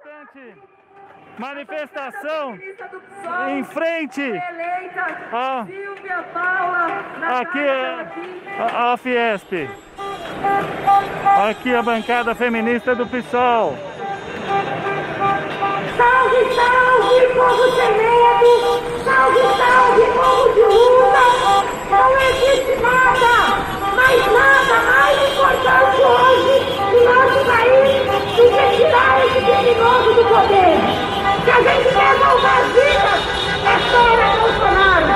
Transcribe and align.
importante 0.00 0.54
manifestação 1.38 2.58
em 3.50 3.64
frente 3.64 4.32
a, 5.32 5.66
aqui 7.40 7.66
a, 8.58 8.92
a 8.92 8.96
Fiesp. 8.96 9.68
Aqui 11.48 11.74
a 11.74 11.82
bancada 11.82 12.34
feminista 12.34 12.94
do 12.94 13.06
PSOL. 13.06 13.76
Salve, 15.96 16.54
salve, 16.54 17.26
povo 17.34 17.64
sem! 17.76 18.10
Salve, 19.04 19.40
salve, 19.58 20.04
povo 20.16 20.54
de 20.54 20.62
luta! 20.62 21.26
Não 21.90 22.10
existe 22.20 22.74
nada, 22.80 23.32
mais 23.94 24.26
nada 24.32 24.74
mais 24.82 25.16
importante 25.32 26.00
hoje 26.00 26.54
no 26.90 27.04
nosso 27.04 27.44
país 27.46 28.09
que 28.48 28.76
tirar 28.76 29.20
esse 29.26 29.40
criminoso 29.40 30.14
do 30.14 30.24
poder! 30.24 30.80
Se 31.44 31.50
a 31.50 31.60
gente 31.60 31.88
quer 31.92 32.18
salvar 32.18 32.62
vidas, 32.72 33.20
é 33.64 33.74
fora 33.90 34.26
Bolsonaro. 34.40 35.06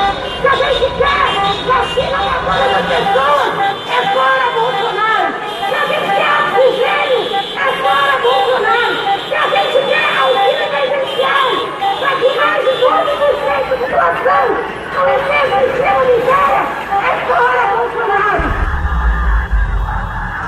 Se 0.41 0.47
a 0.47 0.55
gente 0.57 0.87
quer 0.99 1.27
vacina 1.67 2.19
na 2.19 2.37
todas 2.45 2.73
as 2.75 2.85
pessoas, 2.85 3.53
é 3.89 4.01
fora 4.13 4.47
Bolsonaro. 4.55 5.29
Se 5.59 5.75
a 5.75 5.87
gente 5.87 6.09
quer 6.15 6.33
oxigênio, 6.45 7.21
é 7.55 7.69
fora 7.81 8.15
Bolsonaro. 8.23 8.95
Se 9.29 9.35
a 9.35 9.47
gente 9.49 9.79
quer 9.89 10.09
auxílio 10.21 10.65
emergencial, 10.65 11.49
para 12.01 12.13
que 12.17 12.29
mais 12.39 12.61
de 12.65 12.73
12% 12.77 12.93
da 13.45 13.77
população 13.77 14.45
não 14.95 15.05
receba 15.07 15.57
extrema 15.65 16.03
miséria, 16.05 16.63
é 17.01 17.27
fora 17.27 17.63
Bolsonaro. 17.77 18.44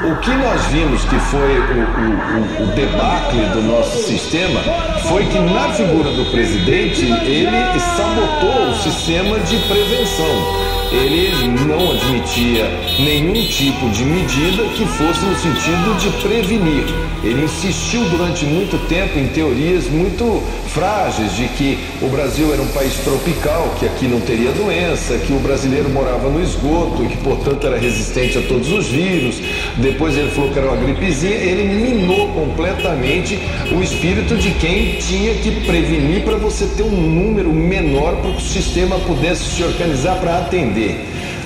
O 0.05 0.17
que 0.17 0.31
nós 0.31 0.67
vimos 0.67 1.05
que 1.05 1.19
foi 1.19 1.59
o, 1.59 2.63
o, 2.63 2.65
o, 2.65 2.75
debacle 2.75 3.47
do 3.47 3.63
nosso 3.63 3.97
sistema 4.07 4.61
foi 5.09 5.25
que 5.27 5.39
na 5.39 5.73
figura 5.73 6.11
do 6.11 6.27
presidente 6.27 7.07
ele 7.07 7.81
sabotou 7.97 8.69
o 8.69 8.75
sistema 8.75 9.41
de 9.41 9.57
prevenção 9.57 10.76
ele 10.93 11.49
não 11.67 11.93
admitia 11.93 12.71
nenhum 12.99 13.47
tipo 13.49 13.89
de 13.91 14.05
medida 14.05 14.63
que 14.75 14.85
fosse 14.87 15.25
no 15.25 15.37
sentido 15.37 15.97
de 15.99 16.11
prevenir. 16.23 16.85
Ele 17.25 17.45
insistiu 17.45 18.05
durante 18.11 18.45
muito 18.45 18.79
tempo 18.89 19.19
em 19.19 19.27
teorias 19.29 19.89
muito 19.89 20.43
frágeis 20.69 21.35
de 21.35 21.49
que 21.49 21.79
o 22.03 22.09
Brasil 22.09 22.53
era 22.53 22.63
um 22.63 22.69
país 22.69 22.95
tropical, 22.97 23.75
que 23.79 23.87
aqui 23.87 24.07
não 24.07 24.21
teria 24.21 24.53
doença, 24.53 25.17
que 25.19 25.33
o 25.33 25.39
brasileiro 25.39 25.89
morava 25.89 26.29
no 26.29 26.41
esgoto 26.43 27.05
e 27.05 27.09
que, 27.09 27.17
portanto, 27.17 27.67
era 27.67 27.79
resistente 27.79 28.39
a 28.39 28.43
todos 28.43 28.71
os 28.71 28.87
vírus. 28.87 29.41
Depois 29.79 30.17
ele 30.17 30.31
falou 30.31 30.51
que 30.51 30.59
era 30.59 30.69
uma 30.69 30.77
gripezinha. 30.77 31.35
Ele 31.35 31.65
minou 31.65 32.29
completamente 32.29 33.39
o 33.73 33.83
espírito 33.83 34.37
de 34.37 34.51
quem 34.53 34.97
tinha 34.97 35.35
que 35.37 35.51
prevenir 35.65 36.23
para 36.23 36.37
você 36.37 36.67
ter 36.77 36.83
um 36.83 36.91
número 36.91 37.53
menor 37.53 38.17
para 38.17 38.33
que 38.33 38.37
o 38.37 38.41
sistema 38.41 38.99
pudesse 39.01 39.45
se 39.45 39.63
organizar 39.65 40.17
para 40.21 40.39
atender. 40.39 40.76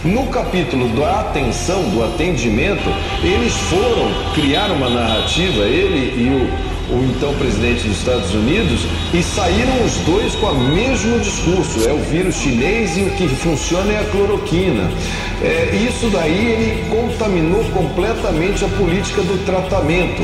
No 0.04 0.26
capítulo 0.26 0.88
da 0.98 1.20
atenção, 1.20 1.82
do 1.90 2.02
atendimento, 2.02 2.88
eles 3.22 3.52
foram 3.52 4.32
criar 4.34 4.70
uma 4.70 4.88
narrativa, 4.88 5.62
ele 5.64 6.22
e 6.22 6.66
o 6.66 6.70
o 6.90 7.04
então 7.04 7.32
presidente 7.34 7.86
dos 7.86 7.98
Estados 7.98 8.34
Unidos, 8.34 8.80
e 9.14 9.22
saíram 9.22 9.84
os 9.84 9.94
dois 9.98 10.34
com 10.34 10.46
o 10.46 10.58
mesmo 10.58 11.18
discurso: 11.20 11.88
é 11.88 11.92
o 11.92 11.98
vírus 11.98 12.34
chinês 12.34 12.96
e 12.96 13.02
o 13.02 13.10
que 13.10 13.28
funciona 13.28 13.92
é 13.92 14.00
a 14.00 14.04
cloroquina. 14.04 14.90
É, 15.42 15.74
isso 15.88 16.10
daí 16.10 16.46
ele 16.46 16.84
contaminou 16.90 17.64
completamente 17.72 18.64
a 18.64 18.68
política 18.68 19.22
do 19.22 19.44
tratamento, 19.44 20.22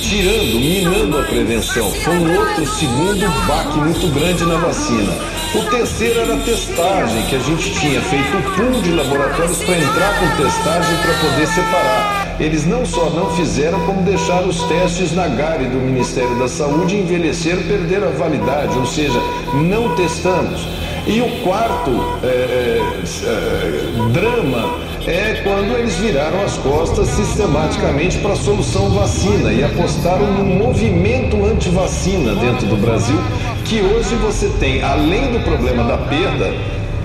tirando, 0.00 0.60
minando 0.60 1.18
a 1.18 1.22
prevenção. 1.22 1.90
Foi 1.90 2.16
um 2.16 2.38
outro 2.38 2.66
segundo 2.66 3.46
baque 3.46 3.78
muito 3.78 4.08
grande 4.14 4.44
na 4.44 4.56
vacina. 4.56 5.12
O 5.54 5.70
terceiro 5.70 6.20
era 6.20 6.34
a 6.34 6.38
testagem, 6.38 7.22
que 7.26 7.36
a 7.36 7.38
gente 7.38 7.72
tinha 7.80 8.00
feito 8.00 8.36
o 8.36 8.42
pool 8.54 8.82
de 8.82 8.92
laboratórios 8.92 9.58
para 9.58 9.76
entrar 9.76 10.20
com 10.20 10.42
testagem 10.42 10.96
para 10.98 11.14
poder 11.14 11.46
separar. 11.46 12.36
Eles 12.38 12.66
não 12.66 12.84
só 12.84 13.08
não 13.10 13.34
fizeram, 13.34 13.80
como 13.86 14.02
deixaram 14.02 14.48
os 14.48 14.62
testes 14.64 15.12
na 15.12 15.26
GARE 15.28 15.64
do 15.66 15.78
Ministério 15.78 16.38
da 16.38 16.48
Saúde 16.48 16.96
envelheceram, 16.96 17.62
perderam 17.62 18.08
a 18.08 18.10
validade, 18.10 18.76
ou 18.76 18.84
seja, 18.84 19.18
não 19.54 19.94
testamos. 19.94 20.68
E 21.06 21.20
o 21.20 21.30
quarto 21.42 21.90
é, 22.22 22.82
é, 23.24 24.10
drama 24.12 24.95
é 25.06 25.40
quando 25.44 25.76
eles 25.78 25.96
viraram 25.96 26.42
as 26.42 26.56
costas 26.58 27.06
sistematicamente 27.08 28.18
para 28.18 28.32
a 28.32 28.36
solução 28.36 28.90
vacina 28.90 29.52
e 29.52 29.62
apostaram 29.62 30.32
no 30.32 30.44
movimento 30.44 31.44
anti-vacina 31.44 32.34
dentro 32.34 32.66
do 32.66 32.76
Brasil, 32.76 33.18
que 33.64 33.80
hoje 33.80 34.16
você 34.16 34.48
tem, 34.58 34.82
além 34.82 35.32
do 35.32 35.44
problema 35.44 35.84
da 35.84 35.96
perda, 35.96 36.52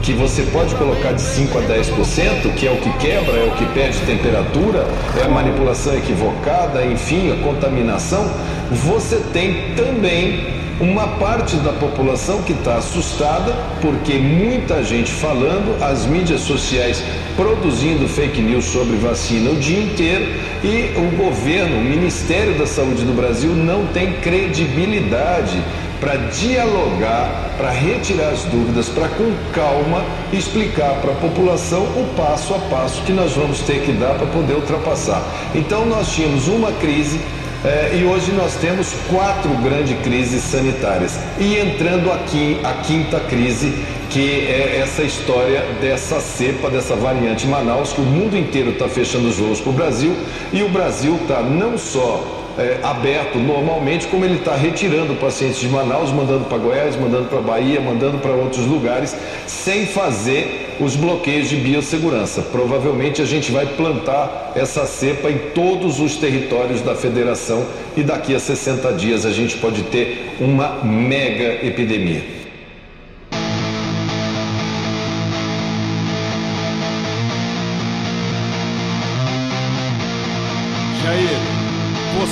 que 0.01 0.13
você 0.13 0.41
pode 0.51 0.73
colocar 0.75 1.11
de 1.11 1.21
5 1.21 1.55
a 1.59 1.61
10%, 1.61 2.55
que 2.55 2.67
é 2.67 2.71
o 2.71 2.77
que 2.77 2.89
quebra, 2.97 3.37
é 3.37 3.45
o 3.45 3.51
que 3.51 3.65
perde 3.67 3.99
temperatura, 3.99 4.87
é 5.21 5.25
a 5.25 5.29
manipulação 5.29 5.95
equivocada, 5.95 6.83
enfim, 6.83 7.31
a 7.31 7.35
contaminação, 7.43 8.27
você 8.71 9.17
tem 9.31 9.75
também 9.75 10.60
uma 10.81 11.07
parte 11.07 11.55
da 11.57 11.71
população 11.71 12.41
que 12.41 12.53
está 12.53 12.77
assustada 12.77 13.53
porque 13.81 14.13
muita 14.13 14.83
gente 14.83 15.11
falando, 15.11 15.81
as 15.83 16.05
mídias 16.07 16.41
sociais 16.41 17.03
produzindo 17.35 18.07
fake 18.07 18.41
news 18.41 18.65
sobre 18.65 18.97
vacina 18.97 19.51
o 19.51 19.55
dia 19.55 19.79
inteiro 19.79 20.27
e 20.63 20.91
o 20.97 21.15
governo, 21.15 21.77
o 21.77 21.83
Ministério 21.83 22.57
da 22.57 22.65
Saúde 22.65 23.03
do 23.03 23.13
Brasil 23.13 23.51
não 23.51 23.85
tem 23.87 24.13
credibilidade 24.13 25.61
para 25.99 26.15
dialogar, 26.15 27.53
para 27.57 27.69
retirar 27.69 28.29
as 28.29 28.43
dúvidas, 28.45 28.89
para 28.89 29.07
com 29.09 29.31
calma 29.53 30.03
explicar 30.33 30.95
para 30.95 31.11
a 31.11 31.15
população 31.15 31.83
o 31.83 32.11
passo 32.17 32.55
a 32.55 32.59
passo 32.59 33.03
que 33.03 33.13
nós 33.13 33.33
vamos 33.33 33.59
ter 33.59 33.81
que 33.81 33.91
dar 33.91 34.15
para 34.15 34.25
poder 34.25 34.55
ultrapassar. 34.55 35.21
Então 35.53 35.85
nós 35.85 36.11
tínhamos 36.11 36.47
uma 36.47 36.71
crise 36.71 37.21
é, 37.63 37.95
e 37.95 38.03
hoje 38.03 38.31
nós 38.31 38.55
temos 38.55 38.91
quatro 39.09 39.49
grandes 39.57 39.97
crises 40.01 40.43
sanitárias. 40.43 41.19
E 41.39 41.57
entrando 41.57 42.11
aqui 42.11 42.59
a 42.63 42.73
quinta 42.73 43.19
crise, 43.19 43.71
que 44.09 44.47
é 44.47 44.79
essa 44.81 45.03
história 45.03 45.63
dessa 45.79 46.19
cepa, 46.19 46.69
dessa 46.69 46.95
variante 46.95 47.45
Manaus, 47.45 47.93
que 47.93 48.01
o 48.01 48.05
mundo 48.05 48.35
inteiro 48.35 48.71
está 48.71 48.87
fechando 48.87 49.27
os 49.27 49.37
voos 49.37 49.61
para 49.61 49.69
o 49.69 49.73
Brasil, 49.73 50.15
e 50.51 50.63
o 50.63 50.69
Brasil 50.69 51.15
está 51.21 51.41
não 51.41 51.77
só 51.77 52.41
é, 52.57 52.79
aberto 52.83 53.37
normalmente, 53.37 54.07
como 54.07 54.25
ele 54.25 54.39
está 54.39 54.55
retirando 54.55 55.13
pacientes 55.15 55.59
de 55.59 55.69
Manaus, 55.69 56.11
mandando 56.11 56.45
para 56.45 56.57
Goiás, 56.57 56.95
mandando 56.95 57.29
para 57.29 57.41
Bahia, 57.41 57.79
mandando 57.79 58.17
para 58.17 58.31
outros 58.31 58.65
lugares, 58.65 59.15
sem 59.45 59.85
fazer 59.85 60.70
os 60.81 60.95
bloqueios 60.95 61.49
de 61.49 61.55
biossegurança. 61.55 62.41
Provavelmente 62.41 63.21
a 63.21 63.25
gente 63.25 63.51
vai 63.51 63.65
plantar 63.65 64.51
essa 64.55 64.85
cepa 64.85 65.29
em 65.29 65.37
todos 65.53 65.99
os 65.99 66.17
territórios 66.17 66.81
da 66.81 66.95
federação 66.95 67.65
e 67.95 68.03
daqui 68.03 68.35
a 68.35 68.39
60 68.39 68.91
dias 68.93 69.25
a 69.25 69.31
gente 69.31 69.57
pode 69.57 69.83
ter 69.83 70.35
uma 70.39 70.83
mega 70.83 71.65
epidemia. 71.65 72.41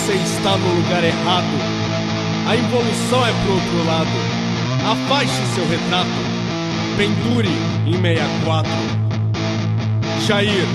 você 0.10 0.14
está 0.14 0.58
no 0.58 0.76
lugar 0.76 1.04
errado. 1.04 1.46
A 2.48 2.56
involução 2.56 3.26
é 3.26 3.32
pro 3.44 3.54
outro 3.54 3.86
lado. 3.86 4.10
Afaste 4.86 5.46
seu 5.54 5.68
retrato. 5.68 6.29
Pendure 6.98 7.50
em 7.86 8.02
64. 8.02 8.72
Jair, 10.28 10.68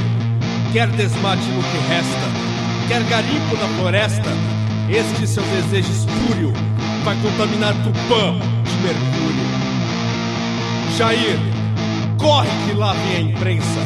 quer 0.72 0.88
desmate 0.88 1.42
no 1.42 1.62
que 1.62 1.78
resta, 1.88 2.88
quer 2.88 3.02
garimpo 3.04 3.56
na 3.56 3.68
floresta, 3.78 4.30
este 4.88 5.26
seu 5.26 5.42
desejo 5.42 5.90
espúrio 5.92 6.52
vai 7.04 7.16
contaminar 7.16 7.74
Tupã 7.84 8.38
de 8.64 8.76
mercúrio. 8.82 9.44
Jair, 10.96 11.38
corre 12.18 12.48
que 12.66 12.72
lá 12.74 12.92
vem 12.92 13.16
a 13.16 13.20
imprensa. 13.20 13.80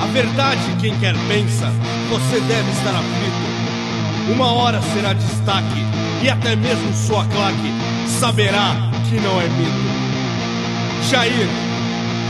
A 0.00 0.06
verdade 0.06 0.60
quem 0.80 0.98
quer 0.98 1.14
pensa, 1.28 1.70
você 2.08 2.40
deve 2.40 2.70
estar 2.72 2.90
aflito. 2.90 4.32
Uma 4.34 4.52
hora 4.52 4.80
será 4.94 5.12
destaque 5.12 5.82
e 6.22 6.28
até 6.28 6.56
mesmo 6.56 6.92
sua 6.94 7.24
claque 7.26 7.72
saberá 8.06 8.74
que 9.08 9.16
não 9.20 9.40
é 9.40 9.48
mito. 9.48 11.08
Jair, 11.10 11.48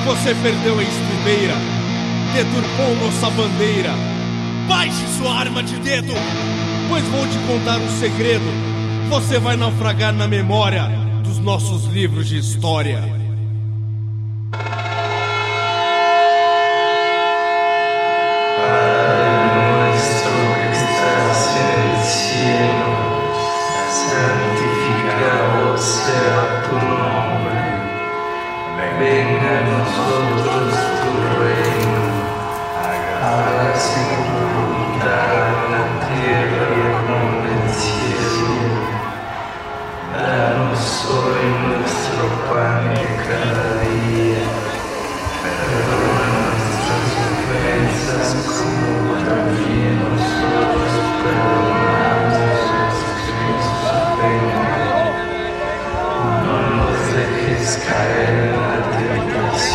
você 0.05 0.35
perdeu 0.35 0.79
a 0.79 0.83
estribeira, 0.83 1.55
deturpou 2.35 2.95
nossa 2.97 3.31
bandeira. 3.31 3.91
Baixe 4.69 5.07
sua 5.19 5.33
arma 5.39 5.63
de 5.63 5.77
dedo, 5.77 6.13
pois 6.89 7.05
vou 7.05 7.27
te 7.27 7.39
contar 7.47 7.79
um 7.79 8.01
segredo. 8.01 8.45
Você 9.11 9.39
vai 9.39 9.57
naufragar 9.57 10.13
na 10.13 10.27
memória 10.27 10.89
dos 11.23 11.39
nossos 11.39 11.87
livros 11.87 12.29
de 12.29 12.39
história. 12.39 13.22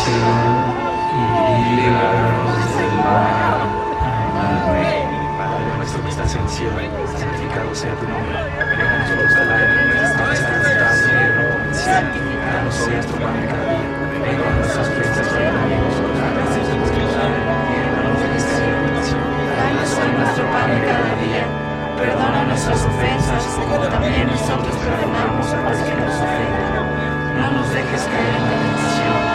Y 0.08 1.76
líbranos 1.76 2.60
del 2.78 2.92
mal. 3.04 3.60
Amén. 4.40 5.08
Padre 5.36 5.70
nuestro 5.76 6.02
que 6.02 6.10
estás 6.10 6.34
en 6.34 6.48
cielo, 6.48 6.80
santificado 7.16 7.74
sea 7.74 7.94
tu 7.94 8.08
nombre. 8.08 8.38
Venga 8.58 8.84
a 8.88 8.98
nosotros 8.98 9.30
tu 9.34 9.42
reino, 9.44 9.88
santificado 11.72 12.28
nuestro 12.64 13.16
pan 13.18 13.40
de 13.40 13.46
cada 13.46 13.64
día. 13.68 13.88
Venga 14.22 14.50
nuestras 14.56 14.88
ofensas 14.88 15.28
y 15.28 15.42
enemigos, 15.42 15.94
agradecemos 16.28 16.88
nuestro 16.92 17.22
alma. 17.22 17.54
Danos 19.58 19.90
hoy 19.98 20.10
nuestro 20.18 20.44
pan 20.50 20.68
de 20.70 20.80
cada 20.86 21.12
día. 21.22 21.44
Perdona 21.96 22.44
nuestras 22.44 22.84
ofensas, 22.84 23.44
como 23.68 23.86
también 23.88 24.26
nosotros 24.26 24.74
perdonamos 24.76 25.52
a 25.52 25.60
los 25.68 25.78
que 25.78 25.94
nos 25.94 26.14
ofenden. 26.14 26.68
No 27.36 27.50
nos 27.52 27.68
dejes 27.72 28.02
caer 28.02 28.34
en 28.36 28.42
la 28.42 28.56
tentación 28.58 29.27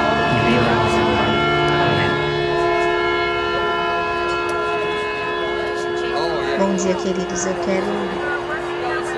Bom 6.59 6.75
dia, 6.75 6.95
queridos. 6.95 7.45
Eu 7.45 7.55
quero 7.65 7.85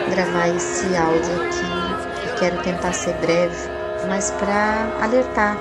gravar 0.10 0.50
esse 0.50 0.96
áudio 0.96 1.36
aqui. 1.44 2.28
Eu 2.28 2.36
quero 2.36 2.62
tentar 2.64 2.94
ser 2.94 3.14
breve, 3.16 3.70
mas 4.08 4.32
para 4.32 4.90
alertar 5.02 5.58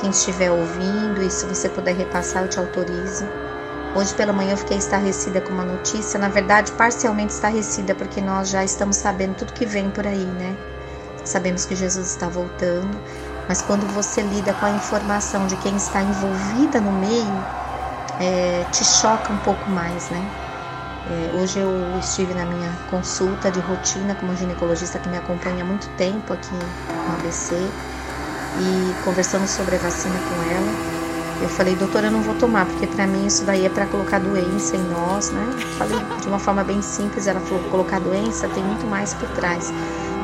quem 0.00 0.10
estiver 0.10 0.50
ouvindo 0.50 1.22
e 1.22 1.30
se 1.30 1.46
você 1.46 1.68
puder 1.68 1.94
repassar, 1.94 2.42
eu 2.42 2.48
te 2.48 2.58
autorizo. 2.58 3.26
Hoje 3.94 4.14
pela 4.14 4.32
manhã 4.32 4.52
eu 4.52 4.56
fiquei 4.56 4.76
estarrecida 4.76 5.40
com 5.40 5.52
uma 5.52 5.64
notícia, 5.64 6.18
na 6.18 6.28
verdade, 6.28 6.70
parcialmente 6.72 7.32
estarrecida, 7.32 7.94
porque 7.94 8.20
nós 8.20 8.50
já 8.50 8.62
estamos 8.62 8.96
sabendo 8.96 9.34
tudo 9.36 9.52
que 9.52 9.66
vem 9.66 9.90
por 9.90 10.06
aí, 10.06 10.24
né? 10.24 10.56
Sabemos 11.24 11.64
que 11.64 11.74
Jesus 11.74 12.10
está 12.10 12.28
voltando, 12.28 12.96
mas 13.48 13.62
quando 13.62 13.86
você 13.94 14.20
lida 14.20 14.52
com 14.52 14.66
a 14.66 14.70
informação 14.70 15.46
de 15.46 15.56
quem 15.56 15.74
está 15.74 16.02
envolvida 16.02 16.80
no 16.80 16.92
meio, 16.92 17.44
é, 18.20 18.64
te 18.70 18.84
choca 18.84 19.32
um 19.32 19.38
pouco 19.38 19.70
mais, 19.70 20.10
né? 20.10 20.22
É, 21.10 21.40
hoje 21.40 21.58
eu 21.58 21.98
estive 21.98 22.34
na 22.34 22.44
minha 22.44 22.70
consulta 22.90 23.50
de 23.50 23.60
rotina 23.60 24.14
com 24.14 24.26
uma 24.26 24.36
ginecologista 24.36 24.98
que 24.98 25.08
me 25.08 25.16
acompanha 25.16 25.64
há 25.64 25.66
muito 25.66 25.88
tempo 25.96 26.34
aqui 26.34 26.52
no 26.52 27.14
ABC 27.14 27.54
e 27.54 29.04
conversamos 29.04 29.50
sobre 29.50 29.76
a 29.76 29.78
vacina 29.78 30.14
com 30.14 30.50
ela. 30.50 30.98
Eu 31.40 31.48
falei, 31.48 31.76
doutora, 31.76 32.08
eu 32.08 32.10
não 32.10 32.20
vou 32.20 32.34
tomar, 32.34 32.66
porque 32.66 32.86
para 32.86 33.06
mim 33.06 33.26
isso 33.26 33.44
daí 33.44 33.64
é 33.64 33.70
para 33.70 33.86
colocar 33.86 34.18
doença 34.18 34.76
em 34.76 34.82
nós, 34.90 35.30
né? 35.30 35.46
Falei 35.78 35.98
de 36.20 36.28
uma 36.28 36.38
forma 36.38 36.64
bem 36.64 36.82
simples, 36.82 37.26
ela 37.26 37.40
falou, 37.40 37.62
colocar 37.70 38.00
doença 38.00 38.48
tem 38.48 38.62
muito 38.62 38.86
mais 38.86 39.14
por 39.14 39.28
trás. 39.30 39.72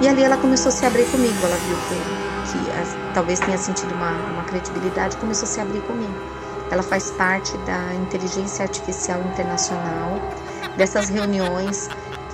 E 0.03 0.09
ali 0.09 0.23
ela 0.23 0.37
começou 0.37 0.69
a 0.71 0.73
se 0.73 0.85
abrir 0.85 1.05
comigo, 1.07 1.35
ela 1.45 1.57
viu 1.57 1.77
que, 1.77 2.24
que 2.45 3.13
talvez 3.15 3.41
tenha 3.41 3.59
sentido 3.59 3.95
uma, 3.95 4.11
uma 4.11 4.45
credibilidade, 4.45 5.17
começou 5.17 5.45
a 5.45 5.51
se 5.51 5.61
abrir 5.61 5.81
comigo. 5.83 6.15
Ela 6.71 6.83
faz 6.83 7.11
parte 7.13 7.57
da 7.59 7.95
Inteligência 7.95 8.65
Artificial 8.65 9.21
Internacional, 9.21 10.21
dessas 10.77 11.09
reuniões 11.09 11.89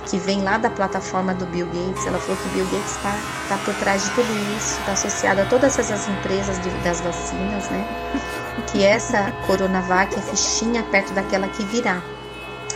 que 0.05 0.17
vem 0.17 0.41
lá 0.41 0.57
da 0.57 0.69
plataforma 0.69 1.33
do 1.33 1.45
Bill 1.45 1.67
Gates. 1.67 2.05
Ela 2.05 2.17
falou 2.19 2.37
que 2.37 2.49
Bill 2.49 2.65
Gates 2.65 2.95
está 2.95 3.15
tá 3.49 3.57
por 3.63 3.73
trás 3.75 4.03
de 4.03 4.09
tudo 4.11 4.57
isso, 4.57 4.79
está 4.79 4.93
associado 4.93 5.41
a 5.41 5.45
todas 5.45 5.77
essas 5.77 6.07
empresas 6.07 6.59
de, 6.61 6.69
das 6.83 7.01
vacinas, 7.01 7.69
né? 7.69 7.85
Que 8.71 8.83
essa 8.83 9.31
Coronavac 9.45 10.15
é 10.15 10.21
fichinha 10.21 10.83
perto 10.83 11.13
daquela 11.13 11.47
que 11.47 11.63
virá. 11.65 12.01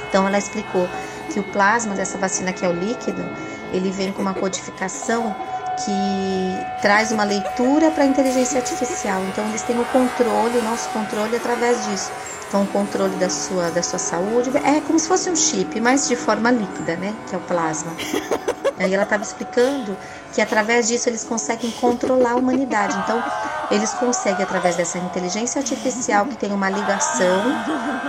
Então 0.08 0.28
ela 0.28 0.38
explicou 0.38 0.88
que 1.32 1.40
o 1.40 1.44
plasma 1.44 1.96
dessa 1.96 2.18
vacina, 2.18 2.54
que 2.54 2.66
é 2.66 2.70
o 2.70 2.74
líquido, 2.74 3.24
ele 3.74 3.92
vem 3.92 4.12
com 4.12 4.22
uma 4.22 4.34
codificação 4.34 5.36
que 5.84 6.82
traz 6.82 7.12
uma 7.12 7.24
leitura 7.24 7.92
para 7.92 8.04
a 8.04 8.08
inteligência 8.08 8.60
artificial. 8.60 9.22
Então 9.26 9.46
eles 9.50 9.62
têm 9.64 9.80
o 9.80 9.86
controle, 9.86 10.58
o 10.58 10.64
nosso 10.64 10.90
controle 10.90 11.36
através 11.36 11.86
disso. 11.86 12.12
Então 12.48 12.64
o 12.64 12.68
controle 12.68 13.16
da 13.16 13.30
sua 13.30 13.70
da 13.72 13.82
sua 13.82 14.00
saúde 14.00 14.52
é 14.58 14.80
como 14.82 15.00
se 15.00 15.08
fosse 15.08 15.30
um 15.30 15.36
chip, 15.36 15.80
mas 15.82 16.08
de 16.08 16.16
forma 16.16 16.52
líquida, 16.52 16.96
né? 16.96 17.14
Que 17.28 17.36
é 17.36 17.38
o 17.38 17.42
plasma. 17.42 17.92
Aí 18.78 18.94
ela 18.94 19.04
estava 19.04 19.24
explicando 19.24 19.96
que 20.34 20.42
através 20.42 20.88
disso 20.88 21.08
eles 21.08 21.24
conseguem 21.24 21.72
controlar 21.72 22.32
a 22.32 22.36
humanidade. 22.36 22.98
Então 23.00 23.24
eles 23.72 23.92
conseguem 23.94 24.44
através 24.44 24.76
dessa 24.76 24.98
inteligência 24.98 25.60
artificial 25.60 26.26
que 26.26 26.36
tem 26.36 26.52
uma 26.52 26.70
ligação, 26.70 27.46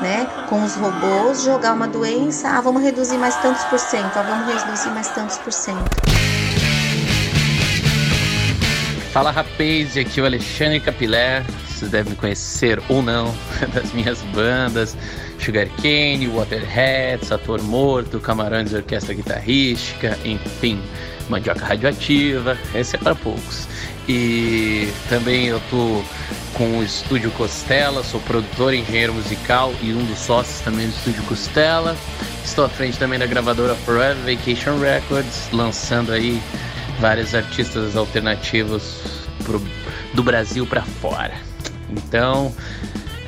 né, 0.03 0.27
com 0.49 0.63
os 0.65 0.75
robôs, 0.75 1.43
jogar 1.43 1.73
uma 1.73 1.87
doença. 1.87 2.49
Ah, 2.49 2.61
vamos 2.61 2.83
reduzir 2.83 3.17
mais 3.17 3.37
tantos 3.37 3.65
por 3.65 3.79
cento. 3.79 4.17
Ah, 4.17 4.23
vamos 4.23 4.65
reduzir 4.65 4.91
mais 4.91 5.09
tantos 5.09 5.39
por 5.39 5.53
cento. 5.53 6.36
Fala 9.17 9.31
rapaz, 9.31 9.97
aqui 9.97 10.21
é 10.21 10.23
o 10.23 10.27
Alexandre 10.27 10.79
Capilé, 10.79 11.43
vocês 11.67 11.91
devem 11.91 12.15
conhecer 12.15 12.79
ou 12.87 13.01
não 13.01 13.35
das 13.73 13.91
minhas 13.95 14.21
bandas 14.35 14.95
Sugar 15.39 15.67
Cane, 15.81 16.29
Waterheads, 16.29 17.33
Ator 17.33 17.63
Morto, 17.63 18.21
Camarões 18.21 18.75
Orquestra 18.75 19.15
Guitarrística, 19.15 20.19
enfim, 20.23 20.79
Mandioca 21.31 21.65
Radioativa, 21.65 22.59
esse 22.75 22.97
é 22.97 22.99
para 22.99 23.15
poucos. 23.15 23.67
E 24.07 24.93
também 25.09 25.47
eu 25.47 25.63
tô 25.71 26.03
com 26.53 26.81
o 26.81 26.85
Estúdio 26.85 27.31
Costela, 27.31 28.05
sou 28.05 28.21
produtor, 28.21 28.75
engenheiro 28.75 29.15
musical 29.15 29.73
e 29.81 29.95
um 29.95 30.05
dos 30.05 30.19
sócios 30.19 30.61
também 30.61 30.89
do 30.89 30.95
Estúdio 30.95 31.23
Costela. 31.23 31.97
Estou 32.45 32.67
à 32.67 32.69
frente 32.69 32.99
também 32.99 33.19
da 33.19 33.25
gravadora 33.25 33.75
Forever 33.77 34.37
Vacation 34.37 34.79
Records, 34.79 35.49
lançando 35.53 36.13
aí 36.13 36.39
vários 37.01 37.35
artistas 37.35 37.97
alternativos 37.97 39.27
pro, 39.45 39.63
do 40.15 40.23
Brasil 40.23 40.67
para 40.67 40.83
fora. 40.83 41.35
Então, 41.91 42.55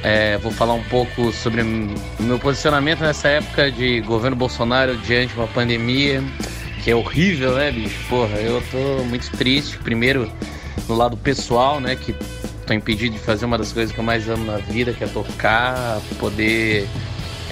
é, 0.02 0.38
vou 0.38 0.52
falar 0.52 0.74
um 0.74 0.82
pouco 0.84 1.32
sobre 1.32 1.62
o 1.62 2.22
meu 2.22 2.38
posicionamento 2.38 3.00
nessa 3.00 3.28
época 3.28 3.70
de 3.70 4.00
governo 4.02 4.36
Bolsonaro 4.36 4.96
diante 4.98 5.32
de 5.34 5.38
uma 5.38 5.48
pandemia 5.48 6.22
que 6.82 6.90
é 6.90 6.94
horrível, 6.94 7.54
né, 7.56 7.70
bicho? 7.70 7.98
Porra, 8.08 8.36
eu 8.36 8.62
tô 8.70 9.04
muito 9.04 9.30
triste. 9.36 9.78
Primeiro, 9.78 10.30
no 10.88 10.94
lado 10.94 11.16
pessoal, 11.16 11.80
né, 11.80 11.96
que 11.96 12.14
tô 12.66 12.72
impedido 12.72 13.16
de 13.16 13.20
fazer 13.20 13.44
uma 13.44 13.58
das 13.58 13.72
coisas 13.72 13.92
que 13.92 13.98
eu 13.98 14.04
mais 14.04 14.28
amo 14.28 14.44
na 14.44 14.58
vida, 14.58 14.92
que 14.92 15.02
é 15.02 15.06
tocar, 15.06 16.00
poder 16.18 16.86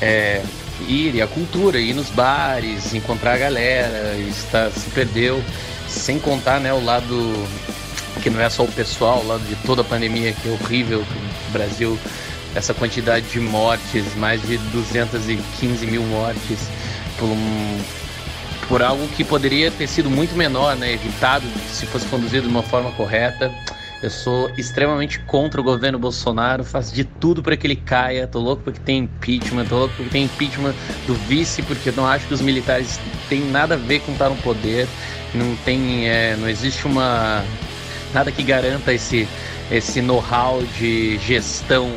é, 0.01 0.43
ir, 0.89 1.15
e 1.15 1.23
a 1.23 1.27
cultura, 1.27 1.79
ir 1.79 1.95
nos 1.95 2.11
bares, 2.11 2.95
encontrar 2.95 3.35
a 3.35 3.39
galera, 3.39 4.15
está, 4.29 4.71
se 4.71 4.89
perdeu 4.91 5.43
sem 5.89 6.19
contar 6.19 6.61
né, 6.61 6.73
o 6.73 6.85
lado 6.85 7.35
que 8.23 8.31
não 8.31 8.41
é 8.41 8.49
só 8.49 8.65
o 8.65 8.73
pessoal, 8.73 9.21
o 9.21 9.27
lado 9.27 9.45
de 9.45 9.55
toda 9.57 9.83
a 9.83 9.85
pandemia 9.85 10.33
que 10.33 10.49
é 10.49 10.53
horrível, 10.53 11.05
que 11.05 11.53
Brasil, 11.53 11.99
essa 12.55 12.75
quantidade 12.75 13.27
de 13.27 13.41
mortes, 13.41 14.15
mais 14.17 14.41
de 14.43 14.59
215 14.59 15.87
mil 15.87 16.03
mortes, 16.03 16.69
por, 17.19 17.27
um, 17.27 17.81
por 18.69 18.83
algo 18.83 19.07
que 19.09 19.25
poderia 19.25 19.71
ter 19.71 19.87
sido 19.87 20.11
muito 20.11 20.35
menor, 20.35 20.77
né, 20.77 20.93
evitado 20.93 21.47
se 21.71 21.87
fosse 21.87 22.07
conduzido 22.07 22.43
de 22.43 22.49
uma 22.49 22.63
forma 22.63 22.91
correta. 22.93 23.53
Eu 24.03 24.11
sou 24.11 24.51
extremamente 24.59 25.19
contra 25.21 25.61
o 25.61 25.65
governo 25.65 25.99
Bolsonaro, 25.99 26.63
faço 26.63 26.95
de 26.95 27.03
tudo 27.05 27.43
para 27.43 27.57
que 27.57 27.67
ele 27.67 27.77
caia. 27.77 28.27
Tô 28.27 28.39
louco 28.39 28.63
porque 28.63 28.81
tem 28.81 28.99
impeachment, 28.99 29.65
tô 29.67 29.79
louco 29.79 29.95
porque 29.97 30.11
tem 30.11 30.25
impeachment 30.25 30.75
do 31.07 31.15
vice, 31.15 31.63
porque 31.63 31.91
não 31.91 32.07
acho 32.07 32.27
que 32.27 32.35
os 32.35 32.41
militares 32.41 33.01
têm 33.29 33.41
nada 33.41 33.75
a 33.75 33.79
ver 33.79 34.01
com 34.01 34.13
estar 34.13 34.29
no 34.29 34.37
poder 34.37 34.87
não 35.37 35.55
tem, 35.57 36.09
é, 36.09 36.37
não 36.37 36.49
existe 36.49 36.87
uma 36.87 37.45
nada 38.13 38.33
que 38.33 38.43
garanta 38.43 38.93
esse 38.93 39.29
esse 39.69 40.01
know-how 40.01 40.63
de 40.79 41.19
gestão 41.19 41.91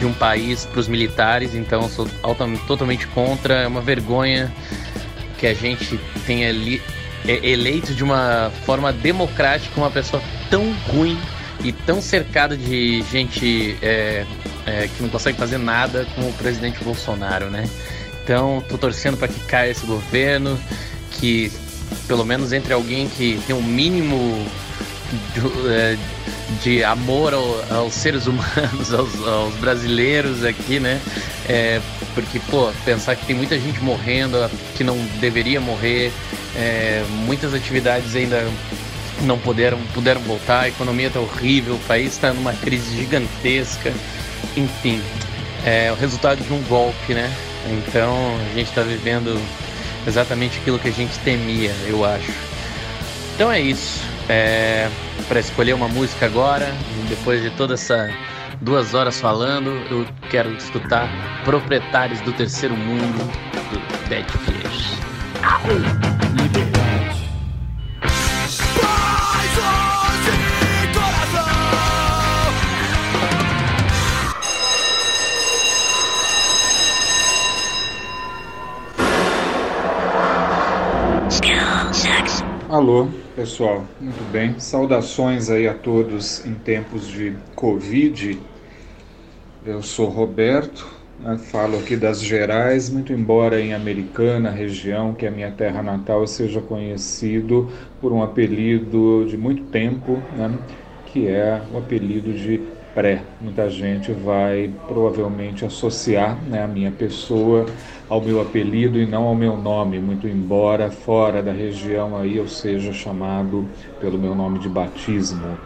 de 0.00 0.04
um 0.04 0.12
país 0.12 0.64
para 0.66 0.80
os 0.80 0.88
militares, 0.88 1.54
então 1.54 1.88
sou 1.88 2.08
altamente, 2.20 2.66
totalmente 2.66 3.06
contra. 3.06 3.62
É 3.62 3.66
uma 3.68 3.80
vergonha 3.80 4.52
que 5.38 5.46
a 5.46 5.54
gente 5.54 6.00
tenha 6.26 6.48
ali, 6.48 6.82
é, 7.24 7.48
eleito 7.48 7.94
de 7.94 8.02
uma 8.02 8.50
forma 8.66 8.92
democrática 8.92 9.80
uma 9.80 9.90
pessoa 9.90 10.20
tão 10.50 10.72
ruim 10.88 11.16
e 11.64 11.72
tão 11.72 12.00
cercada 12.00 12.56
de 12.56 13.02
gente 13.10 13.76
é, 13.82 14.24
é, 14.66 14.88
que 14.88 15.02
não 15.02 15.08
consegue 15.08 15.38
fazer 15.38 15.58
nada 15.58 16.06
como 16.14 16.28
o 16.28 16.32
presidente 16.34 16.82
Bolsonaro, 16.82 17.50
né? 17.50 17.68
Então, 18.22 18.62
tô 18.68 18.78
torcendo 18.78 19.16
para 19.16 19.28
que 19.28 19.40
caia 19.40 19.70
esse 19.70 19.84
governo, 19.84 20.58
que 21.12 21.50
pelo 22.06 22.24
menos 22.24 22.52
entre 22.52 22.72
alguém 22.72 23.08
que 23.08 23.40
tem 23.46 23.54
um 23.54 23.62
mínimo 23.62 24.46
de, 25.34 25.68
é, 25.70 25.98
de 26.62 26.84
amor 26.84 27.34
ao, 27.34 27.64
aos 27.70 27.94
seres 27.94 28.26
humanos, 28.26 28.92
aos, 28.94 29.26
aos, 29.26 29.54
brasileiros 29.56 30.44
aqui, 30.44 30.78
né? 30.80 31.00
É, 31.48 31.80
porque, 32.14 32.40
pô, 32.50 32.70
pensar 32.84 33.16
que 33.16 33.26
tem 33.26 33.34
muita 33.34 33.58
gente 33.58 33.80
morrendo 33.80 34.50
que 34.76 34.84
não 34.84 34.96
deveria 35.20 35.60
morrer, 35.60 36.12
é, 36.56 37.04
muitas 37.26 37.54
atividades 37.54 38.14
ainda 38.14 38.46
não 39.20 39.38
puderam, 39.38 39.78
puderam 39.94 40.20
voltar, 40.22 40.60
a 40.60 40.68
economia 40.68 41.08
está 41.08 41.20
horrível, 41.20 41.74
o 41.74 41.80
país 41.80 42.12
está 42.12 42.32
numa 42.32 42.52
crise 42.52 42.96
gigantesca, 42.96 43.92
enfim, 44.56 45.00
é 45.64 45.92
o 45.92 45.94
resultado 45.94 46.42
de 46.42 46.52
um 46.52 46.62
golpe, 46.62 47.14
né? 47.14 47.32
Então 47.70 48.36
a 48.50 48.54
gente 48.54 48.68
está 48.68 48.82
vivendo 48.82 49.40
exatamente 50.06 50.58
aquilo 50.58 50.78
que 50.78 50.88
a 50.88 50.92
gente 50.92 51.16
temia, 51.20 51.72
eu 51.86 52.04
acho. 52.04 52.32
Então 53.34 53.50
é 53.50 53.60
isso. 53.60 54.00
É, 54.28 54.88
Para 55.28 55.40
escolher 55.40 55.74
uma 55.74 55.88
música 55.88 56.26
agora, 56.26 56.72
depois 57.08 57.42
de 57.42 57.50
toda 57.50 57.74
essa 57.74 58.10
duas 58.60 58.94
horas 58.94 59.20
falando, 59.20 59.70
eu 59.90 60.06
quero 60.30 60.52
escutar 60.54 61.08
Proprietários 61.44 62.20
do 62.20 62.32
Terceiro 62.32 62.76
Mundo 62.76 63.18
do 63.70 64.08
Dead 64.08 64.26
Fish. 64.28 64.96
Alô, 82.82 83.22
pessoal, 83.32 83.94
muito 84.00 84.24
bem. 84.24 84.58
Saudações 84.58 85.48
aí 85.48 85.68
a 85.68 85.78
todos 85.78 86.44
em 86.44 86.58
tempos 86.58 87.06
de 87.06 87.38
Covid. 87.54 88.50
Eu 89.62 89.82
sou 89.82 90.08
Roberto, 90.08 90.84
Né? 91.18 91.38
Falo 91.38 91.78
aqui 91.78 91.96
das 91.96 92.20
Gerais, 92.22 92.90
muito 92.90 93.12
embora 93.12 93.60
em 93.60 93.72
Americana, 93.74 94.50
região 94.50 95.14
que 95.14 95.24
é 95.26 95.28
a 95.28 95.32
minha 95.32 95.52
terra 95.52 95.82
natal, 95.82 96.26
seja 96.26 96.60
conhecido 96.62 97.70
por 98.00 98.12
um 98.12 98.22
apelido 98.22 99.24
de 99.26 99.36
muito 99.36 99.64
tempo, 99.70 100.28
né? 100.32 100.58
que 101.04 101.26
é 101.28 101.66
o 101.70 101.76
apelido 101.78 102.34
de 102.34 102.81
pré. 102.94 103.22
Muita 103.40 103.68
gente 103.70 104.12
vai 104.12 104.70
provavelmente 104.86 105.64
associar 105.64 106.38
né, 106.46 106.62
a 106.62 106.66
minha 106.66 106.90
pessoa 106.90 107.66
ao 108.08 108.20
meu 108.20 108.40
apelido 108.40 108.98
e 108.98 109.06
não 109.06 109.24
ao 109.24 109.34
meu 109.34 109.56
nome, 109.56 109.98
muito 109.98 110.28
embora 110.28 110.90
fora 110.90 111.42
da 111.42 111.52
região 111.52 112.16
aí 112.16 112.36
eu 112.36 112.46
seja 112.46 112.92
chamado 112.92 113.66
pelo 114.00 114.18
meu 114.18 114.34
nome 114.34 114.58
de 114.58 114.68
batismo. 114.68 115.56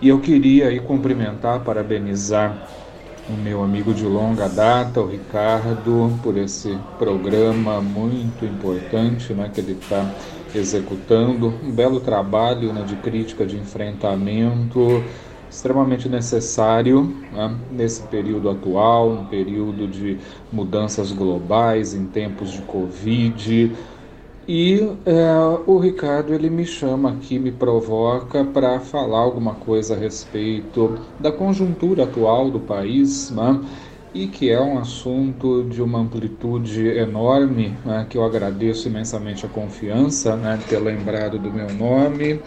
E 0.00 0.08
eu 0.08 0.20
queria 0.20 0.68
aí 0.68 0.78
cumprimentar, 0.78 1.60
parabenizar 1.60 2.68
o 3.28 3.32
meu 3.32 3.64
amigo 3.64 3.92
de 3.92 4.04
longa 4.04 4.48
data, 4.48 5.00
o 5.00 5.08
Ricardo, 5.08 6.12
por 6.22 6.36
esse 6.36 6.78
programa 6.98 7.80
muito 7.80 8.44
importante 8.44 9.32
né, 9.32 9.50
que 9.52 9.60
ele 9.60 9.72
está 9.72 10.08
executando. 10.54 11.52
Um 11.62 11.72
belo 11.72 11.98
trabalho 11.98 12.72
né, 12.72 12.82
de 12.82 12.94
crítica, 12.96 13.44
de 13.44 13.56
enfrentamento, 13.56 15.02
extremamente 15.50 16.08
necessário 16.08 17.14
né, 17.32 17.56
nesse 17.70 18.02
período 18.02 18.50
atual, 18.50 19.10
um 19.10 19.26
período 19.26 19.86
de 19.86 20.18
mudanças 20.52 21.12
globais, 21.12 21.94
em 21.94 22.06
tempos 22.06 22.50
de 22.50 22.62
Covid 22.62 23.72
e 24.48 24.92
é, 25.04 25.60
o 25.66 25.76
Ricardo 25.78 26.32
ele 26.32 26.48
me 26.48 26.64
chama 26.64 27.10
aqui, 27.10 27.36
me 27.36 27.50
provoca 27.50 28.44
para 28.44 28.78
falar 28.78 29.18
alguma 29.18 29.54
coisa 29.54 29.94
a 29.94 29.98
respeito 29.98 31.00
da 31.18 31.32
conjuntura 31.32 32.04
atual 32.04 32.48
do 32.48 32.60
país, 32.60 33.30
né? 33.32 33.60
e 34.14 34.28
que 34.28 34.48
é 34.48 34.60
um 34.60 34.78
assunto 34.78 35.64
de 35.64 35.82
uma 35.82 35.98
amplitude 35.98 36.86
enorme, 36.86 37.76
né? 37.84 38.06
que 38.08 38.16
eu 38.16 38.24
agradeço 38.24 38.86
imensamente 38.86 39.44
a 39.44 39.48
confiança, 39.48 40.36
né? 40.36 40.60
ter 40.68 40.78
lembrado 40.78 41.40
do 41.40 41.50
meu 41.50 41.68
nome 41.74 42.40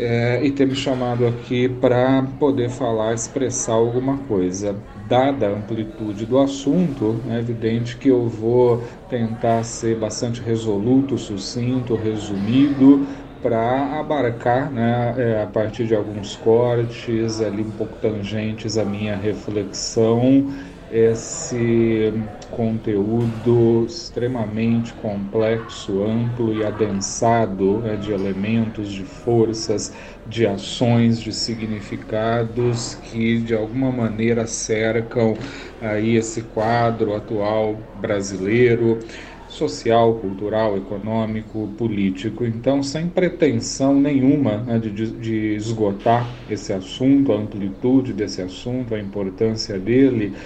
é, 0.00 0.42
e 0.42 0.50
ter 0.50 0.66
me 0.66 0.74
chamado 0.74 1.26
aqui 1.26 1.68
para 1.68 2.22
poder 2.38 2.70
falar, 2.70 3.12
expressar 3.12 3.74
alguma 3.74 4.16
coisa. 4.16 4.74
Dada 5.06 5.48
a 5.48 5.50
amplitude 5.50 6.24
do 6.24 6.38
assunto, 6.38 7.22
é 7.28 7.38
evidente 7.38 7.98
que 7.98 8.08
eu 8.08 8.26
vou 8.26 8.82
tentar 9.10 9.62
ser 9.62 9.98
bastante 9.98 10.40
resoluto, 10.40 11.18
sucinto, 11.18 11.94
resumido, 11.96 13.06
para 13.42 13.98
abarcar, 13.98 14.70
né, 14.70 15.14
é, 15.16 15.42
a 15.42 15.46
partir 15.46 15.86
de 15.86 15.94
alguns 15.94 16.36
cortes 16.36 17.40
ali 17.40 17.62
um 17.62 17.70
pouco 17.70 17.96
tangentes 17.96 18.76
a 18.76 18.84
minha 18.84 19.16
reflexão 19.16 20.46
esse 20.90 22.12
conteúdo 22.50 23.84
extremamente 23.86 24.92
complexo, 24.92 26.02
amplo 26.02 26.52
e 26.52 26.64
adensado 26.64 27.80
né, 27.80 27.96
de 27.96 28.10
elementos, 28.12 28.90
de 28.92 29.04
forças, 29.04 29.92
de 30.26 30.46
ações, 30.46 31.20
de 31.20 31.32
significados 31.32 32.94
que 32.96 33.40
de 33.40 33.54
alguma 33.54 33.92
maneira 33.92 34.46
cercam 34.48 35.38
aí 35.80 36.16
esse 36.16 36.42
quadro 36.42 37.14
atual 37.14 37.88
brasileiro 37.94 38.98
social, 39.46 40.20
cultural, 40.20 40.76
econômico, 40.76 41.74
político. 41.76 42.44
Então, 42.44 42.82
sem 42.82 43.08
pretensão 43.08 44.00
nenhuma 44.00 44.58
né, 44.62 44.78
de, 44.78 44.90
de 44.92 45.54
esgotar 45.56 46.40
esse 46.48 46.72
assunto, 46.72 47.32
a 47.32 47.36
amplitude 47.36 48.12
desse 48.12 48.40
assunto, 48.42 48.94
a 48.94 49.00
importância 49.00 49.78
dele, 49.78 50.36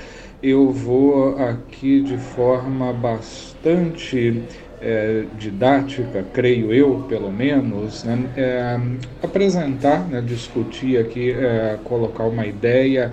eu 0.44 0.70
vou 0.70 1.38
aqui 1.38 2.02
de 2.02 2.18
forma 2.18 2.92
bastante 2.92 4.42
é, 4.78 5.24
didática, 5.38 6.22
creio 6.34 6.70
eu, 6.70 7.06
pelo 7.08 7.32
menos, 7.32 8.04
né, 8.04 8.28
é, 8.36 8.78
apresentar, 9.22 10.06
né, 10.06 10.20
discutir 10.20 10.98
aqui, 10.98 11.30
é, 11.30 11.78
colocar 11.82 12.24
uma 12.24 12.44
ideia 12.44 13.10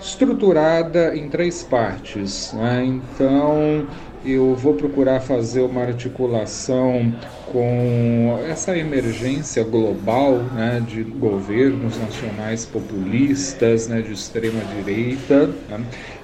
estruturada 0.00 1.14
em 1.16 1.28
três 1.28 1.62
partes. 1.62 2.52
Né? 2.52 2.84
Então, 2.86 3.86
eu 4.24 4.56
vou 4.56 4.74
procurar 4.74 5.20
fazer 5.20 5.60
uma 5.60 5.82
articulação 5.82 7.14
com 7.52 8.38
essa 8.48 8.76
emergência 8.76 9.62
global 9.62 10.38
né, 10.54 10.82
de 10.86 11.04
governos 11.04 11.96
nacionais 11.98 12.64
populistas, 12.64 13.86
né, 13.86 14.02
de 14.02 14.12
extrema 14.12 14.60
direita. 14.76 15.46
Né? 15.68 15.80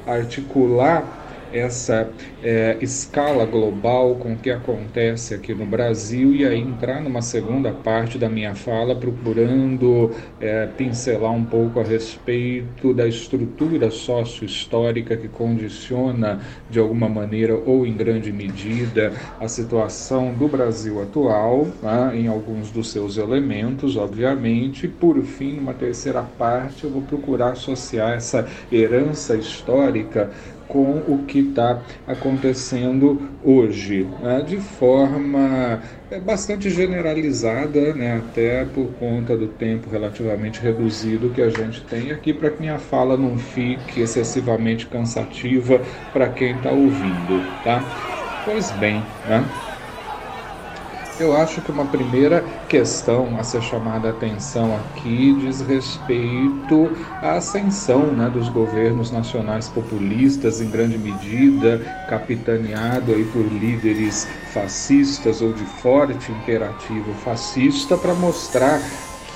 Articular 0.07 1.05
essa 1.55 2.11
é, 2.43 2.77
escala 2.81 3.47
global 3.47 4.17
com 4.17 4.33
o 4.33 4.37
que 4.37 4.51
acontece 4.51 5.35
aqui 5.35 5.55
no 5.55 5.65
Brasil 5.65 6.35
e 6.35 6.45
aí 6.45 6.61
entrar 6.61 7.01
numa 7.01 7.23
segunda 7.23 7.71
parte 7.71 8.19
da 8.19 8.29
minha 8.29 8.55
fala 8.55 8.97
procurando 8.97 10.11
é, 10.41 10.67
pincelar 10.67 11.33
um 11.33 11.45
pouco 11.45 11.79
a 11.79 11.85
respeito 11.85 12.93
da 12.93 13.07
estrutura 13.07 13.91
sócio-histórica 13.91 15.17
que 15.17 15.29
condiciona 15.29 16.41
de 16.69 16.81
alguma 16.81 17.09
maneira 17.09 17.55
ou 17.55 17.87
em 17.87 17.95
grande 17.95 18.33
medida 18.33 19.13
a 19.41 19.47
situação 19.47 20.35
do 20.35 20.49
Brasil 20.49 21.01
atual, 21.01 21.69
né, 21.81 22.13
em 22.15 22.27
alguns 22.27 22.71
dos 22.71 22.91
seus 22.91 23.17
elementos, 23.17 23.97
obviamente. 23.97 24.89
Por 24.89 25.23
fim, 25.23 25.55
numa 25.55 25.73
terceira 25.73 26.23
parte, 26.23 26.85
eu 26.85 26.91
vou 26.91 27.03
procurar 27.03 27.53
associar 27.53 28.15
essa 28.15 28.47
herança 28.73 29.37
histórica 29.37 30.31
com 30.68 31.02
o 31.06 31.25
que 31.26 31.40
está 31.40 31.83
acontecendo 32.06 33.30
hoje, 33.42 34.06
né? 34.23 34.42
de 34.42 34.56
forma 34.59 35.80
é, 36.11 36.18
bastante 36.18 36.71
generalizada, 36.71 37.94
né? 37.94 38.18
até 38.18 38.64
por 38.64 38.87
conta 38.94 39.37
do 39.37 39.49
tempo 39.49 39.90
relativamente 39.90 40.61
reduzido 40.61 41.30
que 41.30 41.42
a 41.42 41.50
gente 41.50 41.83
tem 41.83 42.11
aqui, 42.11 42.33
para 42.33 42.50
que 42.50 42.61
minha 42.61 42.78
fala 42.78 43.16
não 43.16 43.38
fique 43.38 44.00
excessivamente 44.00 44.87
cansativa 44.87 45.80
para 46.12 46.28
quem 46.28 46.56
está 46.56 46.71
ouvindo. 46.71 47.44
Tá? 47.62 47.83
Pois 48.44 48.71
bem, 48.73 49.02
né? 49.26 49.44
Eu 51.18 51.37
acho 51.37 51.61
que 51.61 51.71
uma 51.71 51.87
primeira 51.87 52.44
questão 52.68 53.38
a 53.38 53.44
ser 53.44 53.62
chamada 53.62 54.09
a 54.09 54.11
atenção 54.11 54.75
aqui 54.75 55.33
diz 55.40 55.61
respeito 55.61 56.90
à 57.23 57.35
ascensão 57.35 58.06
né, 58.06 58.28
dos 58.28 58.49
governos 58.49 59.12
nacionais 59.12 59.68
populistas, 59.68 60.61
em 60.61 60.68
grande 60.68 60.99
medida 60.99 61.78
capitaneado 62.09 63.12
aí 63.12 63.25
por 63.26 63.42
líderes 63.42 64.26
fascistas 64.52 65.40
ou 65.40 65.52
de 65.52 65.64
forte 65.64 66.33
imperativo 66.33 67.14
fascista, 67.25 67.97
para 67.97 68.14
mostrar 68.14 68.80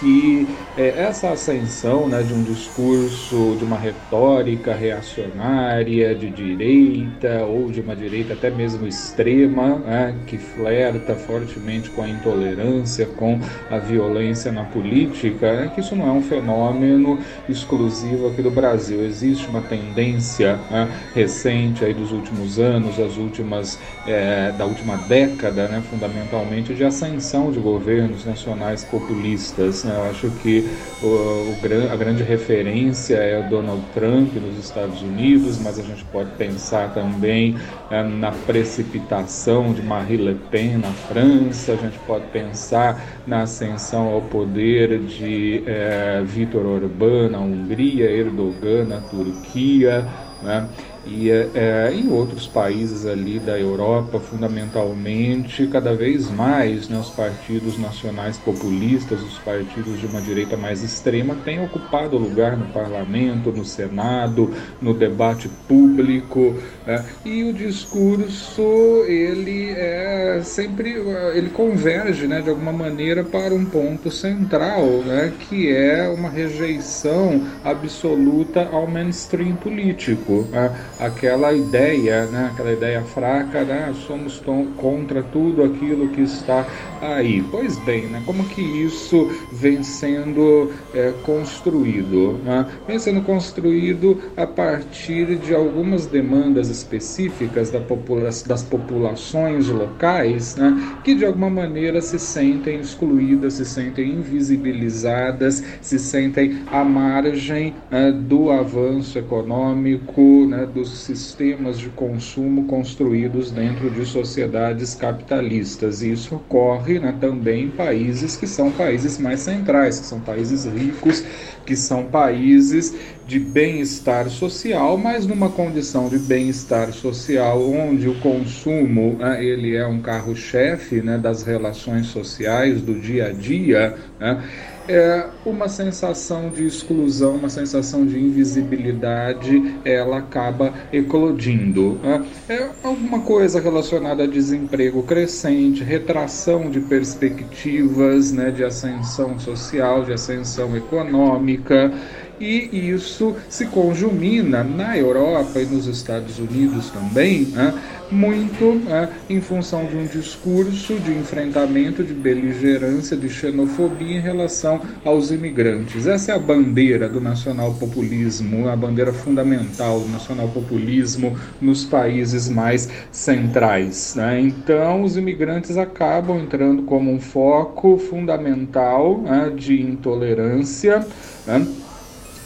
que 0.01 0.47
é, 0.77 0.89
essa 1.03 1.31
ascensão 1.31 2.09
né, 2.09 2.23
de 2.23 2.33
um 2.33 2.43
discurso, 2.43 3.57
de 3.59 3.65
uma 3.65 3.77
retórica 3.77 4.75
reacionária, 4.75 6.15
de 6.15 6.31
direita, 6.31 7.45
ou 7.45 7.71
de 7.71 7.81
uma 7.81 7.97
direita 7.97 8.35
até 8.35 8.51
mesmo 8.51 8.87
extrema, 8.87 9.79
né, 9.79 10.15
que 10.27 10.39
flerta 10.39 11.15
fortemente 11.17 11.91
com 11.91 12.03
a 12.03 12.09
intolerância, 12.09 13.07
com 13.07 13.41
a 13.71 13.79
violência 13.79 14.53
na 14.53 14.65
política, 14.65 15.47
é 15.47 15.69
que 15.69 15.81
isso 15.81 15.97
não 15.97 16.09
é 16.09 16.13
um 16.13 16.23
fenômeno 16.23 17.19
exclusivo 17.49 18.29
aqui 18.29 18.43
do 18.43 18.51
Brasil. 18.51 19.05
Existe 19.05 19.49
uma 19.49 19.63
tendência 19.63 20.59
né, 20.71 20.89
recente 21.15 21.85
aí 21.85 21.93
dos 21.93 22.13
últimos 22.13 22.59
anos, 22.59 22.97
das 22.97 23.17
últimas, 23.17 23.79
é, 24.07 24.53
da 24.53 24.65
última 24.65 24.97
década, 24.97 25.67
né, 25.67 25.83
fundamentalmente, 25.91 26.75
de 26.75 26.85
ascensão 26.85 27.51
de 27.51 27.59
governos 27.59 28.25
nacionais 28.25 28.85
populistas 28.85 29.88
né? 29.89 29.97
Eu 29.97 30.11
acho 30.11 30.31
que 30.43 30.69
o, 31.03 31.07
o, 31.07 31.57
a 31.91 31.97
grande 31.97 32.23
referência 32.23 33.17
é 33.17 33.39
o 33.41 33.49
Donald 33.49 33.83
Trump 33.95 34.35
nos 34.35 34.59
Estados 34.59 35.01
Unidos, 35.01 35.59
mas 35.59 35.79
a 35.79 35.83
gente 35.83 36.05
pode 36.07 36.31
pensar 36.33 36.93
também 36.93 37.57
é, 37.91 38.03
na 38.03 38.31
precipitação 38.31 39.73
de 39.73 39.83
Marie 39.83 40.19
Le 40.19 40.35
Pen 40.51 40.79
na 40.79 40.93
França, 40.93 41.73
a 41.73 41.77
gente 41.77 41.99
pode 42.01 42.27
pensar 42.27 43.03
na 43.27 43.43
ascensão 43.43 44.09
ao 44.09 44.21
poder 44.21 44.99
de 45.01 45.63
é, 45.67 46.23
Vítor 46.25 46.67
Orbán 46.67 47.31
na 47.31 47.39
Hungria, 47.39 48.11
Erdogan 48.11 48.85
na 48.85 49.01
Turquia. 49.01 50.07
Né? 50.43 50.69
E 51.11 51.31
é, 51.31 51.91
em 51.95 52.13
outros 52.13 52.47
países 52.47 53.07
ali 53.07 53.39
da 53.39 53.59
Europa, 53.59 54.21
fundamentalmente, 54.21 55.67
cada 55.67 55.95
vez 55.95 56.31
mais 56.31 56.89
né, 56.89 56.99
os 56.99 57.09
partidos 57.09 57.79
nacionais 57.79 58.37
populistas, 58.37 59.23
os 59.23 59.39
partidos 59.39 59.99
de 59.99 60.07
uma 60.07 60.21
direita 60.21 60.57
mais 60.57 60.83
extrema, 60.83 61.35
têm 61.45 61.65
ocupado 61.65 62.19
lugar 62.19 62.57
no 62.57 62.67
parlamento, 62.67 63.51
no 63.51 63.65
Senado, 63.65 64.53
no 64.83 64.93
debate 64.93 65.49
público, 65.67 66.55
né, 66.87 67.05
e 67.25 67.45
o 67.45 67.55
discurso 67.55 68.63
ele 69.07 69.71
é 69.71 70.41
sempre 70.45 70.95
ele 71.35 71.49
converge, 71.51 72.27
né, 72.27 72.43
de 72.43 72.51
alguma 72.51 72.73
maneira 72.73 73.25
para 73.25 73.55
um 73.55 73.65
ponto 73.65 74.11
central, 74.11 74.85
né, 75.07 75.33
que 75.49 75.75
é 75.75 76.07
uma 76.09 76.29
rejeição 76.29 77.47
absoluta 77.65 78.69
ao 78.71 78.87
mainstream 78.87 79.57
político. 79.57 80.47
Né, 80.51 80.71
aquela 80.99 81.53
ideia, 81.53 82.27
né, 82.27 82.51
aquela 82.53 82.73
ideia 82.73 83.03
fraca, 83.03 83.65
né, 83.65 83.95
somos 84.07 84.43
contra 84.77 85.23
tudo 85.23 85.63
aquilo 85.63 86.09
que 86.09 86.23
está 86.23 86.67
aí. 87.01 87.43
Pois 87.51 87.79
bem, 87.79 88.07
né, 88.07 88.23
como 88.27 88.45
que 88.45 88.61
isso 88.61 89.31
vem 89.53 89.83
sendo 89.83 90.73
é, 90.95 91.13
construído? 91.23 92.39
Né? 92.45 92.67
Vem 92.87 92.99
sendo 92.99 93.23
construído 93.23 94.21
a 94.37 94.47
partir 94.47 95.37
de 95.37 95.55
algumas 95.55 96.07
demandas 96.07 96.69
específicas 96.69 97.71
da 97.71 97.81
popula 97.81 98.29
das 98.47 98.63
populações 98.63 99.69
locais, 99.69 100.57
né, 100.57 100.99
que 101.05 101.15
de 101.15 101.25
alguma 101.25 101.51
maneira 101.51 102.01
se 102.01 102.19
sentem 102.19 102.81
excluídas, 102.81 103.55
se 103.55 103.65
sentem 103.65 104.11
invisibilizadas, 104.11 105.63
se 105.81 105.99
sentem 105.99 106.63
à 106.71 106.85
margem 106.85 107.75
né, 107.91 108.11
do 108.13 108.51
avanço 108.51 109.19
econômico, 109.19 110.47
né, 110.47 110.67
sistemas 110.91 111.79
de 111.79 111.89
consumo 111.91 112.67
construídos 112.67 113.51
dentro 113.51 113.91
de 113.91 114.05
sociedades 114.07 114.95
capitalistas. 114.95 116.03
E 116.03 116.13
isso 116.13 116.37
ocorre 116.37 116.99
né, 116.99 117.17
também 117.21 117.65
em 117.65 117.71
países 117.71 118.37
que 118.37 118.47
são 118.47 118.71
países 118.71 119.19
mais 119.19 119.41
centrais, 119.41 120.01
que 120.01 120.07
são 120.07 120.21
países 120.21 120.65
ricos, 120.65 121.25
que 121.67 121.77
são 121.77 122.05
países 122.05 122.95
de 123.29 123.39
bem-estar 123.39 124.31
social, 124.31 124.97
mas 124.97 125.27
numa 125.27 125.51
condição 125.51 126.09
de 126.09 126.19
bem-estar 126.19 126.95
social 126.95 127.63
onde 127.71 128.09
o 128.09 128.19
consumo 128.21 129.17
né, 129.19 129.45
ele 129.45 129.77
é 129.77 129.87
um 129.87 130.01
carro-chefe 130.01 131.03
né, 131.03 131.19
das 131.19 131.43
relações 131.43 132.07
sociais 132.07 132.81
do 132.81 132.99
dia 132.99 133.27
a 133.27 133.33
dia. 133.33 133.97
Né, 134.19 134.43
é 134.89 135.27
uma 135.45 135.69
sensação 135.69 136.49
de 136.49 136.65
exclusão, 136.65 137.37
uma 137.37 137.51
sensação 137.51 138.07
de 138.07 138.19
invisibilidade, 138.19 139.75
ela 139.85 140.17
acaba 140.17 140.73
eclodindo. 140.91 142.01
Né? 142.03 142.25
É 142.49 142.69
alguma 142.83 143.21
coisa 143.21 143.61
relacionada 143.61 144.25
a 144.25 144.27
desemprego 144.27 145.03
crescente, 145.03 145.85
retração 145.85 146.71
de 146.71 146.81
perspectivas 146.81 148.33
né, 148.33 148.51
de 148.51 148.65
ascensão 148.65 149.39
social, 149.39 150.05
de 150.07 150.15
ascensão 150.15 150.75
econômica 150.75 151.93
e 152.41 152.91
isso 152.91 153.37
se 153.49 153.67
conjumina 153.67 154.63
na 154.63 154.97
Europa 154.97 155.61
e 155.61 155.67
nos 155.67 155.87
Estados 155.87 156.39
Unidos 156.39 156.91
também, 156.91 157.43
né, 157.47 157.75
muito 158.11 158.75
né, 158.85 159.09
em 159.29 159.41
função 159.41 159.85
de 159.85 159.97
um 159.97 160.07
discurso 160.07 160.95
de 160.95 161.13
enfrentamento, 161.13 162.03
de 162.03 162.15
beligerância, 162.15 163.17
de 163.17 163.29
xenofobia 163.29 164.17
em 164.17 164.21
relação 164.21 164.81
aos 165.05 165.31
imigrantes. 165.31 166.07
Essa 166.07 166.33
é 166.33 166.35
a 166.35 166.39
bandeira 166.39 167.09
do 167.09 167.21
nacional-populismo, 167.21 168.69
a 168.69 168.77
bandeira 168.77 169.13
fundamental 169.13 170.01
do 170.01 170.09
nacional-populismo 170.09 171.37
nos 171.61 171.85
países 171.85 172.49
mais 172.49 172.89
centrais. 173.13 174.15
Né? 174.15 174.41
Então, 174.41 175.03
os 175.03 175.17
imigrantes 175.17 175.77
acabam 175.77 176.39
entrando 176.39 176.83
como 176.83 177.13
um 177.13 177.21
foco 177.21 177.99
fundamental 177.99 179.21
né, 179.21 179.53
de 179.55 179.81
intolerância. 179.81 181.07
Né? 181.47 181.67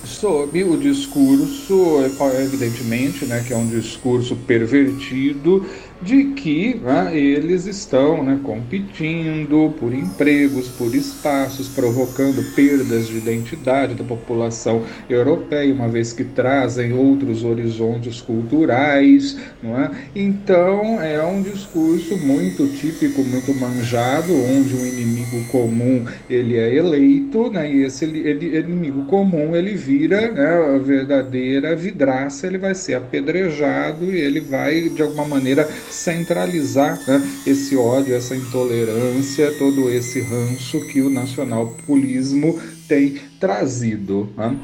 Sob 0.05 0.65
o 0.65 0.77
discurso, 0.77 1.99
evidentemente, 2.41 3.25
né, 3.25 3.45
que 3.47 3.53
é 3.53 3.57
um 3.57 3.67
discurso 3.67 4.37
pervertido 4.37 5.65
de 6.03 6.25
que 6.35 6.75
né, 6.75 7.17
eles 7.17 7.67
estão 7.67 8.23
né, 8.23 8.39
competindo 8.43 9.73
por 9.79 9.95
empregos, 9.95 10.69
por 10.69 10.95
espaços, 10.95 11.69
provocando 11.69 12.43
perdas 12.55 13.07
de 13.07 13.19
identidade 13.19 13.95
da 13.95 14.05
população 14.05 14.83
europeia, 15.09 15.73
uma 15.73 15.89
vez 15.89 16.13
que 16.13 16.25
trazem 16.25 16.93
outros 16.93 17.45
horizontes 17.45 18.21
culturais. 18.21 19.37
É? 19.65 19.91
Então, 20.15 21.01
é 21.01 21.25
um 21.25 21.43
discurso 21.43 22.17
muito 22.19 22.67
típico, 22.77 23.23
muito 23.23 23.55
manjado, 23.55 24.33
onde 24.33 24.75
um 24.75 24.87
inimigo 24.87 25.45
comum 25.51 26.05
ele 26.29 26.57
é 26.57 26.75
eleito, 26.75 27.51
né, 27.51 27.71
e 27.71 27.85
esse 27.85 28.05
ele, 28.05 28.59
inimigo 28.59 29.05
comum 29.05 29.55
ele 29.55 29.75
vira 29.75 30.31
né, 30.33 30.75
a 30.75 30.79
verdadeira 30.79 31.77
vidraça, 31.77 32.47
ele 32.47 32.59
vai 32.59 32.75
ser 32.75 32.95
apedrejado 32.95 34.05
e 34.05 34.19
ele 34.19 34.41
vai, 34.41 34.89
de 34.89 35.03
alguma 35.03 35.27
maneira, 35.27 35.69
centralizar 35.93 36.99
né, 37.07 37.23
esse 37.47 37.77
ódio, 37.77 38.15
essa 38.15 38.35
intolerância, 38.35 39.53
todo 39.59 39.91
esse 39.91 40.21
ranço 40.21 40.81
que 40.87 41.01
o 41.01 41.11
nacional-populismo 41.11 42.61
tem 42.89 43.21
trazido. 43.39 44.33
Né? 44.37 44.57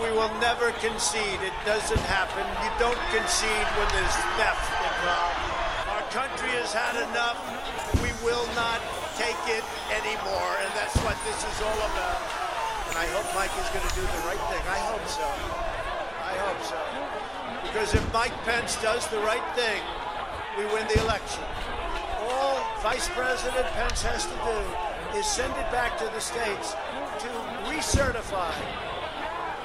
we 0.00 0.10
will 0.12 0.32
never 0.40 0.70
concede. 0.78 1.42
It 1.42 1.52
doesn't 1.64 2.00
happen. 2.06 2.44
You 2.62 2.70
don't 2.78 2.98
concede 3.10 3.66
when 3.78 3.88
there's 3.92 4.16
theft 4.38 4.66
involved. 4.84 5.42
Our 5.90 6.04
country 6.10 6.50
has 6.60 6.72
had 6.72 6.96
enough. 7.10 7.38
We 8.02 8.12
will 8.24 8.46
not 8.54 8.80
take 9.16 9.38
it 9.48 9.64
anymore, 9.90 10.52
and 10.62 10.70
that's 10.74 10.96
what 11.02 11.16
this 11.24 11.38
is 11.42 11.62
all 11.62 11.80
about. 11.90 12.35
And 12.96 13.04
I 13.04 13.12
hope 13.12 13.28
Mike 13.34 13.52
is 13.60 13.68
going 13.76 13.86
to 13.86 13.94
do 13.94 14.00
the 14.00 14.24
right 14.24 14.40
thing. 14.48 14.64
I 14.72 14.80
hope 14.88 15.04
so. 15.04 15.28
I 16.16 16.32
hope 16.48 16.62
so. 16.64 16.80
Because 17.60 17.92
if 17.92 18.00
Mike 18.10 18.32
Pence 18.44 18.80
does 18.80 19.06
the 19.08 19.18
right 19.18 19.44
thing, 19.54 19.82
we 20.56 20.64
win 20.72 20.88
the 20.88 20.98
election. 21.04 21.44
All 22.24 22.64
Vice 22.80 23.06
President 23.10 23.66
Pence 23.76 24.00
has 24.00 24.24
to 24.24 24.36
do 24.48 25.18
is 25.18 25.26
send 25.26 25.52
it 25.60 25.70
back 25.70 25.98
to 25.98 26.04
the 26.04 26.20
states 26.20 26.72
to 27.20 27.28
recertify. 27.68 28.56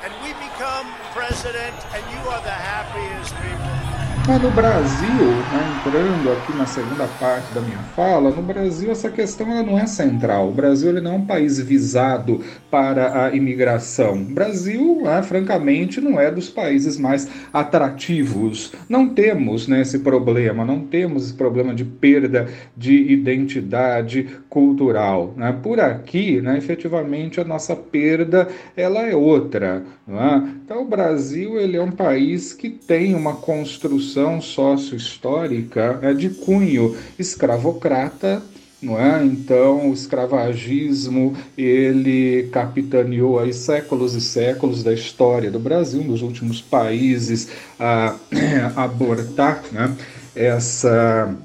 And 0.04 0.12
we 0.28 0.34
become 0.36 0.92
president, 1.16 1.80
and 1.96 2.04
you 2.12 2.20
are 2.28 2.44
the 2.44 2.52
happiest 2.52 3.34
people. 3.40 4.11
Mas 4.28 4.40
no 4.40 4.52
Brasil, 4.52 5.26
né, 5.52 5.82
entrando 5.84 6.32
aqui 6.32 6.56
na 6.56 6.66
segunda 6.68 7.08
parte 7.20 7.52
da 7.56 7.62
minha 7.62 7.80
fala, 7.96 8.30
no 8.30 8.44
Brasil 8.44 8.92
essa 8.92 9.10
questão 9.10 9.52
ela 9.52 9.64
não 9.64 9.80
é 9.80 9.88
central. 9.88 10.50
O 10.50 10.52
Brasil 10.52 10.90
ele 10.90 11.02
não 11.02 11.14
é 11.14 11.16
um 11.16 11.26
país 11.26 11.60
visado 11.60 12.40
para 12.70 13.26
a 13.26 13.36
imigração. 13.36 14.14
O 14.14 14.26
Brasil, 14.26 15.02
né, 15.04 15.24
francamente, 15.24 16.00
não 16.00 16.20
é 16.20 16.30
dos 16.30 16.50
países 16.50 16.98
mais 16.98 17.28
atrativos. 17.52 18.72
Não 18.88 19.10
temos 19.10 19.68
né, 19.68 19.82
esse 19.82 20.00
problema, 20.00 20.64
não 20.64 20.82
temos 20.82 21.26
esse 21.26 21.34
problema 21.34 21.74
de 21.74 21.84
perda 21.84 22.48
de 22.78 23.12
identidade 23.12 24.30
cultural. 24.48 25.34
Né? 25.36 25.52
Por 25.64 25.80
aqui, 25.80 26.40
né, 26.42 26.60
efetivamente, 26.60 27.42
a 27.42 27.44
nossa 27.44 27.76
perda 27.76 28.48
ela 28.78 29.02
é 29.02 29.16
outra. 29.16 29.84
É? 30.08 30.38
Então, 30.64 30.84
o 30.84 30.86
Brasil 30.86 31.60
ele 31.60 31.76
é 31.76 31.82
um 31.82 31.92
país 31.92 32.54
que 32.54 32.70
tem 32.70 33.16
uma 33.16 33.36
construção 33.36 34.12
sócio-histórica 34.42 36.00
é 36.02 36.14
de 36.14 36.30
cunho 36.30 36.96
escravocrata, 37.18 38.44
não 38.82 39.00
é? 39.00 39.24
Então, 39.26 39.90
o 39.90 39.94
escravagismo, 39.94 41.36
ele 41.58 42.50
capitaneou 42.52 43.40
aí 43.40 43.54
séculos 43.54 44.14
e 44.16 44.22
séculos 44.22 44.84
da 44.84 44.94
história 44.94 45.50
do 45.50 45.60
Brasil, 45.60 46.02
um 46.02 46.08
dos 46.08 46.22
últimos 46.22 46.62
países 46.62 47.50
a 47.80 48.16
abortar 48.76 49.64
né, 49.72 49.96
essa 50.36 51.36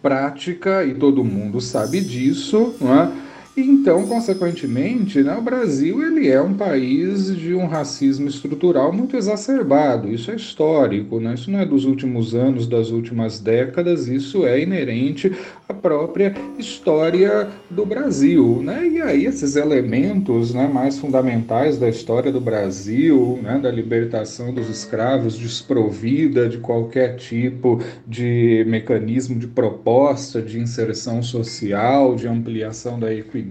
prática, 0.00 0.84
e 0.84 0.94
todo 0.94 1.24
mundo 1.24 1.60
sabe 1.60 2.00
disso, 2.00 2.74
não 2.80 2.94
é? 2.94 3.25
Então, 3.58 4.06
consequentemente, 4.06 5.22
né, 5.22 5.34
o 5.34 5.40
Brasil 5.40 6.06
ele 6.06 6.28
é 6.28 6.42
um 6.42 6.52
país 6.52 7.34
de 7.34 7.54
um 7.54 7.66
racismo 7.66 8.28
estrutural 8.28 8.92
muito 8.92 9.16
exacerbado. 9.16 10.12
Isso 10.12 10.30
é 10.30 10.36
histórico, 10.36 11.18
né? 11.18 11.32
isso 11.32 11.50
não 11.50 11.60
é 11.60 11.64
dos 11.64 11.86
últimos 11.86 12.34
anos, 12.34 12.66
das 12.66 12.90
últimas 12.90 13.40
décadas, 13.40 14.08
isso 14.08 14.44
é 14.44 14.60
inerente 14.60 15.32
à 15.66 15.72
própria 15.72 16.34
história 16.58 17.48
do 17.70 17.86
Brasil. 17.86 18.60
Né? 18.62 18.88
E 18.88 19.00
aí, 19.00 19.24
esses 19.24 19.56
elementos 19.56 20.52
né, 20.52 20.68
mais 20.68 20.98
fundamentais 20.98 21.78
da 21.78 21.88
história 21.88 22.30
do 22.30 22.42
Brasil, 22.42 23.38
né, 23.42 23.58
da 23.58 23.70
libertação 23.70 24.52
dos 24.52 24.68
escravos, 24.68 25.34
desprovida 25.38 26.46
de 26.46 26.58
qualquer 26.58 27.16
tipo 27.16 27.80
de 28.06 28.66
mecanismo 28.68 29.38
de 29.38 29.46
proposta 29.46 30.42
de 30.42 30.60
inserção 30.60 31.22
social, 31.22 32.14
de 32.14 32.28
ampliação 32.28 33.00
da 33.00 33.14
equidade 33.14 33.45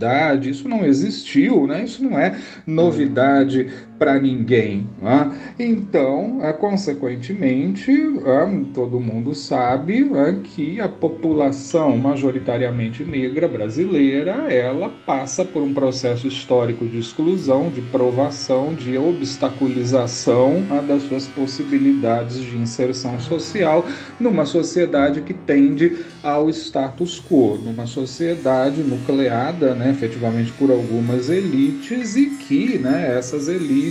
isso 0.49 0.67
não 0.67 0.85
existiu, 0.85 1.67
né? 1.67 1.83
isso 1.83 2.03
não 2.03 2.17
é 2.19 2.39
novidade 2.65 3.71
para 3.97 4.19
ninguém. 4.19 4.87
Né? 5.01 5.31
Então, 5.57 6.39
é, 6.41 6.51
consequentemente, 6.53 7.91
é, 7.91 8.63
todo 8.73 8.99
mundo 8.99 9.33
sabe 9.33 10.09
é, 10.15 10.33
que 10.43 10.79
a 10.79 10.87
população 10.87 11.97
majoritariamente 11.97 13.03
negra 13.03 13.47
brasileira 13.47 14.51
ela 14.51 14.89
passa 15.05 15.45
por 15.45 15.61
um 15.61 15.73
processo 15.73 16.27
histórico 16.27 16.85
de 16.85 16.99
exclusão, 16.99 17.69
de 17.69 17.81
provação, 17.81 18.73
de 18.73 18.97
obstaculização 18.97 20.61
né, 20.61 20.83
das 20.87 21.03
suas 21.03 21.27
possibilidades 21.27 22.37
de 22.37 22.57
inserção 22.57 23.19
social 23.19 23.85
numa 24.19 24.45
sociedade 24.45 25.21
que 25.21 25.33
tende 25.33 25.97
ao 26.23 26.49
status 26.49 27.21
quo, 27.21 27.57
numa 27.63 27.85
sociedade 27.85 28.81
nucleada 28.81 29.73
né, 29.73 29.91
efetivamente 29.91 30.51
por 30.53 30.71
algumas 30.71 31.29
elites 31.29 32.15
e 32.15 32.25
que 32.31 32.77
né, 32.77 33.15
essas 33.17 33.47
elites 33.47 33.84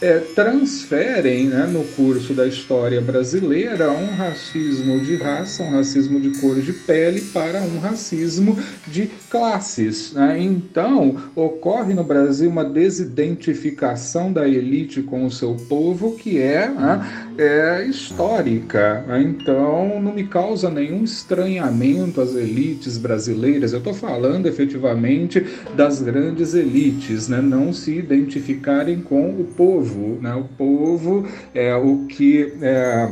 é, 0.00 0.18
transferem 0.34 1.46
né, 1.46 1.66
no 1.66 1.84
curso 1.84 2.34
da 2.34 2.46
história 2.46 3.00
brasileira 3.00 3.90
um 3.90 4.14
racismo 4.14 5.00
de 5.00 5.16
raça, 5.16 5.62
um 5.62 5.70
racismo 5.70 6.20
de 6.20 6.38
cor 6.40 6.60
de 6.60 6.72
pele 6.72 7.20
para 7.32 7.60
um 7.62 7.78
racismo 7.78 8.58
de 8.86 9.10
classes. 9.30 10.12
Né? 10.12 10.38
Então, 10.40 11.16
ocorre 11.34 11.94
no 11.94 12.04
Brasil 12.04 12.50
uma 12.50 12.64
desidentificação 12.64 14.32
da 14.32 14.46
elite 14.46 15.02
com 15.02 15.24
o 15.24 15.30
seu 15.30 15.54
povo 15.68 16.16
que 16.16 16.38
é, 16.38 16.68
né, 16.68 17.25
é 17.38 17.84
histórica. 17.86 19.04
Né? 19.06 19.22
Então, 19.22 20.00
não 20.00 20.12
me 20.12 20.26
causa 20.26 20.70
nenhum 20.70 21.04
estranhamento 21.04 22.20
as 22.20 22.34
elites 22.34 22.98
brasileiras. 22.98 23.72
Eu 23.72 23.78
estou 23.78 23.94
falando 23.94 24.46
efetivamente 24.46 25.44
das 25.74 26.00
grandes 26.00 26.54
elites, 26.54 27.28
né? 27.28 27.40
não 27.40 27.72
se 27.72 27.96
identificarem 27.96 29.00
com 29.00 29.30
o 29.30 29.44
povo. 29.44 30.18
Né? 30.20 30.34
O 30.34 30.44
povo 30.44 31.26
é 31.54 31.74
o 31.74 32.06
que. 32.06 32.54
É, 32.60 33.08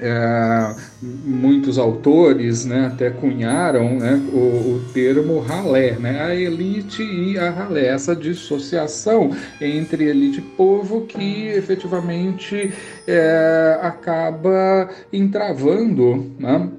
é, 0.00 0.74
muitos 1.02 1.78
autores 1.78 2.64
né, 2.64 2.86
até 2.86 3.10
cunharam 3.10 3.98
né, 3.98 4.14
o, 4.32 4.36
o, 4.36 4.84
termo 4.92 5.38
ralé, 5.40 5.92
né, 5.92 6.22
a 6.22 6.34
elite 6.34 7.02
e 7.02 7.38
a 7.38 7.50
ralé, 7.50 7.88
essa 7.88 8.16
dissociação 8.16 9.30
entre 9.60 10.04
elite 10.04 10.38
e 10.38 10.42
povo 10.42 11.02
que 11.02 11.48
efetivamente 11.48 12.72
é, 13.06 13.78
acaba 13.82 14.88
entravando 15.12 16.32
né, 16.38 16.70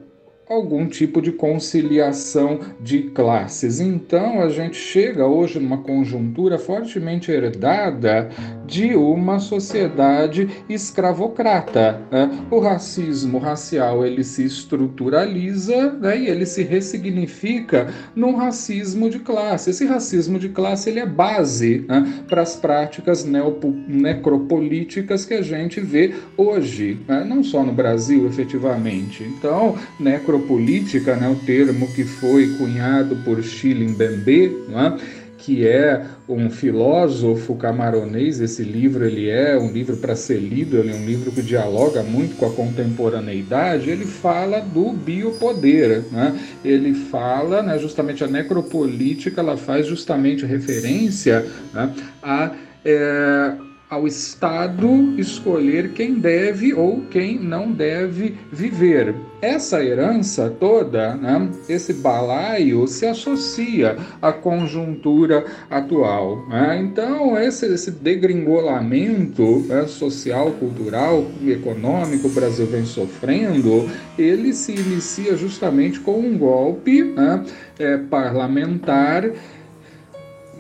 algum 0.53 0.86
tipo 0.86 1.21
de 1.21 1.31
conciliação 1.31 2.60
de 2.79 3.03
classes. 3.03 3.79
Então, 3.79 4.41
a 4.41 4.49
gente 4.49 4.75
chega 4.75 5.25
hoje 5.25 5.60
numa 5.60 5.77
conjuntura 5.77 6.60
fortemente 6.60 7.31
herdada 7.31 8.29
de 8.71 8.95
uma 8.95 9.39
sociedade 9.39 10.49
escravocrata. 10.69 12.01
Né? 12.10 12.45
O 12.49 12.60
racismo 12.60 13.38
racial 13.38 14.05
ele 14.05 14.23
se 14.23 14.45
estruturaliza 14.45 15.91
né? 15.91 16.17
e 16.17 16.27
ele 16.27 16.45
se 16.45 16.63
ressignifica 16.63 17.93
num 18.15 18.38
racismo 18.38 19.10
de 19.10 19.19
classe. 19.19 19.71
Esse 19.71 19.86
racismo 19.86 20.39
de 20.39 20.47
classe 20.47 20.89
ele 20.89 21.01
é 21.01 21.05
base 21.05 21.84
né? 21.86 22.23
para 22.29 22.41
as 22.41 22.55
práticas 22.55 23.25
necropolíticas 23.25 25.25
que 25.25 25.34
a 25.34 25.41
gente 25.41 25.81
vê 25.81 26.13
hoje, 26.38 26.97
né? 27.05 27.25
não 27.27 27.43
só 27.43 27.63
no 27.63 27.73
Brasil, 27.73 28.25
efetivamente. 28.25 29.23
Então, 29.23 29.77
necro 29.99 30.39
política, 30.39 31.17
né, 31.17 31.27
o 31.27 31.36
termo 31.36 31.93
que 31.93 32.05
foi 32.05 32.55
cunhado 32.57 33.17
por 33.17 33.43
Chilin 33.43 33.93
Bembe, 33.93 34.55
né, 34.69 34.97
que 35.41 35.67
é 35.67 36.06
um 36.30 36.49
filósofo 36.49 37.56
camaronês. 37.56 38.39
Esse 38.39 38.63
livro 38.63 39.04
ele 39.04 39.30
é 39.30 39.58
um 39.58 39.71
livro 39.71 39.97
para 39.97 40.15
ser 40.15 40.38
lido, 40.38 40.77
ele 40.77 40.91
é 40.91 40.95
um 40.95 41.06
livro 41.06 41.32
que 41.32 41.41
dialoga 41.41 42.04
muito 42.04 42.36
com 42.38 42.45
a 42.45 42.51
contemporaneidade. 42.51 43.89
Ele 43.89 44.06
fala 44.06 44.60
do 44.60 44.93
biopoder, 44.93 46.04
né? 46.12 46.39
ele 46.63 46.93
fala 46.93 47.62
né, 47.62 47.77
justamente 47.80 48.23
a 48.23 48.27
necropolítica, 48.27 49.41
ela 49.41 49.58
faz 49.58 49.88
justamente 49.88 50.45
referência 50.45 51.45
né, 51.73 51.93
a. 52.21 52.51
É, 52.84 53.54
ao 53.91 54.08
Estado 54.08 55.19
escolher 55.19 55.91
quem 55.91 56.13
deve 56.13 56.73
ou 56.73 57.01
quem 57.12 57.38
não 57.38 57.73
deve 57.73 58.38
viver. 58.49 59.13
Essa 59.41 59.84
herança 59.84 60.54
toda, 60.60 61.15
né, 61.15 61.49
esse 61.67 61.93
balaio, 61.93 62.88
se 62.88 63.08
associa 63.08 63.97
à 64.21 64.32
conjuntura 64.32 65.45
atual. 65.69 66.47
Né? 66.47 66.80
Então, 66.84 67.38
esse, 67.39 67.65
esse 67.65 67.89
degringolamento 67.89 69.65
né, 69.67 69.88
social, 69.88 70.51
cultural, 70.51 71.25
econômico 71.43 72.21
que 72.21 72.27
o 72.27 72.30
Brasil 72.30 72.67
vem 72.67 72.86
sofrendo, 72.86 73.89
ele 74.17 74.54
se 74.54 74.73
inicia 74.73 75.36
justamente 75.36 75.99
com 75.99 76.19
um 76.19 76.38
golpe 76.38 77.04
né, 77.04 77.43
é, 77.80 77.97
parlamentar 77.97 79.32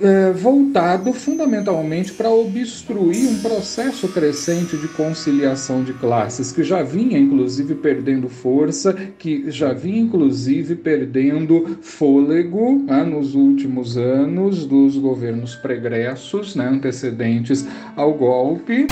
é, 0.01 0.31
voltado 0.31 1.13
fundamentalmente 1.13 2.11
para 2.13 2.29
obstruir 2.29 3.29
um 3.29 3.39
processo 3.39 4.07
crescente 4.07 4.75
de 4.77 4.87
conciliação 4.89 5.83
de 5.83 5.93
classes, 5.93 6.51
que 6.51 6.63
já 6.63 6.81
vinha 6.81 7.17
inclusive 7.17 7.75
perdendo 7.75 8.27
força, 8.27 8.93
que 9.17 9.49
já 9.51 9.73
vinha 9.73 10.01
inclusive 10.01 10.75
perdendo 10.75 11.77
fôlego 11.81 12.83
né, 12.83 13.03
nos 13.03 13.35
últimos 13.35 13.97
anos 13.97 14.65
dos 14.65 14.97
governos 14.97 15.55
pregressos, 15.55 16.55
né, 16.55 16.67
antecedentes 16.67 17.65
ao 17.95 18.13
golpe. 18.13 18.87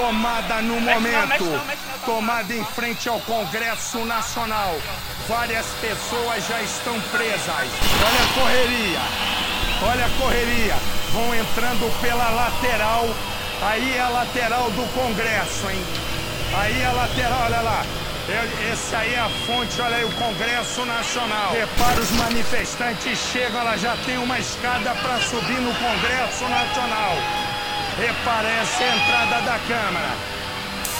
Tomada 0.00 0.62
no 0.62 0.80
momento, 0.80 1.44
tomada 2.06 2.54
em 2.54 2.64
frente 2.64 3.06
ao 3.06 3.20
Congresso 3.20 3.98
Nacional. 4.06 4.74
Várias 5.28 5.66
pessoas 5.78 6.46
já 6.48 6.60
estão 6.62 6.98
presas. 7.12 7.68
Olha 8.06 8.22
a 8.24 8.40
correria, 8.40 9.00
olha 9.90 10.06
a 10.06 10.10
correria. 10.18 10.76
Vão 11.12 11.34
entrando 11.34 12.00
pela 12.00 12.30
lateral. 12.30 13.08
Aí 13.62 13.94
é 13.94 14.00
a 14.00 14.08
lateral 14.08 14.70
do 14.70 14.90
Congresso, 14.94 15.68
hein? 15.70 15.84
Aí 16.56 16.80
é 16.80 16.86
a 16.86 16.92
lateral, 16.92 17.42
olha 17.44 17.60
lá. 17.60 17.84
Esse 18.72 18.94
aí 18.94 19.14
é 19.14 19.20
a 19.20 19.28
fonte, 19.44 19.80
olha 19.82 19.96
aí, 19.96 20.04
o 20.04 20.12
Congresso 20.12 20.86
Nacional. 20.86 21.52
Repara, 21.52 22.00
os 22.00 22.10
manifestantes 22.12 23.18
chegam, 23.18 23.60
ela 23.60 23.76
já 23.76 23.96
tem 24.06 24.16
uma 24.18 24.38
escada 24.38 24.94
para 24.94 25.18
subir 25.20 25.60
no 25.60 25.74
Congresso 25.74 26.48
Nacional. 26.48 27.16
Reparece 28.00 28.82
a 28.82 28.96
entrada 28.96 29.42
da 29.42 29.58
Câmara. 29.68 30.08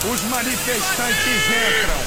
Os 0.04 0.20
manifestantes 0.24 1.46
entram. 1.48 2.00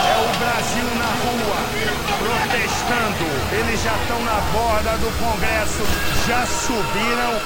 É 0.00 0.16
o 0.16 0.32
Brasil 0.38 0.88
na 0.96 1.12
rua, 1.20 1.58
protestando. 2.18 3.28
Eles 3.52 3.82
já 3.82 3.94
estão 3.96 4.20
na 4.24 4.40
borda 4.50 4.96
do 4.96 5.10
Congresso, 5.18 5.84
já 6.26 6.46
subiram. 6.46 7.38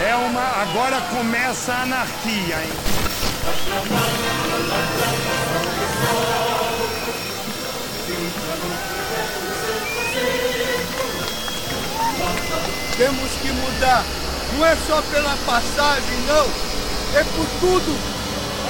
É 0.00 0.16
uma. 0.16 0.42
Agora 0.62 1.00
começa 1.02 1.72
a 1.72 1.82
anarquia, 1.82 2.56
hein? 2.64 2.72
Temos 12.96 13.32
que 13.40 13.52
mudar. 13.52 14.04
Não 14.54 14.66
é 14.66 14.76
só 14.86 15.02
pela 15.02 15.36
passagem, 15.46 16.18
não. 16.26 16.46
É 17.18 17.24
por 17.24 17.46
tudo. 17.60 17.98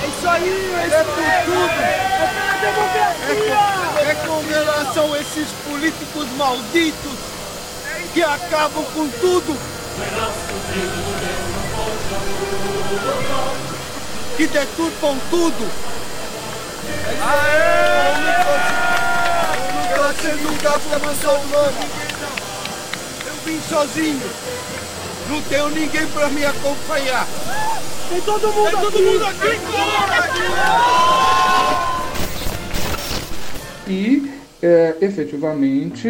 É 0.03 0.07
isso 0.07 0.29
aí, 0.29 0.73
é, 0.75 0.95
é 0.95 1.05
por 1.05 1.19
aí, 1.19 1.45
tudo. 1.45 1.81
É 1.81 2.31
pela 2.33 2.53
democracia. 2.61 3.83
É 3.99 4.11
é 4.11 4.15
com 4.27 4.41
relação 4.47 5.13
a 5.13 5.21
esses 5.21 5.49
políticos 5.65 6.27
malditos 6.37 7.13
que 8.13 8.23
acabam 8.23 8.85
com 8.95 9.09
tudo. 9.09 9.57
Que 14.37 14.47
deturpam 14.47 15.17
tudo. 15.31 15.71
Aê! 17.23 17.73
Você 20.13 20.33
nunca 20.43 20.71
começou 20.79 21.35
o 21.39 21.47
nome. 21.49 21.87
Eu 23.27 23.35
vim 23.45 23.61
sozinho. 23.69 24.31
Não 25.29 25.41
tenho 25.43 25.69
ninguém 25.71 26.07
para 26.09 26.29
me 26.29 26.45
acompanhar. 26.45 27.27
Tem 28.09 28.21
todo 28.21 28.53
mundo 28.53 28.71
Tem 28.71 28.81
todo 28.81 28.89
aqui. 28.89 29.03
mundo 29.03 29.25
aqui. 29.27 29.41
Tem 29.41 29.61
todo 29.61 29.79
mundo 29.79 30.13
aqui. 30.19 30.43
E, 33.89 34.33
é, 34.63 34.97
efetivamente, 35.01 36.09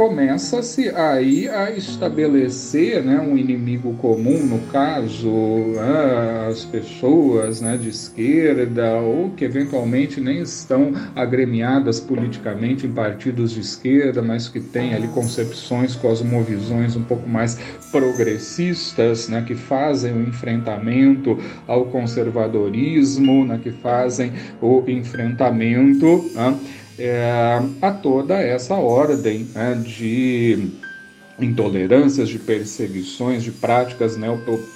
começa-se 0.00 0.88
aí 0.88 1.46
a 1.46 1.72
estabelecer 1.72 3.04
né, 3.04 3.20
um 3.20 3.36
inimigo 3.36 3.92
comum, 3.96 4.38
no 4.46 4.58
caso, 4.72 5.28
né, 5.28 6.48
as 6.48 6.64
pessoas 6.64 7.60
né, 7.60 7.76
de 7.76 7.90
esquerda 7.90 8.94
ou 8.94 9.28
que 9.32 9.44
eventualmente 9.44 10.18
nem 10.18 10.40
estão 10.40 10.94
agremiadas 11.14 12.00
politicamente 12.00 12.86
em 12.86 12.92
partidos 12.92 13.50
de 13.50 13.60
esquerda, 13.60 14.22
mas 14.22 14.48
que 14.48 14.58
têm 14.58 14.94
ali 14.94 15.06
concepções, 15.08 15.94
cosmovisões 15.94 16.96
um 16.96 17.02
pouco 17.02 17.28
mais 17.28 17.58
progressistas, 17.92 19.28
né, 19.28 19.44
que 19.46 19.54
fazem 19.54 20.14
o 20.14 20.22
enfrentamento 20.22 21.38
ao 21.66 21.84
conservadorismo, 21.84 23.44
né, 23.44 23.60
que 23.62 23.70
fazem 23.70 24.32
o 24.62 24.82
enfrentamento. 24.88 26.24
Né, 26.34 26.58
é, 27.00 27.60
a 27.80 27.90
toda 27.90 28.34
essa 28.34 28.74
ordem 28.74 29.48
né, 29.54 29.74
de 29.84 30.70
intolerâncias, 31.40 32.28
de 32.28 32.38
perseguições, 32.38 33.42
de 33.42 33.50
práticas 33.50 34.18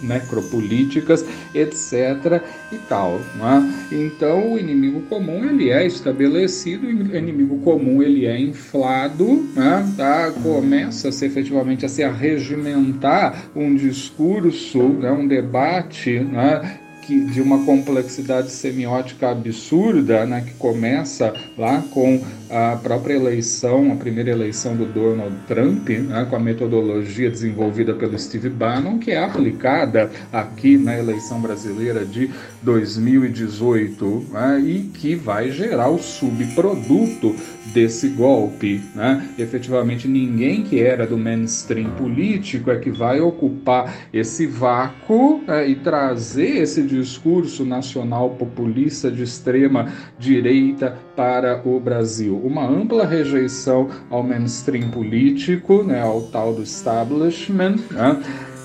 necropolíticas, 0.03 1.25
etc. 1.55 2.43
e 2.73 2.79
tal. 2.89 3.21
Né? 3.37 3.87
Então, 3.93 4.55
o 4.55 4.59
inimigo 4.59 5.03
comum 5.03 5.45
ele 5.45 5.71
é 5.71 5.87
estabelecido, 5.87 6.87
o 6.87 6.91
inimigo 6.91 7.59
comum 7.59 8.03
ele 8.03 8.27
é 8.27 8.39
inflado, 8.39 9.47
né? 9.55 9.87
tá? 9.97 10.33
começa-se 10.43 11.25
efetivamente 11.27 11.85
a 11.85 11.89
se 11.89 12.03
arregimentar 12.03 13.51
um 13.55 13.75
discurso, 13.75 14.79
né? 14.79 15.13
um 15.13 15.27
debate 15.27 16.21
né? 16.21 16.81
Que, 17.07 17.21
de 17.21 17.41
uma 17.41 17.65
complexidade 17.65 18.51
semiótica 18.51 19.31
absurda, 19.31 20.25
né, 20.27 20.43
que 20.47 20.55
começa 20.55 21.33
lá 21.57 21.83
com 21.91 22.21
a 22.51 22.77
própria 22.77 23.15
eleição, 23.15 23.93
a 23.93 23.97
primeira 23.97 24.31
eleição 24.31 24.77
do 24.77 24.85
Donald 24.85 25.35
Trump, 25.47 25.89
né, 25.89 26.27
com 26.29 26.37
a 26.37 26.41
metodologia 26.41 27.31
desenvolvida 27.31 27.95
pelo 27.95 28.19
Steve 28.19 28.49
Bannon, 28.49 28.99
que 28.99 29.11
é 29.11 29.23
aplicada 29.23 30.11
aqui 30.33 30.77
na 30.77 30.99
eleição 30.99 31.41
brasileira 31.41 32.05
de 32.05 32.31
2018 32.63 34.27
né, 34.31 34.61
e 34.65 34.83
que 34.95 35.15
vai 35.15 35.51
gerar 35.51 35.89
o 35.89 35.99
subproduto 35.99 37.35
desse 37.67 38.09
golpe. 38.09 38.83
Né? 38.95 39.29
Efetivamente, 39.39 40.09
ninguém 40.09 40.63
que 40.63 40.81
era 40.81 41.07
do 41.07 41.17
mainstream 41.17 41.91
político 41.93 42.71
é 42.71 42.77
que 42.77 42.91
vai 42.91 43.21
ocupar 43.21 43.95
esse 44.13 44.47
vácuo 44.47 45.43
né, 45.47 45.69
e 45.69 45.75
trazer 45.77 46.59
esse 46.59 46.83
discurso 46.83 47.65
nacional 47.65 48.31
populista 48.31 49.11
de 49.11 49.23
extrema 49.23 49.93
direita 50.19 50.97
para 51.17 51.63
o 51.67 51.79
Brasil. 51.81 52.41
Uma 52.45 52.67
ampla 52.67 53.07
rejeição 53.07 53.89
ao 54.11 54.23
mainstream 54.23 54.91
político, 54.91 55.83
né, 55.83 56.01
ao 56.01 56.23
tal 56.23 56.55
do 56.55 56.63
establishment. 56.63 57.77
Né? 57.91 58.23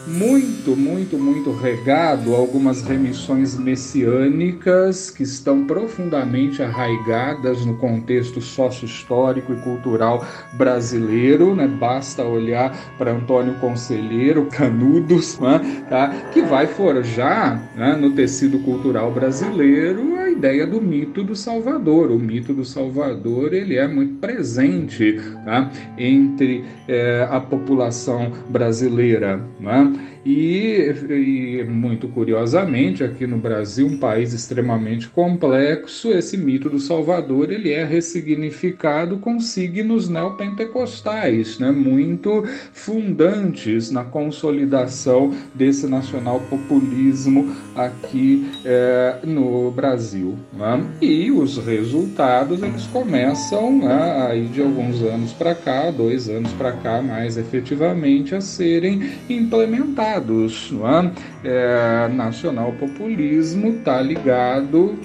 Muito, 0.10 0.76
muito, 0.76 1.18
muito 1.18 1.52
regado 1.52 2.36
algumas 2.36 2.82
remissões 2.82 3.58
messiânicas 3.58 5.12
que 5.12 5.24
estão 5.24 5.66
profundamente 5.66 6.64
arraigadas 6.64 7.66
no 7.66 7.76
contexto 7.78 8.42
sócio-histórico 8.42 9.54
e 9.54 9.58
cultural 9.58 10.26
brasileiro, 10.54 11.56
né? 11.56 11.68
Basta 11.68 12.24
olhar 12.24 12.76
para 12.98 13.12
Antônio 13.12 13.54
Conselheiro, 13.56 14.48
Canudos, 14.48 15.38
né? 15.40 15.86
tá? 15.90 16.10
que 16.34 16.42
vai 16.42 16.66
forjar 16.66 17.62
né? 17.76 17.96
no 17.96 18.12
tecido 18.12 18.60
cultural 18.60 19.12
brasileiro 19.12 20.19
ideia 20.40 20.66
do 20.66 20.82
mito 20.82 21.22
do 21.22 21.36
Salvador. 21.36 22.12
O 22.12 22.18
mito 22.18 22.54
do 22.54 22.64
Salvador 22.64 23.54
ele 23.54 23.76
é 23.76 23.88
muito 23.88 24.16
presente 24.20 25.20
tá? 25.44 25.70
entre 25.98 26.64
é, 26.88 27.28
a 27.30 27.42
população 27.42 28.32
brasileira. 28.50 29.42
Né? 29.60 29.94
E, 30.26 30.94
e, 31.10 31.64
muito 31.64 32.08
curiosamente, 32.10 33.04
aqui 33.04 33.26
no 33.26 33.38
Brasil, 33.38 33.88
um 33.88 33.98
país 33.98 34.34
extremamente 34.34 35.08
complexo, 35.08 36.12
esse 36.12 36.38
mito 36.38 36.70
do 36.70 36.80
Salvador 36.80 37.52
ele 37.52 37.72
é 37.72 37.86
ressignificado 37.86 39.18
com 39.18 39.40
signos 39.40 40.10
neopentecostais, 40.10 41.58
né, 41.60 41.72
muito 41.72 42.44
fundantes 42.74 43.92
na 43.92 44.04
consolidação 44.04 45.34
desse 45.56 45.88
nacional 45.88 46.42
populismo 46.50 47.56
aqui 47.76 48.50
é, 48.66 49.20
no 49.24 49.72
Brasil. 49.72 50.36
Né? 50.54 50.86
E 51.02 51.32
os 51.32 51.58
resultados 51.58 52.62
eles 52.62 52.86
começam 52.88 53.80
né, 53.80 54.28
aí 54.30 54.46
de 54.48 54.62
alguns 54.62 55.02
anos 55.02 55.32
para 55.32 55.56
cá, 55.56 55.92
dois 55.92 56.28
anos 56.28 56.52
para 56.54 56.74
cá, 56.74 57.02
mais 57.02 57.38
efetivamente, 57.38 58.36
a 58.36 58.42
serem 58.42 59.12
implementados 59.30 60.10
dados. 60.20 60.72
Não 60.72 60.88
é? 60.88 61.12
É, 61.44 62.08
nacional 62.10 62.72
populismo 62.74 63.70
está 63.70 64.02
ligado 64.02 65.00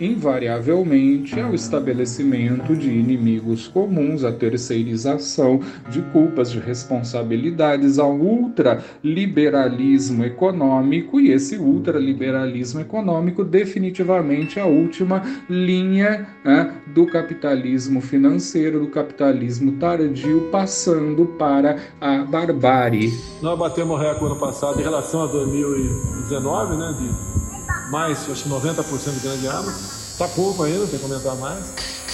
invariavelmente 0.00 1.38
ao 1.38 1.54
estabelecimento 1.54 2.74
de 2.74 2.90
inimigos 2.90 3.68
comuns, 3.68 4.24
à 4.24 4.32
terceirização 4.32 5.60
de 5.90 6.00
culpas, 6.02 6.50
de 6.50 6.58
responsabilidades, 6.58 7.98
ao 7.98 8.12
ultraliberalismo 8.12 10.24
econômico, 10.24 11.20
e 11.20 11.30
esse 11.30 11.56
ultraliberalismo 11.56 12.80
econômico 12.80 13.44
definitivamente 13.44 14.58
é 14.58 14.62
a 14.62 14.66
última 14.66 15.22
linha 15.48 16.26
né, 16.44 16.74
do 16.94 17.06
capitalismo 17.06 18.00
financeiro, 18.00 18.80
do 18.80 18.88
capitalismo 18.88 19.72
tardio, 19.72 20.48
passando 20.50 21.26
para 21.26 21.76
a 22.00 22.24
barbárie. 22.24 23.12
Nós 23.42 23.58
batemos 23.58 24.00
recorde 24.00 24.26
ano 24.26 24.40
passado 24.40 24.80
em 24.80 24.82
relação 24.82 25.24
a 25.24 25.26
2019, 25.26 26.76
né, 26.76 26.94
de 26.98 27.49
mais, 27.90 28.18
acho 28.30 28.44
que 28.44 28.48
90% 28.48 29.14
de 29.14 29.20
grande 29.20 29.48
arma. 29.48 29.74
Tá 30.16 30.28
pouco 30.28 30.62
ainda, 30.62 30.86
tem 30.86 30.98
que 30.98 31.04
comentar 31.06 31.34
mais. 31.36 31.64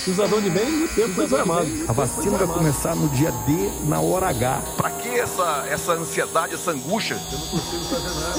E 0.06 0.10
os 0.10 0.18
ladrões 0.18 0.44
de 0.44 0.50
bem 0.50 0.84
e 0.84 0.88
tempo 0.88 1.20
desarmados. 1.20 1.68
A 1.88 1.92
vacina 1.92 2.38
vai 2.38 2.46
começar 2.46 2.94
no 2.94 3.08
dia 3.08 3.32
D, 3.32 3.70
na 3.88 4.00
hora 4.00 4.28
H. 4.28 4.62
Pra 4.76 4.90
que 4.90 5.08
essa, 5.08 5.66
essa 5.68 5.92
ansiedade, 5.92 6.54
essa 6.54 6.70
angústia? 6.70 7.14
Eu 7.14 7.38
não 7.38 7.46
consigo 7.48 7.84
fazer 7.84 8.14
nada. 8.20 8.38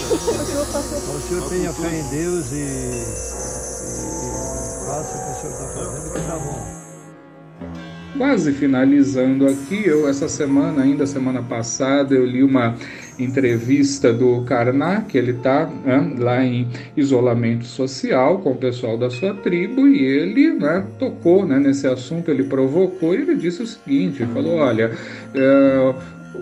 o 1.14 1.22
senhor 1.28 1.50
tenha 1.50 1.74
fé 1.74 2.00
em 2.00 2.10
Deus 2.10 2.52
e, 2.54 2.56
e 2.56 3.06
faça 4.86 5.18
o 5.18 5.24
que 5.24 5.32
o 5.32 5.42
senhor 5.42 5.54
está 5.54 5.68
fazendo, 5.74 6.14
que 6.14 6.22
tá 6.22 6.40
bom. 6.40 7.87
Quase 8.18 8.52
finalizando 8.52 9.46
aqui, 9.46 9.86
eu 9.86 10.08
essa 10.10 10.28
semana, 10.28 10.82
ainda 10.82 11.06
semana 11.06 11.42
passada, 11.44 12.16
eu 12.16 12.26
li 12.26 12.42
uma 12.42 12.76
entrevista 13.20 14.12
do 14.12 14.42
Karnak, 14.42 15.16
ele 15.16 15.32
está 15.32 15.70
né, 15.86 16.16
lá 16.18 16.44
em 16.44 16.68
isolamento 16.96 17.66
social 17.66 18.40
com 18.40 18.52
o 18.52 18.56
pessoal 18.56 18.98
da 18.98 19.10
sua 19.10 19.36
tribo 19.36 19.88
e 19.88 20.04
ele 20.04 20.52
né, 20.52 20.86
tocou 20.98 21.46
né, 21.46 21.60
nesse 21.60 21.86
assunto, 21.86 22.32
ele 22.32 22.44
provocou 22.44 23.14
e 23.14 23.22
ele 23.22 23.36
disse 23.36 23.62
o 23.62 23.68
seguinte, 23.68 24.26
falou, 24.34 24.56
olha, 24.56 24.92
é, 25.36 25.94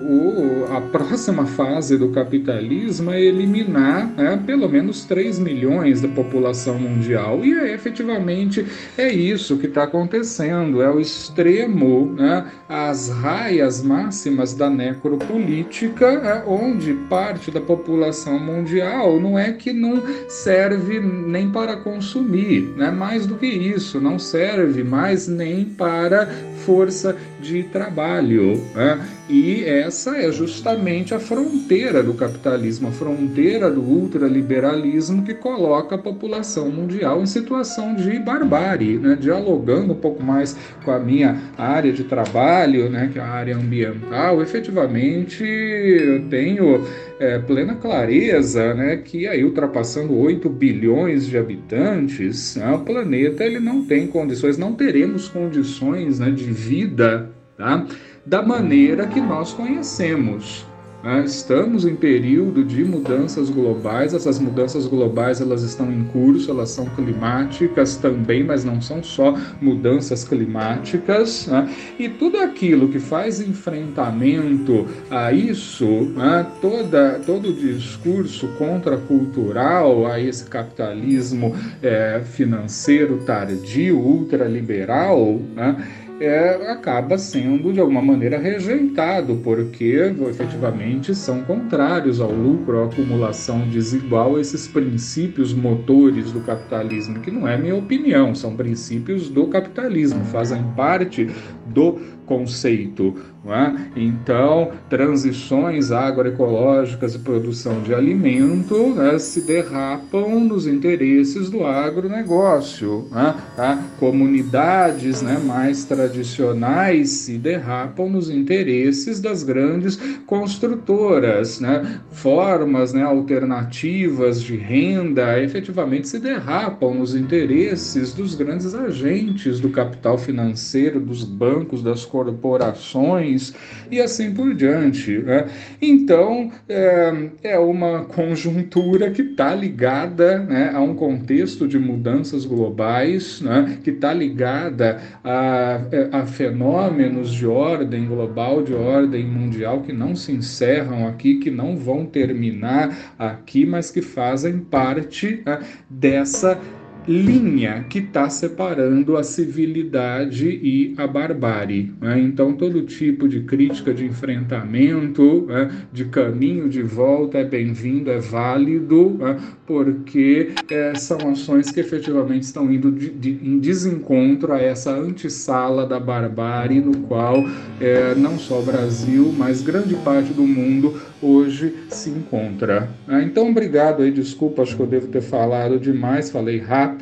o, 0.01 0.65
a 0.71 0.81
próxima 0.81 1.45
fase 1.45 1.97
do 1.97 2.09
capitalismo 2.09 3.11
é 3.11 3.21
eliminar 3.21 4.07
né, 4.15 4.41
pelo 4.45 4.67
menos 4.67 5.05
3 5.05 5.39
milhões 5.39 6.01
da 6.01 6.07
população 6.07 6.77
mundial. 6.77 7.43
E 7.43 7.53
é, 7.53 7.73
efetivamente 7.73 8.65
é 8.97 9.07
isso 9.07 9.57
que 9.57 9.67
está 9.67 9.83
acontecendo, 9.83 10.81
é 10.81 10.89
o 10.89 10.99
extremo, 10.99 12.13
né, 12.13 12.45
as 12.67 13.09
raias 13.09 13.81
máximas 13.81 14.53
da 14.53 14.69
necropolítica, 14.69 16.05
é, 16.05 16.43
onde 16.47 16.93
parte 17.09 17.51
da 17.51 17.61
população 17.61 18.39
mundial 18.39 19.19
não 19.19 19.37
é 19.37 19.51
que 19.51 19.71
não 19.71 20.01
serve 20.27 20.99
nem 20.99 21.49
para 21.49 21.77
consumir, 21.77 22.73
né, 22.75 22.91
mais 22.91 23.25
do 23.25 23.35
que 23.35 23.47
isso, 23.47 23.99
não 23.99 24.19
serve 24.19 24.83
mais 24.83 25.27
nem 25.27 25.65
para 25.65 26.29
força 26.65 27.15
de 27.39 27.63
trabalho. 27.63 28.61
Né? 28.73 29.05
E 29.29 29.63
essa 29.63 30.17
é 30.17 30.31
justamente 30.31 31.13
a 31.13 31.19
fronteira 31.19 32.03
do 32.03 32.13
capitalismo, 32.13 32.89
a 32.89 32.91
fronteira 32.91 33.71
do 33.71 33.81
ultraliberalismo 33.81 35.23
que 35.23 35.33
coloca 35.33 35.95
a 35.95 35.97
população 35.97 36.69
mundial 36.69 37.21
em 37.21 37.25
situação 37.25 37.95
de 37.95 38.19
barbárie, 38.19 38.97
né? 38.97 39.17
dialogando 39.19 39.93
um 39.93 39.97
pouco 39.97 40.21
mais 40.21 40.55
com 40.83 40.91
a 40.91 40.99
minha 40.99 41.41
área 41.57 41.91
de 41.91 42.03
trabalho, 42.03 42.89
né? 42.89 43.09
que 43.11 43.19
é 43.19 43.21
a 43.21 43.27
área 43.27 43.55
ambiental. 43.55 44.41
Efetivamente, 44.41 45.43
eu 45.43 46.27
tenho 46.29 46.85
é, 47.19 47.39
plena 47.39 47.75
clareza 47.75 48.73
né? 48.73 48.97
que 48.97 49.27
aí 49.27 49.43
ultrapassando 49.43 50.17
8 50.17 50.49
bilhões 50.49 51.27
de 51.27 51.37
habitantes, 51.37 52.55
né? 52.55 52.71
o 52.73 52.79
planeta 52.79 53.43
ele 53.43 53.59
não 53.59 53.85
tem 53.85 54.07
condições, 54.07 54.57
não 54.57 54.73
teremos 54.73 55.27
condições 55.29 56.19
né? 56.19 56.29
de 56.29 56.45
vida 56.45 57.29
tá? 57.57 57.85
da 58.25 58.41
maneira 58.41 59.07
que 59.07 59.21
nós 59.21 59.53
conhecemos. 59.53 60.65
Né? 61.05 61.23
Estamos 61.23 61.85
em 61.85 61.95
período 61.95 62.63
de 62.63 62.83
mudanças 62.83 63.51
globais. 63.51 64.15
Essas 64.15 64.39
mudanças 64.39 64.87
globais 64.87 65.39
elas 65.39 65.61
estão 65.61 65.91
em 65.91 66.03
curso, 66.05 66.49
elas 66.49 66.71
são 66.71 66.85
climáticas 66.85 67.95
também, 67.95 68.43
mas 68.43 68.65
não 68.65 68.81
são 68.81 69.03
só 69.03 69.37
mudanças 69.61 70.23
climáticas. 70.23 71.45
Né? 71.45 71.69
E 71.99 72.09
tudo 72.09 72.39
aquilo 72.39 72.89
que 72.89 72.97
faz 72.97 73.39
enfrentamento 73.39 74.87
a 75.11 75.31
isso, 75.31 75.85
né? 75.85 76.47
Toda, 76.59 77.19
todo 77.23 77.49
o 77.49 77.53
discurso 77.53 78.47
contracultural 78.57 80.07
a 80.07 80.19
esse 80.19 80.45
capitalismo 80.45 81.55
é, 81.83 82.21
financeiro 82.25 83.17
tardio, 83.17 83.99
ultraliberal, 83.99 85.39
né? 85.55 85.75
É, 86.19 86.71
acaba 86.71 87.17
sendo 87.17 87.73
de 87.73 87.79
alguma 87.79 88.01
maneira 88.01 88.37
rejeitado, 88.37 89.35
porque 89.43 90.13
efetivamente 90.29 91.13
são 91.13 91.41
contrários 91.43 92.21
ao 92.21 92.31
lucro, 92.31 92.81
à 92.81 92.85
acumulação 92.85 93.67
desigual, 93.67 94.39
esses 94.39 94.67
princípios 94.67 95.53
motores 95.53 96.31
do 96.31 96.39
capitalismo, 96.41 97.19
que 97.19 97.31
não 97.31 97.47
é 97.47 97.57
minha 97.57 97.75
opinião, 97.75 98.33
são 98.33 98.55
princípios 98.55 99.29
do 99.29 99.47
capitalismo, 99.47 100.23
fazem 100.25 100.63
parte 100.75 101.29
do 101.65 101.99
conceito. 102.25 103.15
É? 103.47 103.75
Então, 103.95 104.71
transições 104.89 105.91
agroecológicas 105.91 107.13
e 107.13 107.19
produção 107.19 107.83
de 107.83 107.93
alimento 107.93 108.89
né, 108.95 109.19
se 109.19 109.41
derrapam 109.41 110.39
nos 110.39 110.65
interesses 110.65 111.47
do 111.51 111.63
agronegócio. 111.63 113.07
Né? 113.11 113.35
Tá? 113.55 113.83
Comunidades 113.99 115.21
né, 115.21 115.39
mais 115.45 115.83
tradicionais 115.83 117.11
se 117.11 117.37
derrapam 117.37 118.09
nos 118.09 118.31
interesses 118.31 119.21
das 119.21 119.43
grandes 119.43 119.95
construtoras. 120.25 121.59
Né? 121.59 121.99
Formas 122.11 122.93
né, 122.93 123.03
alternativas 123.03 124.41
de 124.41 124.55
renda 124.55 125.39
efetivamente 125.39 126.07
se 126.07 126.17
derrapam 126.17 126.95
nos 126.95 127.13
interesses 127.13 128.11
dos 128.11 128.33
grandes 128.33 128.73
agentes 128.73 129.59
do 129.59 129.69
capital 129.69 130.17
financeiro, 130.17 130.99
dos 130.99 131.23
bancos, 131.23 131.54
das 131.81 132.05
corporações 132.05 133.53
e 133.89 134.01
assim 134.01 134.33
por 134.33 134.53
diante. 134.53 135.17
Né? 135.19 135.47
Então, 135.81 136.51
é, 136.67 137.29
é, 137.43 137.59
uma 137.59 138.05
conjuntura 138.05 139.11
que 139.11 139.21
está 139.21 139.53
ligada 139.55 140.39
né, 140.39 140.71
a 140.73 140.81
um 140.81 140.95
contexto 140.95 141.67
de 141.67 141.79
mudanças 141.79 142.45
globais, 142.45 143.41
né, 143.41 143.77
que 143.83 143.91
está 143.91 144.13
ligada 144.13 145.01
a, 145.23 145.81
a 146.11 146.25
fenômenos 146.25 147.33
de 147.33 147.45
ordem 147.45 148.05
global, 148.05 148.61
de 148.61 148.73
ordem 148.73 149.25
mundial, 149.25 149.81
que 149.81 149.93
não 149.93 150.15
se 150.15 150.31
encerram 150.31 151.07
aqui, 151.07 151.35
que 151.37 151.51
não 151.51 151.77
vão 151.77 152.05
terminar 152.05 153.15
aqui, 153.17 153.65
mas 153.65 153.91
que 153.91 154.01
fazem 154.01 154.59
parte 154.59 155.41
né, 155.45 155.59
dessa 155.89 156.59
linha 157.07 157.85
que 157.89 157.99
está 157.99 158.29
separando 158.29 159.17
a 159.17 159.23
civilidade 159.23 160.47
e 160.47 160.93
a 160.97 161.07
barbárie. 161.07 161.93
Né? 162.01 162.19
Então, 162.19 162.53
todo 162.53 162.81
tipo 162.83 163.27
de 163.27 163.41
crítica 163.41 163.93
de 163.93 164.05
enfrentamento, 164.05 165.45
né? 165.47 165.71
de 165.91 166.05
caminho 166.05 166.67
de 166.69 166.81
volta 166.81 167.37
é 167.37 167.43
bem-vindo, 167.43 168.09
é 168.09 168.19
válido, 168.19 169.17
né? 169.19 169.37
porque 169.65 170.51
é, 170.69 170.95
são 170.95 171.17
ações 171.29 171.71
que 171.71 171.79
efetivamente 171.79 172.43
estão 172.43 172.71
indo 172.71 172.91
de, 172.91 173.09
de, 173.09 173.29
em 173.31 173.59
desencontro 173.59 174.53
a 174.53 174.59
essa 174.59 174.91
antessala 174.91 175.85
da 175.85 175.99
barbárie, 175.99 176.81
no 176.81 176.97
qual 177.01 177.43
é, 177.79 178.15
não 178.15 178.37
só 178.37 178.59
o 178.59 178.63
Brasil, 178.63 179.33
mas 179.37 179.61
grande 179.61 179.95
parte 179.95 180.33
do 180.33 180.43
mundo 180.43 180.99
hoje 181.21 181.73
se 181.89 182.09
encontra. 182.09 182.89
Né? 183.07 183.23
Então, 183.23 183.49
obrigado 183.49 184.03
aí, 184.03 184.11
desculpa, 184.11 184.61
acho 184.61 184.75
que 184.75 184.81
eu 184.81 184.87
devo 184.87 185.07
ter 185.07 185.21
falado 185.21 185.79
demais, 185.79 186.29
falei 186.29 186.59
rápido, 186.59 186.94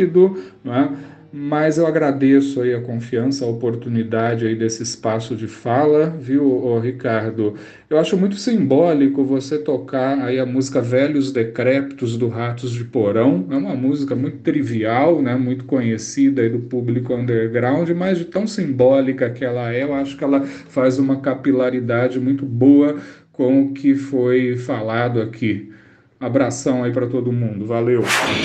né? 0.63 0.97
mas 1.35 1.79
eu 1.79 1.87
agradeço 1.87 2.61
aí 2.61 2.75
a 2.75 2.79
confiança, 2.79 3.43
a 3.43 3.47
oportunidade 3.47 4.45
aí 4.45 4.55
desse 4.55 4.83
espaço 4.83 5.35
de 5.35 5.47
fala, 5.47 6.05
viu, 6.05 6.77
Ricardo? 6.79 7.55
Eu 7.89 7.97
acho 7.97 8.15
muito 8.15 8.35
simbólico 8.35 9.23
você 9.23 9.57
tocar 9.57 10.19
aí 10.19 10.39
a 10.39 10.45
música 10.45 10.79
Velhos 10.79 11.31
Decrépitos 11.31 12.17
do 12.17 12.27
Ratos 12.27 12.71
de 12.71 12.83
Porão. 12.83 13.47
É 13.49 13.55
uma 13.55 13.75
música 13.75 14.13
muito 14.13 14.37
trivial, 14.43 15.23
né, 15.23 15.35
muito 15.35 15.65
conhecida 15.65 16.43
aí 16.43 16.49
do 16.49 16.59
público 16.59 17.15
underground, 17.15 17.89
mas 17.89 18.19
de 18.19 18.25
tão 18.25 18.45
simbólica 18.45 19.27
que 19.31 19.43
ela 19.43 19.73
é, 19.73 19.81
eu 19.81 19.95
acho 19.95 20.15
que 20.15 20.23
ela 20.23 20.41
faz 20.45 20.99
uma 20.99 21.19
capilaridade 21.19 22.19
muito 22.19 22.45
boa 22.45 22.97
com 23.31 23.63
o 23.63 23.73
que 23.73 23.95
foi 23.95 24.55
falado 24.55 25.19
aqui. 25.19 25.71
Abração 26.19 26.83
aí 26.83 26.91
para 26.91 27.07
todo 27.07 27.31
mundo, 27.31 27.65
valeu. 27.65 28.03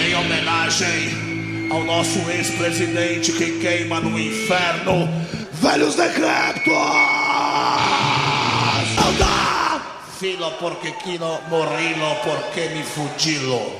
Em 0.08 0.14
homenagem 0.14 1.37
ao 1.70 1.84
nosso 1.84 2.18
ex-presidente 2.30 3.32
que 3.32 3.58
queima 3.58 4.00
no 4.00 4.18
inferno, 4.18 5.08
velhos 5.52 5.94
decrépitos! 5.94 6.74
Anda! 8.96 9.80
Filo 10.18 10.50
porque 10.60 10.92
quino, 11.02 11.40
morrilo 11.48 12.16
porque 12.24 12.68
me 12.70 12.82
fugilo. 12.82 13.72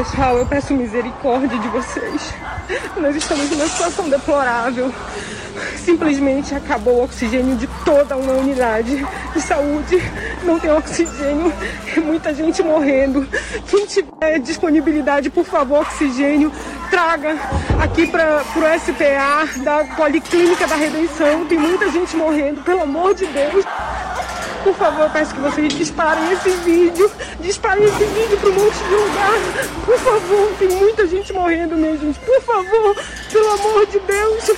Pessoal, 0.00 0.38
eu 0.38 0.46
peço 0.46 0.72
misericórdia 0.72 1.58
de 1.58 1.68
vocês. 1.68 2.32
Nós 2.96 3.14
estamos 3.14 3.50
numa 3.50 3.66
situação 3.66 4.08
deplorável. 4.08 4.90
Simplesmente 5.76 6.54
acabou 6.54 7.00
o 7.00 7.04
oxigênio 7.04 7.54
de 7.56 7.66
toda 7.84 8.16
uma 8.16 8.32
unidade 8.32 9.06
de 9.34 9.40
saúde. 9.42 10.02
Não 10.42 10.58
tem 10.58 10.72
oxigênio, 10.72 11.52
muita 12.02 12.32
gente 12.32 12.62
morrendo. 12.62 13.28
Quem 13.68 13.84
tiver 13.84 14.38
disponibilidade, 14.38 15.28
por 15.28 15.44
favor, 15.44 15.82
oxigênio, 15.82 16.50
traga 16.90 17.36
aqui 17.78 18.06
para 18.06 18.42
o 18.56 18.80
SPA 18.80 19.62
da 19.62 19.84
Policlínica 19.84 20.66
da 20.66 20.76
Redenção. 20.76 21.44
Tem 21.44 21.58
muita 21.58 21.90
gente 21.90 22.16
morrendo, 22.16 22.62
pelo 22.62 22.84
amor 22.84 23.14
de 23.14 23.26
Deus. 23.26 23.66
Por 24.62 24.74
favor, 24.74 25.10
peço 25.10 25.34
que 25.34 25.40
vocês 25.40 25.72
disparem 25.72 26.32
esse 26.32 26.50
vídeo. 26.50 27.10
Disparem 27.40 27.84
esse 27.84 28.04
vídeo 28.04 28.36
para 28.38 28.50
um 28.50 28.52
monte 28.52 28.76
de 28.76 28.94
lugar. 28.94 29.32
Por 29.86 29.98
favor, 29.98 30.52
tem 30.58 30.68
muita 30.68 31.06
gente 31.06 31.32
morrendo, 31.32 31.76
minha 31.76 31.96
gente. 31.96 32.18
Por 32.20 32.40
favor, 32.42 32.96
pelo 33.32 33.50
amor 33.52 33.86
de 33.86 33.98
Deus. 34.00 34.50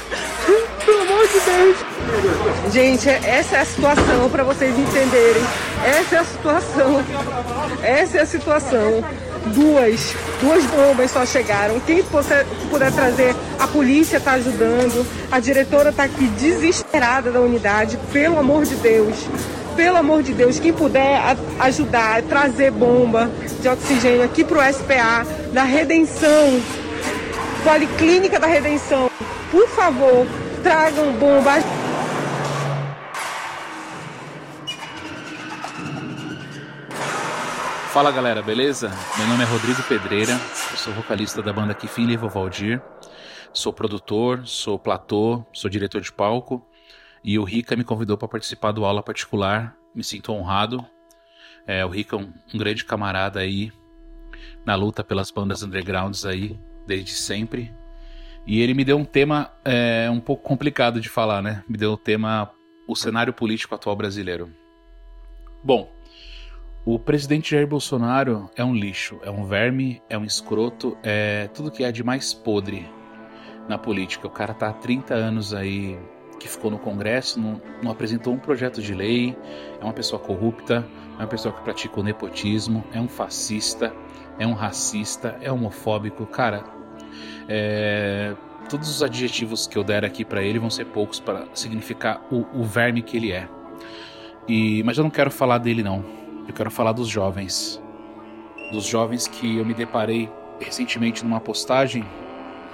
Pelo 0.84 1.02
amor 1.02 1.28
de 1.28 1.40
Deus. 1.40 2.72
Gente, 2.72 3.08
essa 3.08 3.56
é 3.56 3.60
a 3.60 3.64
situação 3.64 4.28
para 4.30 4.42
vocês 4.42 4.76
entenderem. 4.76 5.42
Essa 5.84 6.16
é 6.16 6.18
a 6.18 6.24
situação. 6.24 7.04
Essa 7.82 8.18
é 8.18 8.20
a 8.22 8.26
situação. 8.26 9.04
Duas, 9.46 10.14
duas 10.40 10.64
bombas 10.66 11.10
só 11.12 11.24
chegaram. 11.24 11.78
Quem 11.80 12.02
puder, 12.02 12.44
puder 12.70 12.92
trazer, 12.92 13.34
a 13.58 13.68
polícia 13.68 14.16
está 14.16 14.32
ajudando. 14.32 15.06
A 15.30 15.38
diretora 15.38 15.90
está 15.90 16.04
aqui 16.04 16.26
desesperada 16.26 17.30
da 17.30 17.40
unidade. 17.40 17.98
Pelo 18.12 18.38
amor 18.38 18.64
de 18.64 18.74
Deus 18.76 19.16
pelo 19.76 19.96
amor 19.96 20.22
de 20.22 20.32
Deus, 20.34 20.58
quem 20.58 20.72
puder 20.72 21.20
ajudar, 21.60 22.22
trazer 22.22 22.70
bomba 22.70 23.30
de 23.60 23.68
oxigênio 23.68 24.22
aqui 24.22 24.44
para 24.44 24.58
o 24.58 24.72
SPA 24.72 25.26
da 25.52 25.64
Redenção, 25.64 26.60
Policlínica 27.64 28.38
da 28.38 28.46
Redenção, 28.46 29.10
por 29.50 29.68
favor, 29.68 30.26
tragam 30.62 31.12
bomba. 31.12 31.52
Fala 37.92 38.10
galera, 38.10 38.40
beleza? 38.40 38.90
Meu 39.18 39.26
nome 39.26 39.42
é 39.42 39.46
Rodrigo 39.46 39.82
Pedreira, 39.82 40.32
eu 40.70 40.76
sou 40.76 40.92
vocalista 40.94 41.42
da 41.42 41.52
banda 41.52 41.74
Kifin 41.74 42.06
Levo 42.06 42.28
Valdir, 42.28 42.80
sou 43.52 43.72
produtor, 43.72 44.42
sou 44.46 44.78
platô, 44.78 45.44
sou 45.52 45.70
diretor 45.70 46.00
de 46.00 46.12
palco 46.12 46.66
e 47.24 47.38
o 47.38 47.44
Rica 47.44 47.76
me 47.76 47.84
convidou 47.84 48.18
para 48.18 48.28
participar 48.28 48.72
do 48.72 48.84
aula 48.84 49.02
particular. 49.02 49.76
Me 49.94 50.02
sinto 50.02 50.32
honrado. 50.32 50.84
É, 51.66 51.84
o 51.84 51.88
Rica 51.88 52.16
é 52.16 52.18
um, 52.18 52.32
um, 52.52 52.58
grande 52.58 52.84
camarada 52.84 53.40
aí 53.40 53.72
na 54.64 54.74
luta 54.74 55.04
pelas 55.04 55.30
bandas 55.30 55.62
undergrounds 55.62 56.24
aí 56.24 56.58
desde 56.86 57.12
sempre. 57.12 57.72
E 58.44 58.60
ele 58.60 58.74
me 58.74 58.84
deu 58.84 58.96
um 58.96 59.04
tema 59.04 59.52
é, 59.64 60.10
um 60.10 60.18
pouco 60.18 60.42
complicado 60.42 61.00
de 61.00 61.08
falar, 61.08 61.40
né? 61.40 61.62
Me 61.68 61.76
deu 61.76 61.92
o 61.92 61.96
tema 61.96 62.50
o 62.88 62.96
cenário 62.96 63.32
político 63.32 63.74
atual 63.74 63.94
brasileiro. 63.94 64.52
Bom, 65.62 65.92
o 66.84 66.98
presidente 66.98 67.52
Jair 67.52 67.68
Bolsonaro 67.68 68.50
é 68.56 68.64
um 68.64 68.74
lixo, 68.74 69.20
é 69.22 69.30
um 69.30 69.44
verme, 69.44 70.02
é 70.10 70.18
um 70.18 70.24
escroto, 70.24 70.98
é 71.04 71.48
tudo 71.54 71.70
que 71.70 71.84
é 71.84 71.92
de 71.92 72.02
mais 72.02 72.34
podre 72.34 72.90
na 73.68 73.78
política. 73.78 74.26
O 74.26 74.30
cara 74.30 74.52
tá 74.52 74.70
há 74.70 74.72
30 74.72 75.14
anos 75.14 75.54
aí 75.54 75.96
que 76.42 76.48
ficou 76.48 76.72
no 76.72 76.78
Congresso, 76.78 77.38
não, 77.38 77.62
não, 77.80 77.92
apresentou 77.92 78.34
um 78.34 78.38
projeto 78.38 78.82
de 78.82 78.92
lei, 78.92 79.36
é 79.80 79.84
uma 79.84 79.92
pessoa 79.92 80.20
corrupta, 80.20 80.84
é 81.16 81.22
uma 81.22 81.28
pessoa 81.28 81.54
que 81.54 81.62
pratica 81.62 82.00
o 82.00 82.02
nepotismo, 82.02 82.82
é 82.92 83.00
um 83.00 83.06
fascista, 83.06 83.94
é 84.40 84.44
um 84.44 84.52
racista, 84.52 85.38
é 85.40 85.52
homofóbico. 85.52 86.26
Cara, 86.26 86.64
é, 87.48 88.34
todos 88.68 88.88
os 88.88 89.04
adjetivos 89.04 89.68
que 89.68 89.78
eu 89.78 89.84
der 89.84 90.04
aqui 90.04 90.24
para 90.24 90.42
ele 90.42 90.58
vão 90.58 90.68
ser 90.68 90.86
poucos 90.86 91.20
para 91.20 91.46
significar 91.54 92.20
o, 92.28 92.44
o, 92.52 92.64
verme 92.64 93.02
que 93.02 93.16
ele 93.16 93.30
é. 93.30 93.48
E, 94.48 94.82
mas 94.82 94.98
eu 94.98 95.04
não 95.04 95.10
quero 95.10 95.30
falar 95.30 95.58
dele 95.58 95.84
não. 95.84 96.04
Eu 96.48 96.52
quero 96.52 96.72
falar 96.72 96.90
dos 96.90 97.06
jovens, 97.06 97.80
dos 98.72 98.84
jovens 98.84 99.28
que 99.28 99.58
eu 99.58 99.64
me 99.64 99.74
deparei 99.74 100.28
recentemente 100.58 101.22
numa 101.22 101.40
postagem 101.40 102.04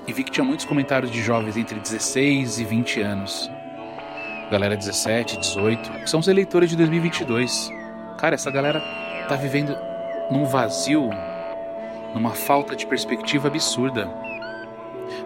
e 0.07 0.13
vi 0.13 0.25
que 0.25 0.31
tinha 0.31 0.45
muitos 0.45 0.65
comentários 0.65 1.11
de 1.11 1.23
jovens 1.23 1.59
entre 1.59 1.79
16 1.79 2.61
e 2.61 2.65
20 2.65 3.01
anos. 3.03 3.51
Galera 4.51 4.75
17, 4.75 5.41
18, 5.41 5.91
que 5.91 6.09
são 6.09 6.21
os 6.21 6.27
eleitores 6.27 6.71
de 6.71 6.77
2022. 6.77 7.71
Cara, 8.17 8.35
essa 8.35 8.51
galera 8.51 8.81
tá 9.29 9.37
vivendo 9.37 9.77
num 10.31 10.47
vazio, 10.47 11.11
numa 12.15 12.31
falta 12.31 12.75
de 12.75 12.87
perspectiva 12.87 13.49
absurda. 13.49 14.09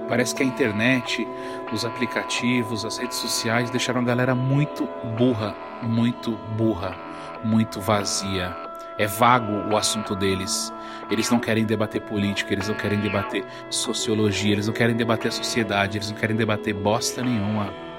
Parece 0.09 0.35
que 0.35 0.43
a 0.43 0.47
internet, 0.47 1.25
os 1.73 1.85
aplicativos, 1.85 2.85
as 2.85 2.99
redes 2.99 3.17
sociais 3.19 3.71
deixaram 3.71 4.01
a 4.01 4.05
galera 4.05 4.35
muito 4.35 4.89
burra, 5.17 5.55
muito 5.83 6.33
burra, 6.57 6.97
muito 7.45 7.81
vazia. 7.81 8.57
É 8.99 9.07
vago 9.07 9.73
o 9.73 9.77
assunto 9.77 10.17
deles. 10.17 10.73
Eles 11.09 11.31
não 11.31 11.39
querem 11.39 11.65
debater 11.65 12.01
política, 12.01 12.53
eles 12.53 12.67
não 12.67 12.75
querem 12.75 12.99
debater 12.99 13.45
sociologia, 13.71 14.53
eles 14.53 14.67
não 14.67 14.75
querem 14.75 14.97
debater 14.97 15.29
a 15.29 15.33
sociedade, 15.33 15.99
eles 15.99 16.11
não 16.11 16.19
querem 16.19 16.35
debater 16.35 16.75
bosta 16.75 17.23
nenhuma. 17.23 17.92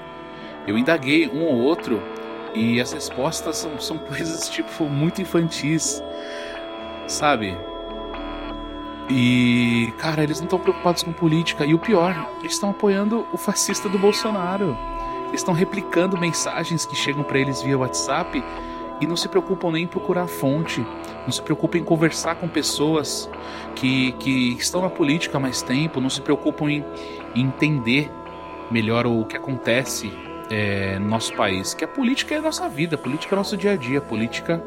Eu 0.66 0.78
indaguei 0.78 1.28
um 1.28 1.44
ou 1.44 1.60
outro 1.60 2.02
e 2.54 2.80
as 2.80 2.92
respostas 2.92 3.56
são, 3.56 3.78
são 3.78 3.98
coisas 4.08 4.48
tipo 4.48 4.84
muito 4.84 5.20
infantis, 5.20 6.02
sabe? 7.06 7.56
E, 9.10 9.92
cara, 9.98 10.22
eles 10.22 10.38
não 10.38 10.44
estão 10.44 10.58
preocupados 10.58 11.02
com 11.02 11.12
política. 11.12 11.66
E 11.66 11.74
o 11.74 11.78
pior, 11.78 12.30
eles 12.40 12.52
estão 12.52 12.70
apoiando 12.70 13.26
o 13.32 13.36
fascista 13.36 13.88
do 13.88 13.98
Bolsonaro. 13.98 14.76
Eles 15.28 15.40
estão 15.40 15.52
replicando 15.52 16.16
mensagens 16.16 16.86
que 16.86 16.96
chegam 16.96 17.22
para 17.22 17.38
eles 17.38 17.60
via 17.60 17.76
WhatsApp 17.76 18.42
e 19.00 19.06
não 19.06 19.16
se 19.16 19.28
preocupam 19.28 19.72
nem 19.72 19.84
em 19.84 19.86
procurar 19.86 20.22
a 20.22 20.26
fonte, 20.26 20.80
não 21.24 21.32
se 21.32 21.42
preocupam 21.42 21.78
em 21.78 21.84
conversar 21.84 22.36
com 22.36 22.48
pessoas 22.48 23.28
que, 23.74 24.12
que 24.12 24.52
estão 24.52 24.80
na 24.80 24.88
política 24.88 25.36
há 25.36 25.40
mais 25.40 25.60
tempo, 25.60 26.00
não 26.00 26.08
se 26.08 26.20
preocupam 26.20 26.70
em, 26.70 26.84
em 27.34 27.42
entender 27.42 28.10
melhor 28.70 29.06
o 29.06 29.24
que 29.24 29.36
acontece 29.36 30.12
é, 30.50 30.98
no 30.98 31.08
nosso 31.08 31.34
país. 31.34 31.74
Que 31.74 31.84
a 31.84 31.88
política 31.88 32.34
é 32.34 32.38
a 32.38 32.42
nossa 32.42 32.68
vida, 32.68 32.96
a 32.96 32.98
política 32.98 33.34
é 33.34 33.36
nosso 33.36 33.56
dia 33.56 33.72
a 33.72 33.76
dia, 33.76 33.98
a 33.98 34.02
política 34.02 34.62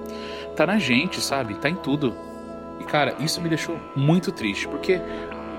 tá 0.55 0.65
na 0.65 0.78
gente, 0.78 1.21
sabe? 1.21 1.55
Tá 1.55 1.69
em 1.69 1.75
tudo. 1.75 2.15
E 2.80 2.84
cara, 2.84 3.15
isso 3.19 3.41
me 3.41 3.49
deixou 3.49 3.80
muito 3.95 4.32
triste, 4.32 4.67
porque 4.67 5.01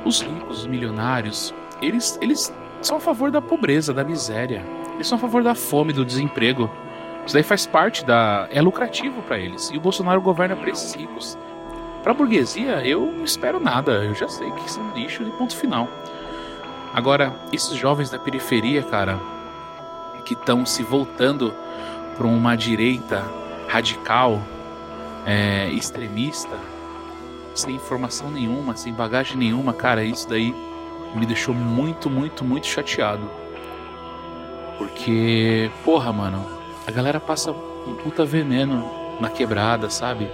os 0.05 0.21
ricos, 0.21 0.61
os 0.61 0.67
milionários, 0.67 1.55
eles, 1.81 2.19
eles 2.21 2.53
são 2.81 2.97
a 2.97 3.01
favor 3.01 3.31
da 3.31 3.41
pobreza, 3.41 3.93
da 3.93 4.05
miséria. 4.05 4.65
Eles 4.95 5.07
são 5.07 5.17
a 5.17 5.21
favor 5.21 5.43
da 5.43 5.55
fome, 5.55 5.93
do 5.93 6.05
desemprego. 6.05 6.71
Isso 7.25 7.35
daí 7.35 7.43
faz 7.43 7.67
parte 7.67 8.05
da. 8.05 8.49
é 8.51 8.61
lucrativo 8.61 9.23
para 9.23 9.39
eles. 9.39 9.71
E 9.71 9.77
o 9.77 9.81
Bolsonaro 9.81 10.21
governa 10.21 10.57
para 10.57 10.71
esses 10.71 10.95
ricos. 10.95 11.39
Pra 12.03 12.15
burguesia, 12.15 12.87
eu 12.87 13.01
não 13.01 13.25
espero 13.25 13.61
nada. 13.61 14.05
Eu 14.05 14.15
já 14.15 14.29
sei 14.29 14.51
que 14.53 14.71
são 14.71 14.91
lixo 14.95 15.25
de 15.25 15.31
ponto 15.33 15.57
final. 15.57 15.89
Agora, 16.95 17.35
esses 17.53 17.77
jovens 17.77 18.11
da 18.11 18.19
periferia, 18.19 18.83
cara, 18.83 19.21
que 20.29 20.35
estão 20.35 20.67
se 20.67 20.83
voltando 20.83 21.55
para 22.15 22.27
uma 22.27 22.55
direita 22.55 23.25
radical, 23.67 24.43
é, 25.25 25.71
extremista, 25.71 26.55
sem 27.55 27.75
informação 27.75 28.31
nenhuma, 28.31 28.77
sem 28.77 28.93
bagagem 28.93 29.39
nenhuma, 29.39 29.73
cara, 29.73 30.05
isso 30.05 30.29
daí 30.29 30.55
me 31.15 31.25
deixou 31.25 31.55
muito, 31.55 32.11
muito, 32.11 32.45
muito 32.45 32.67
chateado. 32.67 33.29
Porque, 34.77 35.71
porra, 35.83 36.13
mano, 36.13 36.47
a 36.87 36.91
galera 36.91 37.19
passa 37.19 37.51
um 37.51 37.95
puta 37.95 38.25
veneno 38.27 38.85
na 39.19 39.31
quebrada, 39.31 39.89
sabe? 39.89 40.31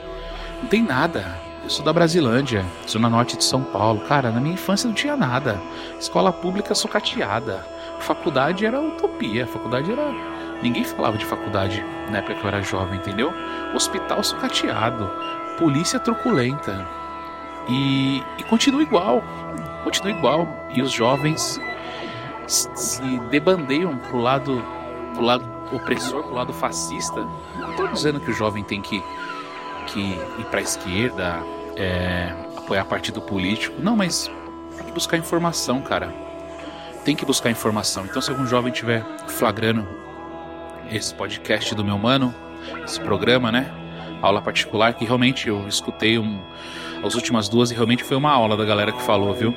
Não 0.61 0.69
tem 0.69 0.83
nada. 0.83 1.41
Eu 1.63 1.71
sou 1.71 1.85
da 1.85 1.93
Brasilândia, 1.93 2.65
sou 2.85 3.01
na 3.01 3.09
norte 3.09 3.37
de 3.37 3.45
São 3.45 3.63
Paulo. 3.63 4.01
Cara, 4.01 4.33
na 4.33 4.41
minha 4.41 4.55
infância 4.55 4.89
não 4.89 4.95
tinha 4.95 5.17
nada. 5.17 5.59
Escola 5.99 6.33
pública 6.33 6.75
sucateada. 6.75 7.74
Faculdade 8.05 8.67
era 8.67 8.81
utopia. 8.81 9.47
Faculdade 9.47 9.91
era. 9.91 10.13
Ninguém 10.63 10.85
falava 10.85 11.17
de 11.17 11.25
faculdade 11.25 11.85
na 12.11 12.19
época 12.19 12.35
que 12.35 12.45
eu 12.45 12.49
era 12.49 12.63
jovem, 12.63 12.99
entendeu? 12.99 13.33
Hospital 13.75 14.23
sucateado. 14.23 15.11
Polícia 15.59 15.99
truculenta. 15.99 16.87
E, 17.69 18.23
e 18.39 18.43
continua 18.45 18.83
igual, 18.83 19.23
continua 19.83 20.11
igual. 20.11 20.49
E 20.75 20.83
os 20.83 20.93
jovens 20.93 21.59
se 22.47 23.19
debandeiam 23.31 23.97
pro 23.97 24.19
lado, 24.19 24.63
pro 25.15 25.25
lado 25.25 25.45
opressor, 25.73 26.25
pro 26.25 26.35
lado 26.35 26.53
fascista. 26.53 27.27
Não 27.57 27.71
estou 27.71 27.89
dizendo 27.89 28.21
que 28.21 28.31
o 28.31 28.35
jovem 28.35 28.63
tem 28.63 28.83
que, 28.83 29.03
que 29.87 30.01
ir 30.01 30.45
para 30.51 30.61
a 30.61 30.63
esquerda, 30.63 31.43
é, 31.77 32.35
apoiar 32.57 32.85
partido 32.85 33.23
político. 33.23 33.81
Não, 33.81 33.97
mas 33.97 34.31
tem 34.77 34.87
que 34.87 34.93
buscar 34.93 35.17
informação, 35.17 35.81
cara. 35.81 36.24
Tem 37.05 37.15
que 37.15 37.25
buscar 37.25 37.51
informação. 37.51 38.05
Então, 38.05 38.23
se 38.23 38.31
algum 38.31 38.47
jovem 38.47 38.73
estiver 38.73 39.05
flagrando 39.29 39.87
esse 40.91 41.15
podcast 41.15 41.75
do 41.75 41.85
meu 41.85 41.99
mano, 41.99 42.35
esse 42.85 42.99
programa, 43.01 43.53
né? 43.53 43.71
Aula 44.23 44.41
particular, 44.41 44.95
que 44.95 45.05
realmente 45.05 45.49
eu 45.49 45.69
escutei 45.69 46.19
um, 46.19 46.41
as 47.05 47.15
últimas 47.15 47.49
duas 47.49 47.71
e 47.71 47.75
realmente 47.75 48.03
foi 48.03 48.17
uma 48.17 48.33
aula 48.33 48.57
da 48.57 48.65
galera 48.65 48.91
que 48.91 49.03
falou, 49.03 49.35
viu? 49.35 49.55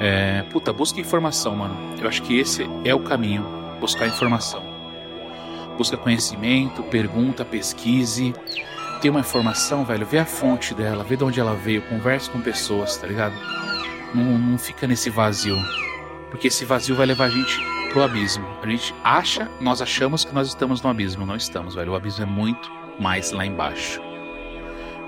É, 0.00 0.42
puta, 0.50 0.72
busca 0.72 0.98
informação, 0.98 1.54
mano. 1.54 1.76
Eu 2.00 2.08
acho 2.08 2.22
que 2.22 2.38
esse 2.38 2.66
é 2.84 2.94
o 2.94 3.00
caminho. 3.00 3.44
Buscar 3.78 4.06
informação. 4.06 4.62
Busca 5.76 5.96
conhecimento, 5.96 6.82
pergunta, 6.84 7.44
pesquise. 7.44 8.34
Tem 9.02 9.10
uma 9.10 9.20
informação, 9.20 9.84
velho, 9.84 10.06
vê 10.06 10.18
a 10.18 10.26
fonte 10.26 10.74
dela, 10.74 11.04
vê 11.04 11.16
de 11.16 11.24
onde 11.24 11.38
ela 11.40 11.54
veio, 11.54 11.82
converse 11.82 12.30
com 12.30 12.40
pessoas, 12.40 12.96
tá 12.96 13.06
ligado? 13.06 13.34
Não, 14.14 14.38
não 14.38 14.58
fica 14.58 14.86
nesse 14.86 15.10
vazio. 15.10 15.56
Porque 16.30 16.48
esse 16.48 16.64
vazio 16.64 16.96
vai 16.96 17.06
levar 17.06 17.26
a 17.26 17.30
gente 17.30 17.58
pro 17.92 18.02
abismo. 18.02 18.46
A 18.62 18.66
gente 18.66 18.94
acha, 19.02 19.50
nós 19.60 19.82
achamos 19.82 20.24
que 20.24 20.34
nós 20.34 20.48
estamos 20.48 20.80
no 20.80 20.88
abismo. 20.88 21.26
Não 21.26 21.36
estamos, 21.36 21.74
velho. 21.74 21.92
O 21.92 21.94
abismo 21.96 22.22
é 22.22 22.26
muito 22.26 22.70
mais 22.98 23.32
lá 23.32 23.44
embaixo. 23.44 24.00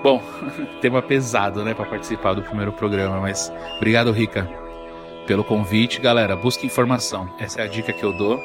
Bom, 0.03 0.21
tema 0.81 1.01
pesado, 1.01 1.63
né, 1.63 1.73
para 1.73 1.85
participar 1.85 2.33
do 2.33 2.43
primeiro 2.43 2.73
programa, 2.73 3.21
mas 3.21 3.51
obrigado, 3.77 4.11
Rica, 4.11 4.49
pelo 5.25 5.43
convite, 5.45 6.01
galera. 6.01 6.35
Busque 6.35 6.65
informação. 6.65 7.33
Essa 7.39 7.61
é 7.61 7.63
a 7.63 7.67
dica 7.67 7.93
que 7.93 8.03
eu 8.03 8.11
dou. 8.11 8.37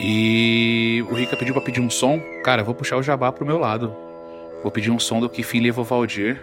E 0.00 1.04
o 1.10 1.14
Rica 1.14 1.36
pediu 1.36 1.54
para 1.54 1.62
pedir 1.62 1.80
um 1.80 1.90
som. 1.90 2.20
Cara, 2.42 2.62
eu 2.62 2.66
vou 2.66 2.74
puxar 2.74 2.96
o 2.96 3.02
jabá 3.02 3.30
pro 3.30 3.46
meu 3.46 3.58
lado. 3.58 3.94
Vou 4.62 4.72
pedir 4.72 4.90
um 4.90 4.98
som 4.98 5.20
do 5.20 5.28
Kifin 5.28 5.60
Levo 5.60 5.84
Valdir, 5.84 6.42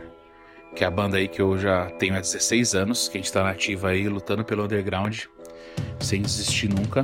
que 0.78 0.84
é 0.84 0.88
a 0.88 0.92
banda 0.92 1.18
aí 1.18 1.28
que 1.28 1.42
eu 1.42 1.58
já 1.58 1.88
tenho 1.98 2.16
há 2.16 2.20
16 2.20 2.76
anos, 2.76 3.10
que 3.10 3.18
a 3.18 3.20
gente 3.20 3.34
tá 3.34 3.44
nativa 3.44 3.90
aí, 3.90 4.08
lutando 4.08 4.46
pelo 4.46 4.64
underground, 4.64 5.22
sem 6.00 6.22
desistir 6.22 6.70
nunca. 6.70 7.04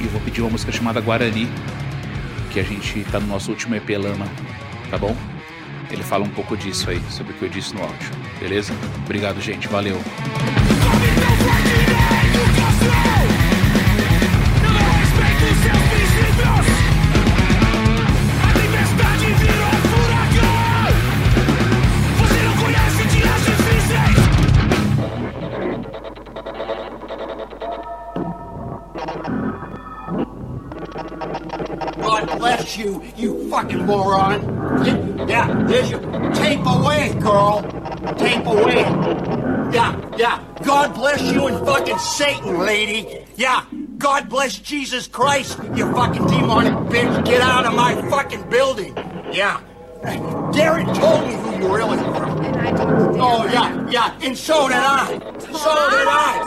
E 0.00 0.04
vou 0.06 0.20
pedir 0.20 0.42
uma 0.42 0.50
música 0.50 0.70
chamada 0.70 1.00
Guarani, 1.00 1.48
que 2.52 2.60
a 2.60 2.62
gente 2.62 3.02
tá 3.10 3.18
no 3.18 3.26
nosso 3.26 3.50
último 3.50 3.74
EP 3.74 3.90
Lama 3.98 4.26
tá 4.88 4.96
bom? 4.96 5.16
Ele 5.90 6.04
fala 6.04 6.24
um 6.24 6.30
pouco 6.30 6.56
disso 6.56 6.88
aí, 6.88 7.00
sobre 7.10 7.32
o 7.32 7.36
que 7.36 7.42
eu 7.46 7.48
disse 7.48 7.74
no 7.74 7.82
áudio, 7.82 8.10
beleza? 8.38 8.72
Obrigado, 9.04 9.40
gente, 9.40 9.66
valeu. 9.66 10.00
You, 32.76 33.02
you 33.16 33.50
fucking 33.50 33.86
moron. 33.86 35.26
Yeah, 35.26 35.64
there's 35.66 35.90
your 35.90 36.00
tape 36.34 36.60
away, 36.66 37.14
girl. 37.20 37.62
Tape 38.18 38.44
away. 38.44 38.82
Yeah, 39.72 40.16
yeah. 40.18 40.44
God 40.62 40.94
bless 40.94 41.22
you 41.22 41.46
and 41.46 41.66
fucking 41.66 41.98
Satan, 41.98 42.58
lady. 42.58 43.24
Yeah. 43.36 43.64
God 43.96 44.28
bless 44.28 44.58
Jesus 44.58 45.08
Christ, 45.08 45.58
you 45.74 45.90
fucking 45.92 46.26
demonic 46.26 46.74
bitch. 46.92 47.24
Get 47.24 47.40
out 47.40 47.64
of 47.64 47.74
my 47.74 47.94
fucking 48.10 48.50
building. 48.50 48.94
Yeah. 49.32 49.62
Darren 50.52 50.94
told 50.94 51.26
me 51.26 51.34
who 51.34 51.64
you 51.64 51.74
really 51.74 51.96
were. 51.96 52.26
Oh, 53.18 53.48
yeah, 53.50 53.88
yeah. 53.88 54.18
And 54.20 54.36
so 54.36 54.68
did 54.68 54.76
I. 54.76 55.06
So 55.06 55.72
did 55.90 56.08
I. 56.08 56.38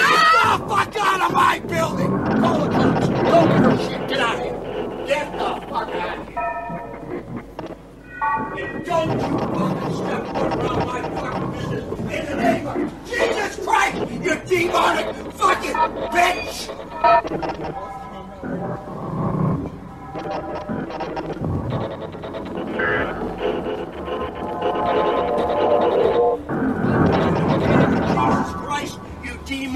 Get 0.00 0.26
the 0.42 0.68
fuck 0.68 0.96
out 0.96 1.20
of 1.22 1.32
my 1.32 1.60
building. 1.60 2.10
Call 2.40 2.58
the 2.58 2.70
cops. 2.70 3.08
Don't 3.08 3.48
give 3.48 3.64
a 3.64 3.88
shit. 3.88 4.08
Get 4.08 4.18
out 4.18 4.38
of 4.38 4.44
here. 4.44 4.55
Out. 5.76 5.92
Don't 8.86 9.12
you 9.12 9.38
fucking 9.38 9.92
step 9.94 10.22
foot 10.28 10.50
around 10.54 10.82
my 10.86 11.00
fucking 11.10 11.50
business 11.52 11.84
in 12.00 12.24
the 12.24 12.36
name 12.36 12.66
of 12.66 12.76
Jesus 13.06 13.52
Christ, 13.62 13.96
you 14.10 14.34
demonic 14.46 15.08
fucking 15.34 15.76
bitch! 16.14 16.56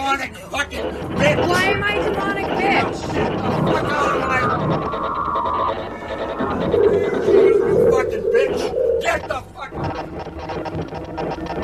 Demonic 0.00 0.34
fucking 0.34 0.80
bitch! 1.18 1.46
Why 1.46 1.64
am 1.64 1.84
I 1.84 1.98
demonic 1.98 2.46
bitch? 2.46 3.12
Get 3.12 3.32
the 3.32 3.38
fuck 3.68 3.84
out 3.84 4.16
of 4.16 4.22
my... 4.28 4.40
You 7.26 7.90
fucking 7.90 8.24
bitch! 8.32 8.60
Get 9.02 9.28
the 9.28 9.40
fuck... 9.52 9.72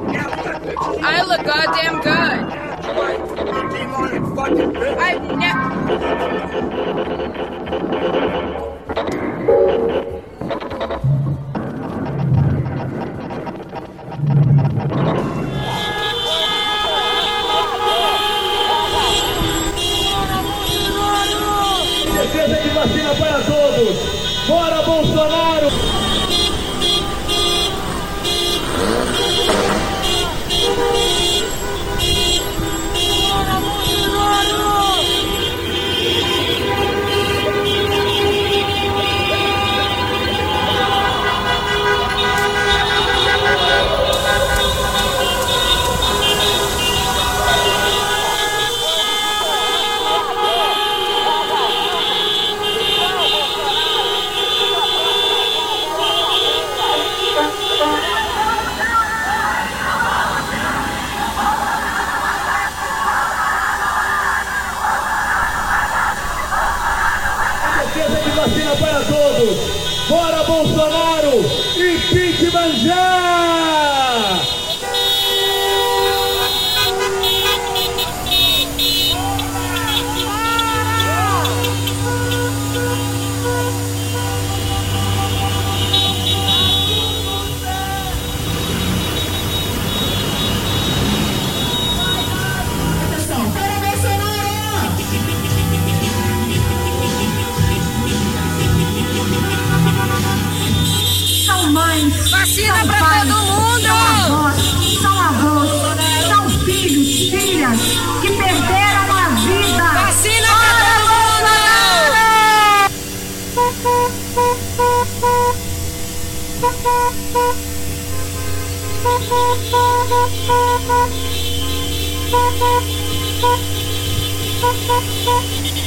I 1.15 1.21
look 1.23 1.45
goddamn 1.45 2.01
good. 2.01 2.63
I've. 4.99 5.23
Defesa 22.13 22.59
de 22.61 22.69
vacina 22.73 23.13
para 23.19 23.39
todos. 23.43 23.95
Bora, 24.47 24.81
Bolsonaro! 24.81 25.82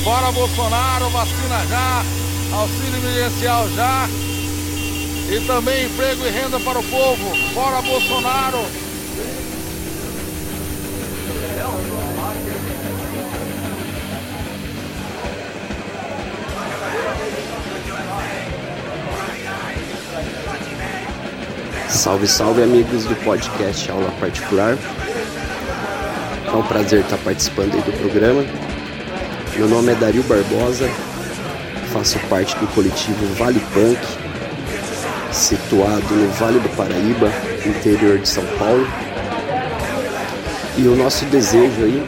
Bora 0.05 0.31
Bolsonaro, 0.31 1.11
vacina 1.11 1.67
já, 1.69 2.05
auxílio 2.57 2.99
emergencial 2.99 3.69
já. 3.71 4.09
E 5.29 5.41
também 5.47 5.87
emprego 5.87 6.25
e 6.25 6.31
renda 6.31 6.61
para 6.61 6.79
o 6.79 6.85
povo. 6.85 7.53
Bora 7.53 7.83
Bolsonaro! 7.83 8.65
Salve, 21.89 22.29
salve 22.29 22.63
amigos 22.63 23.05
do 23.05 23.17
podcast 23.25 23.91
Aula 23.91 24.13
Particular. 24.21 24.79
É 26.57 26.59
um 26.59 26.63
prazer 26.63 27.01
estar 27.01 27.19
participando 27.19 27.75
aí 27.75 27.83
do 27.83 27.93
programa. 27.99 28.43
Meu 29.59 29.69
nome 29.69 29.93
é 29.93 29.95
Dario 29.95 30.23
Barbosa, 30.23 30.89
faço 31.93 32.19
parte 32.31 32.57
do 32.57 32.67
coletivo 32.69 33.27
Vale 33.35 33.61
Punk, 33.75 34.01
situado 35.31 36.15
no 36.15 36.31
Vale 36.31 36.59
do 36.59 36.69
Paraíba, 36.75 37.31
interior 37.67 38.19
de 38.19 38.27
São 38.27 38.43
Paulo. 38.59 38.89
E 40.79 40.89
o 40.89 40.97
nosso 40.97 41.27
desejo 41.27 41.85
aí, 41.85 42.03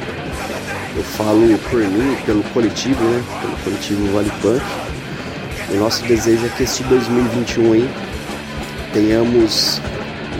eu 0.96 1.03
falo 1.03 1.59
por 1.70 1.80
mim, 1.80 2.16
pelo 2.24 2.42
coletivo, 2.44 3.05
né? 3.05 3.22
Pelo 3.42 3.57
coletivo 3.59 4.12
Vale 4.14 4.32
Punk. 4.40 4.62
O 5.72 5.76
nosso 5.76 6.03
desejo 6.05 6.46
é 6.46 6.49
que 6.49 6.62
este 6.62 6.82
2021 6.84 7.72
aí 7.74 7.90
tenhamos 8.94 9.78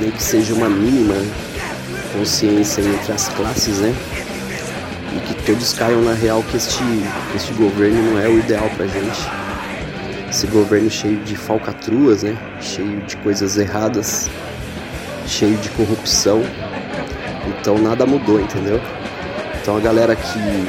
nem 0.01 0.11
que 0.11 0.23
seja 0.23 0.55
uma 0.55 0.71
mínima 0.71 1.15
consciência 2.13 2.83
entre 2.83 3.13
as 3.13 3.29
classes, 3.29 3.79
né? 3.79 3.95
E 5.17 5.21
que 5.21 5.43
todos 5.45 5.73
caiam 5.73 6.03
na 6.03 6.13
real 6.13 6.43
que 6.43 6.57
este, 6.57 6.83
este 7.35 7.53
governo 7.55 8.13
não 8.13 8.21
é 8.21 8.29
o 8.29 8.39
ideal 8.39 8.69
pra 8.77 8.87
gente. 8.87 9.21
Esse 10.29 10.47
governo 10.49 10.91
cheio 10.91 11.17
de 11.25 11.37
falcatruas, 11.37 12.23
né? 12.23 12.37
Cheio 12.61 13.01
de 13.03 13.17
coisas 13.19 13.57
erradas, 13.57 14.29
cheio 15.27 15.57
de 15.57 15.71
corrupção. 15.71 16.43
Então 17.47 17.79
nada 17.79 18.05
mudou, 18.05 18.41
entendeu? 18.41 18.81
Então 19.61 19.77
a 19.77 19.81
galera 19.81 20.15
que, 20.15 20.69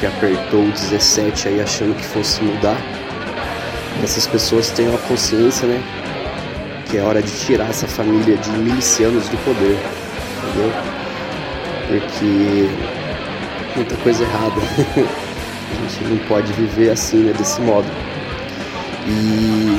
que 0.00 0.06
apertou 0.06 0.64
o 0.64 0.70
17 0.70 1.48
aí 1.48 1.60
achando 1.60 1.94
que 1.96 2.04
fosse 2.04 2.42
mudar, 2.42 2.76
essas 4.02 4.26
pessoas 4.26 4.70
tenham 4.70 4.94
a 4.94 4.98
consciência, 4.98 5.66
né? 5.66 5.82
que 6.94 6.98
é 6.98 7.02
hora 7.02 7.20
de 7.20 7.30
tirar 7.40 7.70
essa 7.70 7.88
família 7.88 8.36
de 8.36 8.50
milicianos 8.50 9.28
do 9.28 9.36
poder, 9.38 9.76
entendeu? 10.54 10.72
Porque 11.88 12.68
muita 13.76 13.96
coisa 13.96 14.22
errada. 14.22 14.60
A 15.70 15.88
gente 15.88 16.04
não 16.04 16.18
pode 16.28 16.52
viver 16.52 16.90
assim, 16.90 17.24
né, 17.24 17.32
desse 17.32 17.60
modo. 17.60 17.86
E 19.06 19.78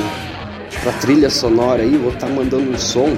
pra 0.82 0.92
trilha 0.92 1.30
sonora 1.30 1.82
aí, 1.82 1.96
vou 1.96 2.12
estar 2.12 2.28
mandando 2.28 2.70
um 2.70 2.78
som, 2.78 3.16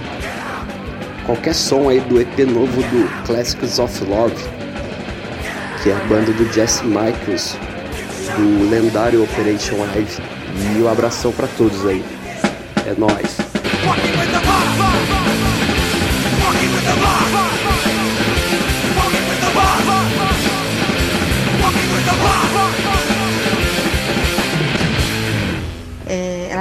qualquer 1.26 1.54
som 1.54 1.88
aí 1.88 2.00
do 2.00 2.20
EP 2.20 2.38
novo 2.46 2.80
do 2.82 3.26
Classics 3.26 3.78
of 3.78 4.04
Love, 4.04 4.34
que 5.82 5.90
é 5.90 5.94
a 5.94 5.98
banda 6.04 6.32
do 6.32 6.50
Jesse 6.52 6.84
Michaels, 6.84 7.56
do 8.36 8.70
lendário 8.70 9.24
Operation 9.24 9.78
Live. 9.78 10.22
E 10.76 10.82
um 10.82 10.88
abração 10.88 11.32
pra 11.32 11.46
todos 11.56 11.84
aí. 11.86 12.04
É 12.86 12.94
nóis. 12.98 13.36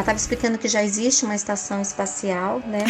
Estava 0.07 0.17
explicando 0.17 0.57
que 0.57 0.69
já 0.69 0.81
existe 0.81 1.25
uma 1.25 1.35
estação 1.35 1.81
espacial, 1.81 2.61
né? 2.65 2.85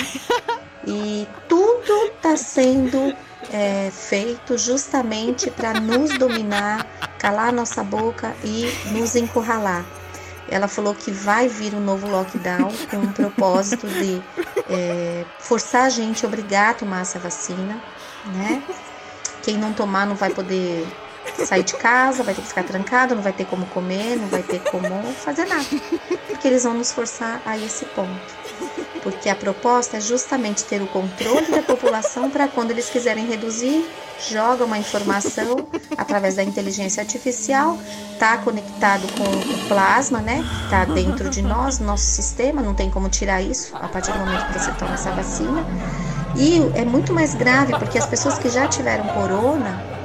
E 0.86 1.28
tudo 1.50 2.06
está 2.16 2.38
sendo 2.38 3.14
é, 3.52 3.90
feito 3.92 4.58
justamente 4.58 5.50
para 5.50 5.80
nos 5.80 6.18
dominar, 6.18 6.86
calar 7.18 7.52
nossa 7.52 7.84
boca 7.84 8.36
e 8.44 8.72
nos 8.92 9.16
encurralar. 9.16 9.84
Ela 10.48 10.68
falou 10.68 10.94
que 10.94 11.12
vai 11.12 11.50
vir 11.50 11.74
um 11.74 11.82
novo 11.82 12.08
lockdown 12.08 12.72
com 12.90 12.98
o 12.98 13.12
propósito 13.12 13.88
de 13.88 14.22
é, 14.70 15.26
forçar 15.40 15.86
a 15.86 15.90
gente, 15.90 16.26
obrigar 16.26 16.70
a 16.70 16.74
tomar 16.76 17.02
essa 17.02 17.18
vacina, 17.18 17.82
né? 18.28 18.62
Quem 19.42 19.58
não 19.58 19.74
tomar 19.74 20.06
não 20.06 20.16
vai 20.16 20.30
poder 20.30 20.88
sair 21.46 21.64
de 21.64 21.76
casa, 21.76 22.24
vai 22.24 22.34
ter 22.34 22.42
que 22.42 22.48
ficar 22.48 22.64
trancado, 22.64 23.16
não 23.16 23.22
vai 23.22 23.34
ter 23.34 23.46
como 23.46 23.66
comer, 23.68 24.16
não 24.18 24.28
vai 24.28 24.44
ter 24.44 24.60
como 24.60 25.04
fazer 25.14 25.46
nada. 25.46 25.66
Porque 26.28 26.48
eles 26.48 26.64
vão 26.64 26.74
nos 26.74 26.92
forçar 26.92 27.42
a 27.46 27.58
esse 27.58 27.86
ponto. 27.86 28.38
Porque 29.02 29.30
a 29.30 29.36
proposta 29.36 29.98
é 29.98 30.02
justamente 30.02 30.64
ter 30.66 30.82
o 30.82 30.88
controle 30.88 31.48
da 31.48 31.62
população 31.62 32.30
para 32.30 32.48
quando 32.48 32.72
eles 32.72 32.90
quiserem 32.90 33.26
reduzir, 33.26 33.86
joga 34.30 34.66
uma 34.66 34.78
informação 34.78 35.68
através 35.98 36.36
da 36.36 36.44
inteligência 36.44 37.02
artificial, 37.02 37.78
está 38.14 38.38
conectado 38.38 39.08
com 39.14 39.24
o 39.24 39.68
plasma, 39.68 40.20
né? 40.20 40.44
Está 40.64 40.86
dentro 40.86 41.30
de 41.30 41.42
nós, 41.42 41.80
nosso 41.80 42.06
sistema, 42.06 42.62
não 42.62 42.74
tem 42.74 42.90
como 42.90 43.08
tirar 43.08 43.42
isso 43.42 43.76
a 43.76 43.88
partir 43.88 44.12
do 44.12 44.20
momento 44.20 44.52
que 44.52 44.60
você 44.60 44.72
toma 44.74 44.96
essa 44.96 45.12
vacina. 45.12 45.66
E 46.36 46.58
é 46.76 46.84
muito 46.84 47.14
mais 47.14 47.34
grave 47.34 47.74
porque 47.80 47.98
as 47.98 48.06
pessoas 48.06 48.38
que 48.38 48.50
já 48.50 48.68
tiveram 48.68 49.06
corona 49.08 49.97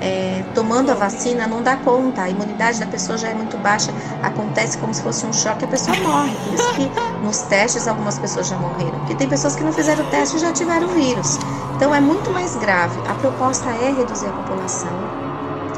é, 0.00 0.44
tomando 0.54 0.90
a 0.90 0.94
vacina 0.94 1.46
não 1.46 1.62
dá 1.62 1.76
conta, 1.76 2.22
a 2.22 2.30
imunidade 2.30 2.80
da 2.80 2.86
pessoa 2.86 3.16
já 3.16 3.28
é 3.28 3.34
muito 3.34 3.56
baixa, 3.58 3.92
acontece 4.22 4.78
como 4.78 4.92
se 4.92 5.02
fosse 5.02 5.24
um 5.26 5.32
choque, 5.32 5.64
a 5.64 5.68
pessoa 5.68 5.96
morre. 5.98 6.34
Por 6.44 6.54
isso 6.54 6.74
que 6.74 6.90
nos 7.24 7.42
testes 7.42 7.88
algumas 7.88 8.18
pessoas 8.18 8.48
já 8.48 8.56
morreram, 8.56 8.98
porque 9.00 9.14
tem 9.14 9.28
pessoas 9.28 9.56
que 9.56 9.62
não 9.62 9.72
fizeram 9.72 10.04
o 10.04 10.10
teste 10.10 10.36
e 10.36 10.40
já 10.40 10.52
tiveram 10.52 10.88
vírus. 10.88 11.38
Então 11.76 11.94
é 11.94 12.00
muito 12.00 12.30
mais 12.30 12.56
grave. 12.56 12.98
A 13.08 13.14
proposta 13.14 13.68
é 13.70 13.92
reduzir 13.92 14.26
a 14.26 14.32
população. 14.32 14.92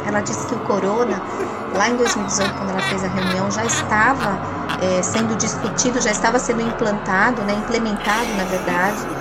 Ela 0.06 0.20
disse 0.20 0.46
que 0.46 0.54
o 0.54 0.58
corona, 0.60 1.20
lá 1.74 1.88
em 1.88 1.96
2018, 1.96 2.54
quando 2.54 2.70
ela 2.70 2.82
fez 2.82 3.02
a 3.04 3.08
reunião, 3.08 3.50
já 3.50 3.64
estava 3.64 4.38
é, 4.80 5.02
sendo 5.02 5.36
discutido, 5.36 6.00
já 6.00 6.10
estava 6.10 6.38
sendo 6.38 6.60
implantado, 6.60 7.42
né, 7.42 7.54
implementado, 7.54 8.28
na 8.36 8.44
verdade 8.44 9.15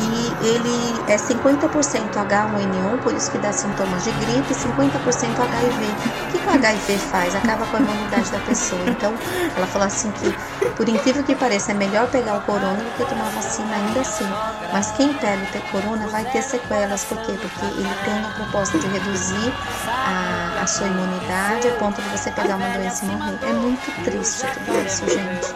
e 0.00 0.46
ele 0.46 1.02
é 1.08 1.16
50% 1.16 1.68
H1N1, 2.14 3.02
por 3.02 3.12
isso 3.14 3.30
que 3.30 3.38
dá 3.38 3.52
sintomas 3.52 4.04
de 4.04 4.10
gripe, 4.12 4.50
e 4.50 4.54
50% 4.54 5.38
HIV. 5.38 5.84
O 5.84 6.32
que, 6.32 6.38
que 6.38 6.46
o 6.46 6.50
HIV 6.50 6.98
faz? 6.98 7.34
Acaba 7.34 7.66
com 7.66 7.76
a 7.76 7.80
imunidade 7.80 8.30
da 8.30 8.38
pessoa. 8.40 8.80
Então, 8.86 9.12
ela 9.56 9.66
falou 9.66 9.86
assim 9.86 10.10
que, 10.12 10.32
por 10.76 10.88
incrível 10.88 11.22
que 11.22 11.34
pareça, 11.34 11.72
é 11.72 11.74
melhor 11.74 12.08
pegar 12.08 12.38
o 12.38 12.40
corona 12.42 12.76
do 12.76 12.96
que 12.96 13.04
tomar 13.04 13.30
vacina 13.30 13.74
ainda 13.74 14.00
assim. 14.00 14.28
Mas 14.72 14.90
quem 14.92 15.12
pega 15.14 15.40
o 15.58 15.72
corona 15.72 16.06
vai 16.08 16.24
ter 16.26 16.42
sequelas, 16.42 17.04
por 17.04 17.18
quê? 17.18 17.32
Porque 17.40 17.64
ele 17.64 17.94
tem 18.04 18.24
a 18.24 18.30
proposta 18.36 18.78
de 18.78 18.86
reduzir 18.86 19.52
a, 19.86 20.62
a 20.62 20.66
sua 20.66 20.86
imunidade 20.86 21.68
a 21.68 21.72
ponto 21.72 22.00
de 22.00 22.08
você 22.08 22.30
pegar 22.30 22.56
uma 22.56 22.68
doença 22.70 23.04
e 23.04 23.08
morrer. 23.08 23.38
É 23.42 23.52
muito 23.52 24.04
triste 24.04 24.46
tudo 24.46 24.86
isso, 24.86 25.04
gente. 25.08 25.54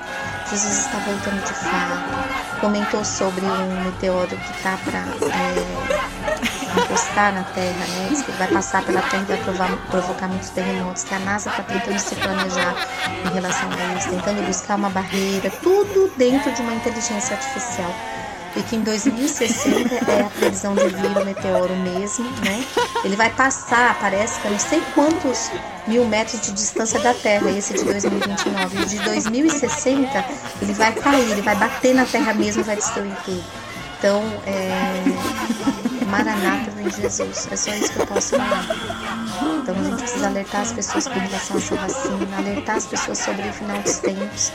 Jesus 0.51 0.79
está 0.79 0.99
voltando 0.99 1.43
de 1.45 1.55
fato. 1.55 2.61
Comentou 2.61 3.05
sobre 3.05 3.45
um 3.45 3.85
meteoro 3.85 4.29
que 4.29 4.51
está 4.53 4.79
para 4.85 4.99
é, 4.99 6.81
encostar 6.81 7.33
na 7.33 7.43
Terra, 7.45 7.87
né? 7.87 8.07
Diz 8.11 8.23
que 8.23 8.33
vai 8.33 8.49
passar 8.49 8.85
pela 8.85 9.01
Terra 9.03 9.23
e 9.23 9.27
vai 9.27 9.39
provar, 9.39 9.77
provocar 9.91 10.29
muitos 10.29 10.51
terremotos. 10.51 11.05
Que 11.05 11.15
a 11.15 11.19
NASA 11.21 11.51
está 11.51 11.63
tentando 11.63 11.99
se 11.99 12.15
planejar 12.17 12.75
em 13.25 13.35
relação 13.35 13.69
a 13.71 13.99
isso, 13.99 14.11
tentando 14.11 14.47
buscar 14.47 14.77
uma 14.77 14.91
barreira, 14.91 15.51
tudo 15.63 16.13
dentro 16.17 16.53
de 16.53 16.63
uma 16.63 16.75
inteligência 16.75 17.37
artificial 17.37 17.93
e 18.57 18.63
que 18.63 18.77
em 18.77 18.83
2060 18.83 19.95
é 19.95 20.21
a 20.23 20.31
previsão 20.31 20.75
de 20.75 20.87
vir 20.89 21.07
o 21.07 21.25
meteoro 21.25 21.75
mesmo, 21.77 22.25
né? 22.45 22.65
Ele 23.05 23.17
vai 23.17 23.31
passar, 23.31 23.99
parece 24.01 24.41
que 24.41 24.49
não 24.49 24.59
sei 24.59 24.81
quantos 24.95 25.51
mil 25.87 26.05
metros 26.05 26.41
de 26.41 26.53
distância 26.53 27.01
da 27.01 27.13
Terra, 27.13 27.51
esse 27.51 27.75
de 27.75 27.85
2029. 27.85 28.83
E 28.83 28.87
de 28.87 28.99
2060 29.01 30.25
ele 30.63 30.73
vai 30.73 30.93
cair, 30.93 31.31
ele 31.31 31.43
vai 31.43 31.57
bater 31.57 31.95
na 31.95 32.05
Terra 32.05 32.33
mesmo 32.35 32.63
e 32.63 32.65
vai 32.65 32.77
destruir 32.77 33.17
tudo. 33.25 33.45
Então, 33.99 34.23
é, 34.47 35.03
Maranata 36.15 36.71
vem 36.71 36.89
Jesus. 36.89 37.49
É 37.51 37.57
só 37.57 37.75
isso 37.75 37.93
que 37.93 37.99
eu 37.99 38.07
posso 38.07 38.37
falar. 38.37 38.65
Então 39.61 39.75
a 39.75 39.83
gente 39.83 39.97
precisa 39.97 40.27
alertar 40.29 40.61
as 40.61 40.73
pessoas 40.73 41.09
com 41.09 41.19
relação 41.19 41.57
a 41.57 41.59
essa 41.59 41.75
vacina, 41.75 42.37
alertar 42.39 42.77
as 42.77 42.87
pessoas 42.87 43.19
sobre 43.19 43.49
o 43.49 43.53
final 43.53 43.79
dos 43.81 43.99
tempos. 43.99 44.53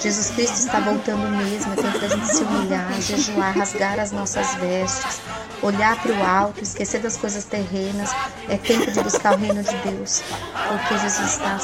Jesus 0.00 0.30
Cristo 0.30 0.54
está 0.54 0.80
voltando 0.80 1.28
mesmo, 1.36 1.74
é 1.74 1.76
tempo 1.76 1.98
da 1.98 2.08
gente 2.08 2.26
se 2.26 2.42
humilhar, 2.42 3.00
jejuar, 3.00 3.56
rasgar 3.56 4.00
as 4.00 4.10
nossas 4.10 4.54
vestes, 4.54 5.20
olhar 5.62 5.96
para 6.02 6.12
o 6.12 6.24
alto, 6.24 6.62
esquecer 6.62 7.00
das 7.00 7.16
coisas 7.16 7.44
terrenas. 7.44 8.10
É 8.48 8.56
tempo 8.56 8.90
de 8.90 9.00
buscar 9.00 9.34
o 9.34 9.36
reino 9.36 9.62
de 9.62 9.76
Deus, 9.76 10.22
porque 10.68 10.98
Jesus 10.98 11.34
está 11.34 11.56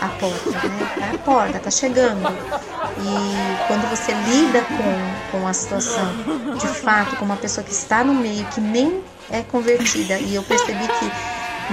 à 0.00 0.08
porta, 0.08 0.50
né? 0.50 0.90
Está 0.94 1.14
à 1.14 1.18
porta, 1.18 1.56
está 1.56 1.70
chegando. 1.70 2.28
E 2.98 3.66
quando 3.66 3.88
você 3.88 4.12
lida 4.12 4.62
com, 4.62 5.38
com 5.38 5.46
a 5.46 5.52
situação, 5.52 6.12
de 6.58 6.68
fato, 6.68 7.16
com 7.16 7.24
uma 7.24 7.36
pessoa 7.36 7.64
que 7.64 7.72
está 7.72 8.04
no 8.04 8.12
meio, 8.14 8.44
que 8.46 8.60
nem 8.60 8.95
é 9.30 9.42
convertida, 9.42 10.18
e 10.18 10.34
eu 10.34 10.42
percebi 10.42 10.86
que 10.86 11.10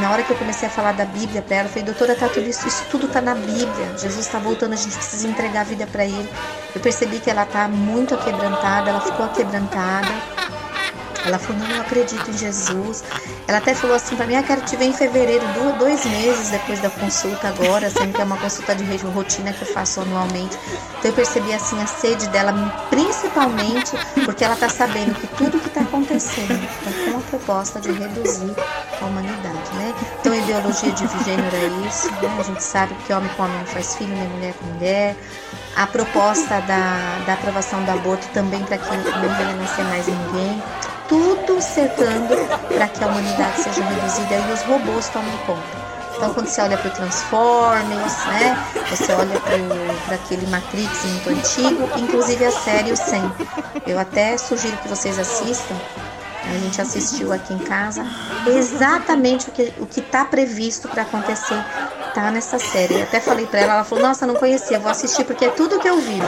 na 0.01 0.11
hora 0.11 0.23
que 0.23 0.31
eu 0.31 0.37
comecei 0.37 0.67
a 0.67 0.71
falar 0.71 0.93
da 0.93 1.05
Bíblia 1.05 1.41
para 1.41 1.57
ela, 1.57 1.65
eu 1.67 1.69
falei, 1.69 1.83
doutora, 1.83 2.15
tá 2.15 2.27
tudo 2.27 2.49
isso, 2.49 2.67
isso 2.67 2.83
tudo 2.89 3.07
tá 3.07 3.21
na 3.21 3.35
Bíblia. 3.35 3.95
Jesus 3.97 4.25
está 4.25 4.39
voltando, 4.39 4.73
a 4.73 4.75
gente 4.75 4.95
precisa 4.95 5.27
entregar 5.27 5.61
a 5.61 5.63
vida 5.65 5.85
para 5.85 6.03
Ele. 6.03 6.27
Eu 6.73 6.81
percebi 6.81 7.19
que 7.19 7.29
ela 7.29 7.45
tá 7.45 7.67
muito 7.67 8.15
aquebrantada, 8.15 8.89
ela 8.89 9.01
ficou 9.01 9.25
aquebrantada. 9.25 10.42
Ela 11.25 11.39
falou, 11.39 11.61
não, 11.61 11.75
eu 11.75 11.81
acredito 11.81 12.29
em 12.29 12.37
Jesus. 12.37 13.03
Ela 13.47 13.57
até 13.57 13.73
falou 13.73 13.95
assim 13.95 14.15
para 14.15 14.25
mim, 14.25 14.35
ah, 14.35 14.43
quero 14.43 14.61
te 14.61 14.75
ver 14.75 14.85
em 14.85 14.93
fevereiro, 14.93 15.45
dois 15.79 16.05
meses 16.05 16.49
depois 16.49 16.79
da 16.79 16.89
consulta 16.89 17.47
agora, 17.49 17.89
sendo 17.89 18.13
que 18.13 18.21
é 18.21 18.23
uma 18.23 18.37
consulta 18.37 18.75
de 18.75 18.83
rotina 19.07 19.51
que 19.51 19.61
eu 19.61 19.67
faço 19.67 20.01
anualmente. 20.01 20.57
Então 20.99 21.11
eu 21.11 21.13
percebi 21.13 21.53
assim 21.53 21.81
a 21.81 21.87
sede 21.87 22.27
dela, 22.29 22.53
principalmente 22.89 23.91
porque 24.23 24.43
ela 24.43 24.53
está 24.53 24.69
sabendo 24.69 25.13
que 25.15 25.27
tudo 25.27 25.59
que 25.59 25.67
está 25.67 25.81
acontecendo 25.81 26.53
é 26.53 27.11
com 27.11 27.17
a 27.17 27.21
proposta 27.21 27.79
de 27.79 27.91
reduzir 27.91 28.53
a 29.01 29.05
humanidade, 29.05 29.75
né? 29.75 29.93
Então 30.19 30.33
ideologia 30.33 30.91
de 30.91 31.07
gênero 31.25 31.55
é 31.55 31.87
isso, 31.87 32.09
né? 32.11 32.35
A 32.39 32.43
gente 32.43 32.63
sabe 32.63 32.95
que 33.05 33.13
homem 33.13 33.29
com 33.35 33.43
homem 33.43 33.57
não 33.57 33.65
faz 33.65 33.95
filho, 33.95 34.15
nem 34.15 34.27
mulher 34.29 34.53
com 34.53 34.65
mulher. 34.67 35.15
A 35.75 35.87
proposta 35.87 36.61
da, 36.61 37.19
da 37.25 37.33
aprovação 37.33 37.83
do 37.83 37.91
aborto 37.91 38.27
também 38.33 38.63
para 38.63 38.77
que 38.77 38.95
não 38.95 39.35
venha 39.35 39.53
nascer 39.55 39.83
mais 39.85 40.07
ninguém 40.07 40.61
tudo 41.07 41.61
cercando 41.61 42.35
para 42.67 42.87
que 42.87 43.03
a 43.03 43.07
humanidade 43.07 43.61
seja 43.61 43.83
reduzida 43.83 44.35
e 44.35 44.53
os 44.53 44.61
robôs 44.63 45.09
tomem 45.09 45.37
conta. 45.45 45.83
Então, 46.15 46.33
quando 46.33 46.47
você 46.47 46.61
olha 46.61 46.77
para 46.77 46.89
o 46.89 46.93
Transformers, 46.93 48.25
né? 48.27 48.65
Você 48.89 49.11
olha 49.13 49.39
para 50.05 50.15
aquele 50.15 50.47
Matrix 50.47 51.05
muito 51.05 51.29
antigo, 51.29 51.89
inclusive 51.97 52.45
a 52.45 52.51
série 52.51 52.91
O 52.91 52.97
100. 52.97 53.31
Eu 53.87 53.99
até 53.99 54.37
sugiro 54.37 54.77
que 54.77 54.87
vocês 54.87 55.17
assistam. 55.17 55.75
A 56.45 56.57
gente 56.59 56.79
assistiu 56.79 57.31
aqui 57.31 57.53
em 57.53 57.59
casa 57.59 58.05
exatamente 58.45 59.49
o 59.49 59.51
que 59.51 59.73
o 59.79 59.87
está 59.99 60.25
previsto 60.25 60.87
para 60.87 61.03
acontecer 61.03 61.57
tá 62.13 62.29
nessa 62.31 62.59
série. 62.59 62.95
Eu 62.95 63.03
até 63.03 63.19
falei 63.19 63.47
para 63.47 63.61
ela, 63.61 63.73
ela 63.73 63.83
falou: 63.83 64.03
Nossa, 64.03 64.27
não 64.27 64.35
conhecia, 64.35 64.79
vou 64.79 64.91
assistir 64.91 65.23
porque 65.23 65.45
é 65.45 65.49
tudo 65.49 65.79
que 65.79 65.89
eu 65.89 65.99
vi. 65.99 66.19